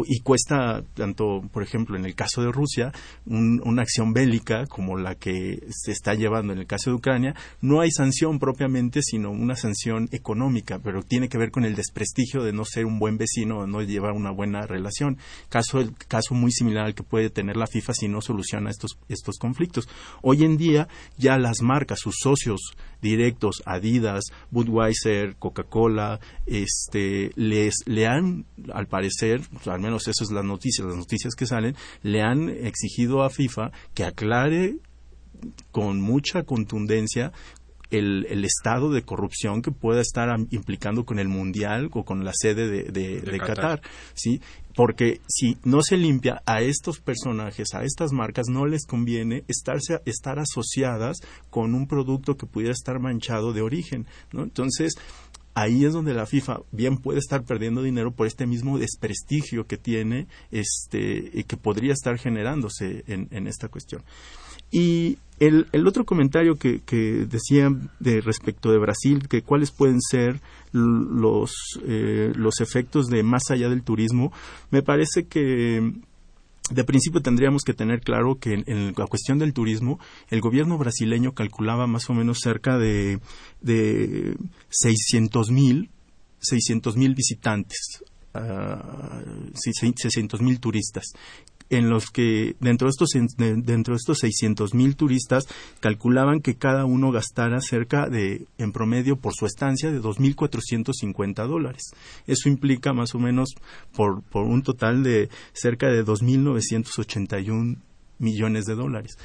y 0.08 0.22
cuesta, 0.22 0.84
tanto, 0.96 1.48
por 1.52 1.62
ejemplo, 1.62 1.96
en 1.96 2.06
el 2.06 2.16
caso 2.16 2.42
de 2.42 2.52
Rusia, 2.52 2.92
una 3.28 3.84
acción 3.84 4.12
bélica 4.12 4.66
como 4.66 4.98
la 4.98 5.14
que 5.14 5.68
se 5.70 5.92
está 5.92 6.16
llevando 6.16 6.52
en 6.52 6.58
el 6.58 6.66
caso 6.66 6.90
de 6.90 6.96
Ucrania, 6.96 7.36
no 7.62 7.80
hay 7.80 7.92
sanción 7.92 8.40
propiamente, 8.40 9.02
sino 9.04 9.30
una 9.30 9.56
sanción 9.56 10.10
económica, 10.12 10.80
pero 10.80 11.04
tiene 11.04 11.30
que 11.30 11.38
ver 11.38 11.52
con 11.52 11.64
el 11.64 11.76
desprestigio 11.76 12.44
de 12.44 12.54
no 12.54 12.66
ser 12.66 12.88
un 12.88 12.98
buen 12.98 13.20
vecino, 13.20 13.60
o 13.60 13.68
no 13.68 13.84
llevar 13.84 14.14
una 14.14 14.32
buena 14.32 14.66
relación. 14.66 15.20
Caso, 15.48 15.80
el 15.80 15.94
caso 16.08 16.34
muy 16.34 16.52
similar 16.52 16.86
al 16.86 16.96
que 16.96 17.04
puede 17.04 17.30
tener 17.30 17.56
la 17.56 17.68
FIFA 17.68 17.94
si 17.94 18.08
no 18.08 18.20
soluciona 18.20 18.72
estos, 18.72 18.98
estos 19.10 19.38
conflictos. 19.38 19.88
Hoy 20.24 20.44
en 20.44 20.58
día 20.58 20.88
ya 21.20 21.38
las 21.38 21.62
marcas 21.62 21.83
sus 21.96 22.16
socios 22.22 22.76
directos, 23.02 23.62
Adidas, 23.66 24.24
Budweiser, 24.52 25.36
Coca-Cola, 25.38 26.20
este, 26.46 27.32
les, 27.36 27.76
le 27.86 28.08
han, 28.08 28.46
al 28.74 28.88
parecer, 28.88 29.42
al 29.66 29.80
menos 29.80 30.08
eso 30.08 30.24
es 30.24 30.32
la 30.32 30.44
noticia, 30.44 30.86
las 30.86 30.96
noticias 30.96 31.36
que 31.36 31.46
salen, 31.46 31.76
le 32.02 32.22
han 32.22 32.50
exigido 32.50 33.24
a 33.24 33.30
FIFA 33.30 33.72
que 33.94 34.06
aclare 34.06 34.78
con 35.72 36.02
mucha 36.02 36.44
contundencia 36.44 37.32
el, 37.98 38.46
estado 38.46 38.92
de 38.92 39.04
corrupción 39.04 39.62
que 39.62 39.72
pueda 39.72 40.02
estar 40.02 40.30
implicando 40.52 41.06
con 41.06 41.20
el 41.20 41.28
mundial 41.28 41.90
o 41.94 42.04
con 42.04 42.24
la 42.26 42.32
sede 42.34 42.68
de, 42.68 42.92
de, 42.92 43.40
Qatar. 43.40 43.82
¿sí? 44.14 44.42
porque 44.76 45.22
si 45.28 45.58
no 45.64 45.82
se 45.84 45.98
limpia 45.98 46.42
a 46.46 46.62
estos 46.62 47.00
personajes, 47.00 47.74
a 47.74 47.84
estas 47.84 48.12
marcas, 48.12 48.48
no 48.50 48.66
les 48.66 48.86
conviene 48.86 49.44
estarse, 49.48 50.02
estar 50.06 50.40
asociadas 50.40 51.18
con 51.50 51.76
un 51.76 51.88
producto 51.88 52.38
que 52.38 52.48
pudiera 52.48 52.74
estar 52.74 53.00
manchado 53.00 53.54
de 53.54 53.62
origen, 53.62 54.08
¿no? 54.32 54.44
Entonces, 54.44 54.96
ahí 55.56 55.86
es 55.86 55.94
donde 55.94 56.14
la 56.14 56.26
FIFA 56.26 56.62
bien 56.72 56.98
puede 56.98 57.20
estar 57.20 57.44
perdiendo 57.44 57.84
dinero 57.84 58.12
por 58.12 58.28
este 58.28 58.48
mismo 58.48 58.80
desprestigio 58.80 59.68
que 59.68 59.78
tiene 59.78 60.28
este 60.52 61.30
y 61.34 61.44
que 61.44 61.58
podría 61.58 61.94
estar 61.94 62.18
generándose 62.18 63.04
en, 63.08 63.48
esta 63.48 63.68
cuestión. 63.68 64.04
Y 64.74 65.20
el, 65.40 65.88
otro 65.88 66.04
comentario 66.04 66.56
que, 66.56 66.82
que 66.82 67.28
decía 67.30 67.70
de 68.00 68.22
respecto 68.22 68.72
de 68.72 68.80
Brasil, 68.80 69.28
que 69.28 69.44
cuáles 69.44 69.72
pueden 69.72 70.02
ser 70.02 70.40
los, 70.72 71.54
eh, 71.86 72.32
los 72.36 72.60
efectos 72.60 73.08
de 73.08 73.22
más 73.22 73.44
allá 73.52 73.70
del 73.70 73.84
turismo, 73.84 74.34
me 74.72 74.82
parece 74.82 75.28
que 75.28 75.94
de 76.72 76.84
principio 76.86 77.22
tendríamos 77.22 77.64
que 77.64 77.74
tener 77.74 78.02
claro 78.02 78.40
que 78.40 78.64
en, 78.66 78.94
la 78.98 79.06
cuestión 79.06 79.38
del 79.38 79.54
turismo, 79.54 80.00
el 80.30 80.42
gobierno 80.42 80.78
brasileño 80.78 81.34
calculaba 81.34 81.86
más 81.86 82.10
o 82.10 82.14
menos 82.14 82.40
cerca 82.42 82.78
de, 82.78 83.20
de 83.62 84.36
600 84.70 85.52
mil 85.52 85.90
600 86.44 86.98
mil 86.98 87.16
visitantes, 87.16 88.04
uh, 88.36 89.52
600 89.54 90.42
mil 90.42 90.60
turistas 90.60 91.14
en 91.70 91.90
los 91.90 92.10
que 92.10 92.56
dentro 92.60 92.88
de 92.88 92.92
estos 92.92 93.10
dentro 93.38 93.94
de 93.94 93.98
estos 93.98 94.20
600 94.20 94.74
mil 94.74 94.96
turistas 94.96 95.48
calculaban 95.80 96.42
que 96.42 96.56
cada 96.56 96.86
uno 96.86 97.12
gastara 97.12 97.62
cerca 97.62 98.08
de 98.10 98.46
en 98.58 98.72
promedio 98.72 99.16
por 99.16 99.34
su 99.34 99.46
estancia 99.46 99.92
de 99.92 100.02
2.450 100.02 101.48
dólares. 101.48 101.84
Eso 102.28 102.50
implica 102.50 102.94
más 102.94 103.16
o 103.16 103.20
menos 103.20 103.50
por, 103.96 104.22
por 104.24 104.46
un 104.46 104.64
total 104.64 105.04
de 105.04 105.30
cerca 105.54 105.88
de 105.88 106.06
2.981 106.06 107.78
millones 108.20 108.66
de 108.66 108.76
dólares. 108.76 109.18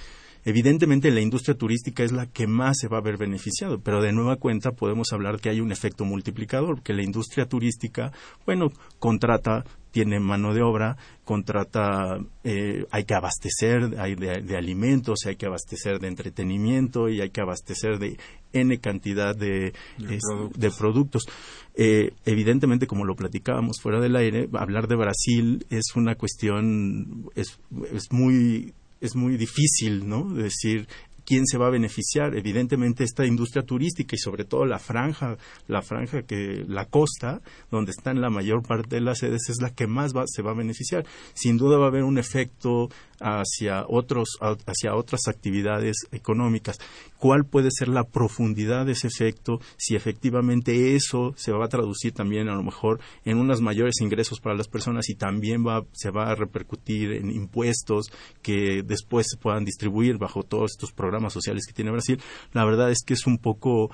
Evidentemente 0.49 1.11
la 1.11 1.21
industria 1.21 1.59
turística 1.59 2.03
es 2.03 2.11
la 2.11 2.25
que 2.25 2.47
más 2.47 2.79
se 2.81 2.89
va 2.89 2.97
a 2.97 3.03
ver 3.03 3.19
beneficiado, 3.19 3.83
pero 3.83 4.01
de 4.01 4.15
nueva 4.15 4.37
cuenta 4.37 4.71
podemos 4.71 5.13
hablar 5.13 5.41
que 5.41 5.51
hay 5.51 5.61
un 5.61 5.73
efecto 5.73 6.07
multiplicador, 6.07 6.83
que 6.83 6.95
la 6.95 7.03
industria 7.03 7.45
turística, 7.45 8.13
bueno, 8.47 8.69
contrata 8.99 9.67
tiene 9.91 10.19
mano 10.21 10.55
de 10.55 10.63
obra, 10.63 10.97
contrata, 11.23 12.19
eh, 12.45 12.87
hay 12.91 13.05
que 13.05 13.15
abastecer 13.15 13.99
hay 13.99 14.15
de, 14.15 14.57
alimentos, 14.57 15.27
hay 15.27 15.37
que 15.37 15.45
abastecer 15.45 15.99
de 15.99 16.09
entretenimiento 16.09 17.11
y 17.11 17.21
hay 17.21 17.29
que 17.29 17.43
abastecer 17.43 17.99
de 17.99 18.17
N 18.55 18.79
cantidad 18.79 19.37
de, 19.37 19.75
de 19.99 20.71
productos. 20.71 21.27
Eh, 21.75 22.13
evidentemente, 22.25 22.87
como 22.87 23.05
lo 23.05 23.17
platicábamos 23.17 23.83
fuera 23.83 24.01
del 24.01 24.17
aire, 24.17 24.49
hablar 24.55 24.89
de 24.89 24.97
Brasil 24.97 25.67
es 25.69 25.95
una 25.95 26.15
cuestión, 26.15 27.29
es, 27.35 27.61
es 27.93 28.11
muy 28.11 28.73
es 29.01 29.15
muy 29.15 29.37
difícil, 29.37 30.09
¿no? 30.09 30.29
Decir 30.33 30.89
quién 31.29 31.47
se 31.47 31.59
va 31.59 31.66
a 31.66 31.70
beneficiar. 31.70 32.35
Evidentemente 32.35 33.05
esta 33.05 33.26
industria 33.26 33.62
turística 33.62 34.16
y 34.16 34.18
sobre 34.18 34.47
todo 34.47 34.64
la 34.64 34.79
franja, 34.79 35.37
la 35.66 35.83
franja 35.83 36.22
que 36.22 36.64
la 36.66 36.87
costa, 36.87 37.43
donde 37.70 37.91
están 37.91 38.22
la 38.22 38.31
mayor 38.31 38.66
parte 38.66 38.97
de 38.97 39.03
las 39.03 39.18
sedes, 39.18 39.51
es 39.51 39.61
la 39.61 39.68
que 39.68 39.87
más 39.87 40.12
se 40.24 40.41
va 40.41 40.53
a 40.53 40.55
beneficiar. 40.55 41.05
Sin 41.35 41.59
duda 41.59 41.76
va 41.76 41.85
a 41.85 41.89
haber 41.89 42.05
un 42.05 42.16
efecto 42.16 42.89
hacia 43.20 43.85
otros 43.89 44.39
hacia 44.41 44.95
otras 44.95 45.29
actividades 45.29 45.97
económicas. 46.12 46.79
¿Cuál 47.18 47.45
puede 47.45 47.70
ser 47.72 47.89
la 47.89 48.05
profundidad 48.05 48.87
de 48.87 48.93
ese 48.93 49.09
efecto? 49.09 49.61
Si 49.76 49.97
efectivamente 49.97 50.95
eso 50.95 51.35
se 51.37 51.53
va 51.53 51.64
a 51.64 51.68
traducir 51.68 52.12
también 52.12 52.49
a 52.49 52.55
lo 52.55 52.62
mejor 52.62 53.01
en 53.24 53.39
unos 53.39 53.61
mayores 53.61 54.01
ingresos 54.01 54.41
para 54.41 54.57
las 54.57 54.68
personas 54.68 55.09
y 55.11 55.14
también 55.16 55.66
va, 55.66 55.85
se 55.93 56.11
va 56.11 56.31
a 56.31 56.37
repercutir 56.37 57.12
en 57.12 57.31
impuestos 57.31 58.07
que 58.41 58.83
después 58.85 59.26
se 59.29 59.37
puedan 59.37 59.64
distribuir 59.64 60.16
bajo 60.16 60.45
todos 60.45 60.70
estos 60.70 60.93
programas 60.93 61.18
sociales 61.33 61.64
que 61.66 61.73
tiene 61.73 61.91
Brasil. 61.91 62.21
La 62.53 62.64
verdad 62.64 62.91
es 62.91 63.03
que 63.05 63.14
es 63.14 63.27
un 63.27 63.39
poco 63.39 63.91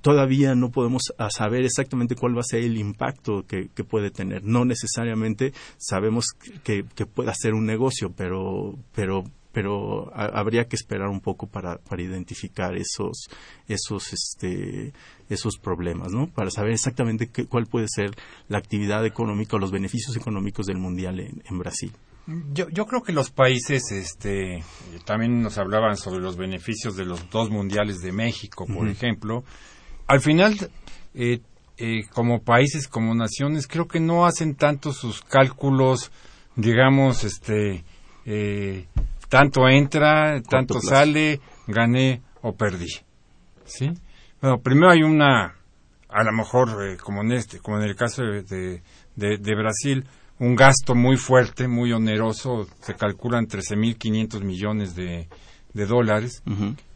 todavía 0.00 0.54
no 0.54 0.70
podemos 0.70 1.12
saber 1.30 1.64
exactamente 1.64 2.16
cuál 2.16 2.36
va 2.36 2.40
a 2.40 2.44
ser 2.44 2.64
el 2.64 2.76
impacto 2.76 3.44
que, 3.46 3.68
puede 3.84 4.10
tener. 4.10 4.44
No 4.44 4.64
necesariamente 4.64 5.52
sabemos 5.76 6.26
que, 6.64 6.84
pueda 7.06 7.32
ser 7.34 7.54
un 7.54 7.66
negocio, 7.66 8.12
pero, 8.16 8.76
pero 8.94 9.24
pero 9.52 10.10
habría 10.16 10.66
que 10.66 10.74
esperar 10.74 11.06
un 11.06 11.20
poco 11.20 11.46
para, 11.46 11.78
para 11.78 12.02
identificar 12.02 12.74
esos 12.74 13.28
esos 13.68 14.12
este 14.12 14.92
esos 15.28 15.58
problemas 15.58 16.10
no 16.10 16.26
para 16.26 16.50
saber 16.50 16.72
exactamente 16.72 17.30
cuál 17.48 17.66
puede 17.66 17.86
ser 17.86 18.10
la 18.48 18.58
actividad 18.58 19.06
económica 19.06 19.54
o 19.54 19.60
los 19.60 19.70
beneficios 19.70 20.16
económicos 20.16 20.66
del 20.66 20.78
mundial 20.78 21.20
en 21.20 21.58
Brasil 21.60 21.92
yo, 22.26 22.68
yo 22.70 22.86
creo 22.86 23.02
que 23.02 23.12
los 23.12 23.30
países, 23.30 23.90
este, 23.92 24.64
también 25.04 25.42
nos 25.42 25.58
hablaban 25.58 25.96
sobre 25.96 26.20
los 26.20 26.36
beneficios 26.36 26.96
de 26.96 27.04
los 27.04 27.28
dos 27.30 27.50
mundiales 27.50 28.00
de 28.00 28.12
México, 28.12 28.66
por 28.66 28.88
ejemplo. 28.88 29.44
Al 30.06 30.20
final, 30.20 30.56
eh, 31.14 31.40
eh, 31.76 32.02
como 32.12 32.42
países, 32.42 32.88
como 32.88 33.14
naciones, 33.14 33.66
creo 33.66 33.86
que 33.86 34.00
no 34.00 34.24
hacen 34.24 34.54
tanto 34.54 34.92
sus 34.92 35.20
cálculos, 35.22 36.12
digamos, 36.56 37.24
este, 37.24 37.84
eh, 38.24 38.86
tanto 39.28 39.68
entra, 39.68 40.40
tanto 40.42 40.80
sale, 40.80 41.40
gané 41.66 42.22
o 42.40 42.54
perdí. 42.54 42.88
¿Sí? 43.66 43.90
Bueno, 44.40 44.60
primero 44.60 44.90
hay 44.90 45.02
una, 45.02 45.56
a 46.08 46.24
lo 46.24 46.32
mejor, 46.32 46.96
como 46.98 47.22
en 47.22 47.32
este, 47.32 47.60
como 47.60 47.78
en 47.78 47.84
el 47.84 47.96
caso 47.96 48.22
de, 48.22 48.42
de, 48.42 49.38
de 49.38 49.54
Brasil, 49.54 50.06
un 50.38 50.56
gasto 50.56 50.94
muy 50.94 51.16
fuerte, 51.16 51.68
muy 51.68 51.92
oneroso, 51.92 52.66
se 52.80 52.94
calculan 52.94 53.46
13.500 53.46 54.42
millones 54.42 54.94
de, 54.94 55.28
de 55.72 55.86
dólares, 55.86 56.42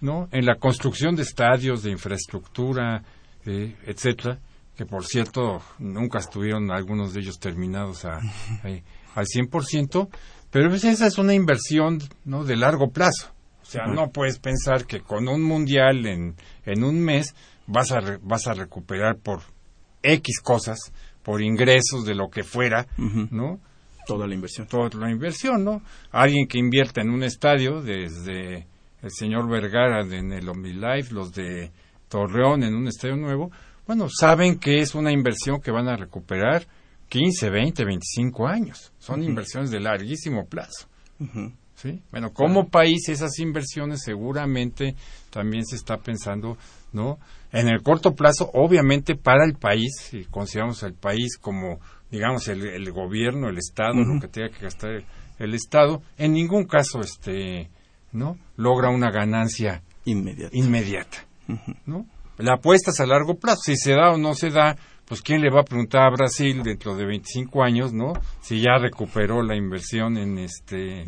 ¿no? 0.00 0.28
En 0.32 0.46
la 0.46 0.56
construcción 0.56 1.14
de 1.14 1.22
estadios, 1.22 1.82
de 1.82 1.90
infraestructura, 1.90 3.02
eh, 3.46 3.76
etcétera, 3.86 4.38
que 4.76 4.86
por 4.86 5.04
cierto 5.04 5.60
nunca 5.78 6.18
estuvieron 6.18 6.70
algunos 6.70 7.12
de 7.12 7.20
ellos 7.20 7.38
terminados 7.38 8.04
a, 8.04 8.18
al 9.14 9.26
100%, 9.26 10.08
pero 10.50 10.68
pues 10.70 10.84
esa 10.84 11.06
es 11.06 11.18
una 11.18 11.34
inversión, 11.34 11.98
¿no? 12.24 12.44
De 12.44 12.56
largo 12.56 12.90
plazo. 12.90 13.32
O 13.62 13.70
sea, 13.70 13.86
no 13.86 14.10
puedes 14.10 14.38
pensar 14.38 14.86
que 14.86 15.00
con 15.00 15.28
un 15.28 15.42
mundial 15.42 16.06
en, 16.06 16.36
en 16.64 16.84
un 16.84 17.00
mes 17.00 17.34
vas 17.66 17.92
a, 17.92 18.00
vas 18.22 18.46
a 18.46 18.54
recuperar 18.54 19.18
por 19.18 19.42
X 20.02 20.40
cosas 20.40 20.78
por 21.22 21.42
ingresos 21.42 22.04
de 22.04 22.14
lo 22.14 22.28
que 22.30 22.42
fuera, 22.44 22.86
¿no? 23.30 23.60
Toda 24.06 24.26
la 24.26 24.34
inversión. 24.34 24.66
Toda 24.66 24.88
la 24.98 25.10
inversión, 25.10 25.64
¿no? 25.64 25.82
Alguien 26.10 26.46
que 26.46 26.58
invierta 26.58 27.02
en 27.02 27.10
un 27.10 27.22
estadio, 27.22 27.82
desde 27.82 28.66
el 29.02 29.10
señor 29.10 29.48
Vergara 29.48 30.00
en 30.00 30.32
el 30.32 30.48
OmniLife, 30.48 31.12
los 31.12 31.32
de 31.32 31.70
Torreón 32.08 32.62
en 32.62 32.74
un 32.74 32.88
estadio 32.88 33.16
nuevo, 33.16 33.50
bueno, 33.86 34.08
saben 34.10 34.58
que 34.58 34.80
es 34.80 34.94
una 34.94 35.12
inversión 35.12 35.60
que 35.60 35.70
van 35.70 35.88
a 35.88 35.96
recuperar 35.96 36.66
15, 37.08 37.50
20, 37.50 37.84
25 37.84 38.46
años. 38.46 38.92
Son 38.98 39.22
inversiones 39.22 39.70
de 39.70 39.80
larguísimo 39.80 40.46
plazo. 40.46 40.88
¿Sí? 41.74 42.02
Bueno, 42.10 42.32
como 42.32 42.68
país 42.68 43.08
esas 43.08 43.38
inversiones 43.38 44.02
seguramente 44.02 44.94
también 45.30 45.64
se 45.64 45.76
está 45.76 45.98
pensando, 45.98 46.58
¿no? 46.92 47.18
en 47.52 47.68
el 47.68 47.82
corto 47.82 48.14
plazo, 48.14 48.50
obviamente 48.52 49.16
para 49.16 49.44
el 49.44 49.54
país, 49.54 49.96
si 49.98 50.24
consideramos 50.24 50.82
al 50.82 50.94
país 50.94 51.38
como, 51.38 51.80
digamos, 52.10 52.48
el, 52.48 52.92
gobierno, 52.92 53.48
el 53.48 53.58
Estado, 53.58 53.94
lo 53.94 54.20
que 54.20 54.28
tenga 54.28 54.50
que 54.50 54.64
gastar 54.64 55.04
el, 55.38 55.54
Estado, 55.54 56.02
en 56.16 56.32
ningún 56.32 56.64
caso, 56.64 57.00
este, 57.00 57.70
¿no? 58.12 58.36
Logra 58.56 58.90
una 58.90 59.10
ganancia 59.10 59.82
inmediata. 60.04 60.56
inmediata 60.56 61.18
¿no? 61.86 62.06
La 62.38 62.54
apuesta 62.54 62.90
es 62.90 63.00
a 63.00 63.06
largo 63.06 63.34
plazo, 63.34 63.62
si 63.64 63.76
se 63.76 63.92
da 63.92 64.12
o 64.12 64.18
no 64.18 64.34
se 64.34 64.50
da, 64.50 64.76
pues 65.06 65.22
quién 65.22 65.40
le 65.40 65.50
va 65.50 65.60
a 65.60 65.64
preguntar 65.64 66.02
a 66.02 66.10
Brasil 66.10 66.62
dentro 66.62 66.94
de 66.94 67.06
25 67.06 67.62
años, 67.62 67.92
¿no? 67.92 68.12
Si 68.40 68.60
ya 68.60 68.78
recuperó 68.78 69.42
la 69.42 69.56
inversión 69.56 70.18
en 70.18 70.38
este 70.38 71.04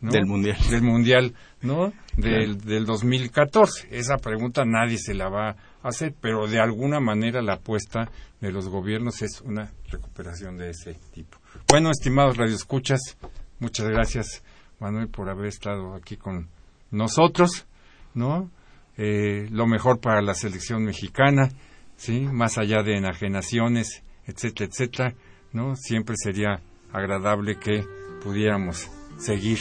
del 0.00 0.26
mundial 0.26 0.56
del 0.70 0.82
mundial, 0.82 1.34
¿no? 1.62 1.92
Del, 2.16 2.58
del 2.58 2.84
2014. 2.84 3.88
Esa 3.90 4.16
pregunta 4.18 4.64
nadie 4.64 4.98
se 4.98 5.14
la 5.14 5.28
va 5.28 5.56
hacer, 5.88 6.14
pero 6.20 6.46
de 6.46 6.58
alguna 6.58 6.98
manera 6.98 7.42
la 7.42 7.54
apuesta 7.54 8.10
de 8.40 8.50
los 8.50 8.68
gobiernos 8.68 9.22
es 9.22 9.40
una 9.42 9.72
recuperación 9.90 10.56
de 10.56 10.70
ese 10.70 10.94
tipo. 11.12 11.38
Bueno, 11.68 11.90
estimados 11.90 12.36
radioescuchas, 12.36 13.16
muchas 13.60 13.88
gracias, 13.88 14.42
Manuel, 14.80 15.08
por 15.08 15.28
haber 15.28 15.46
estado 15.46 15.94
aquí 15.94 16.16
con 16.16 16.48
nosotros, 16.90 17.66
¿no? 18.14 18.50
Eh, 18.96 19.48
lo 19.50 19.66
mejor 19.66 20.00
para 20.00 20.22
la 20.22 20.34
selección 20.34 20.84
mexicana, 20.84 21.50
¿sí? 21.96 22.20
Más 22.20 22.58
allá 22.58 22.82
de 22.82 22.96
enajenaciones, 22.96 24.02
etcétera, 24.26 24.70
etcétera, 24.70 25.14
¿no? 25.52 25.76
Siempre 25.76 26.14
sería 26.16 26.60
agradable 26.92 27.58
que 27.58 27.84
pudiéramos 28.22 28.90
seguir, 29.18 29.58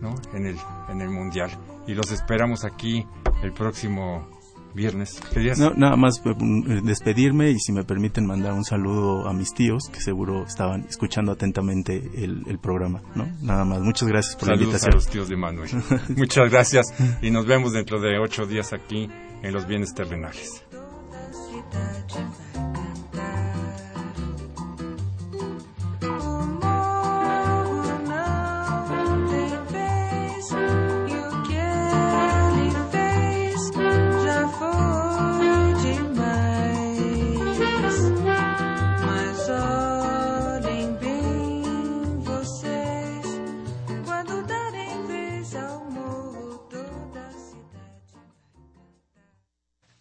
¿no? 0.00 0.14
En 0.34 0.46
el, 0.46 0.56
en 0.88 1.00
el 1.00 1.10
Mundial. 1.10 1.50
Y 1.86 1.94
los 1.94 2.10
esperamos 2.10 2.64
aquí 2.64 3.06
el 3.42 3.52
próximo 3.52 4.26
viernes. 4.74 5.20
No, 5.58 5.70
nada 5.74 5.96
más 5.96 6.20
eh, 6.24 6.34
mm, 6.36 6.84
despedirme 6.84 7.50
y 7.50 7.58
si 7.58 7.72
me 7.72 7.84
permiten 7.84 8.26
mandar 8.26 8.52
un 8.52 8.64
saludo 8.64 9.28
a 9.28 9.32
mis 9.32 9.52
tíos 9.52 9.88
que 9.92 10.00
seguro 10.00 10.44
estaban 10.44 10.86
escuchando 10.88 11.32
atentamente 11.32 11.96
el, 12.14 12.58
programa, 12.60 13.02
¿no? 13.14 13.26
Nada 13.42 13.64
más. 13.64 13.80
Muchas 13.80 14.08
gracias 14.08 14.36
por 14.36 14.48
la 14.48 14.54
invitación. 14.54 14.92
a 14.92 14.94
los 14.94 15.06
tíos 15.08 15.28
de 15.28 15.36
Manuel. 15.36 15.70
Muchas 16.16 16.50
gracias 16.50 16.94
y 17.22 17.30
nos 17.30 17.46
vemos 17.46 17.72
dentro 17.72 18.00
de 18.00 18.18
ocho 18.18 18.46
días 18.46 18.72
aquí 18.72 19.08
en 19.42 19.52
los 19.52 19.66
bienes 19.66 19.94
terrenales. 19.94 20.64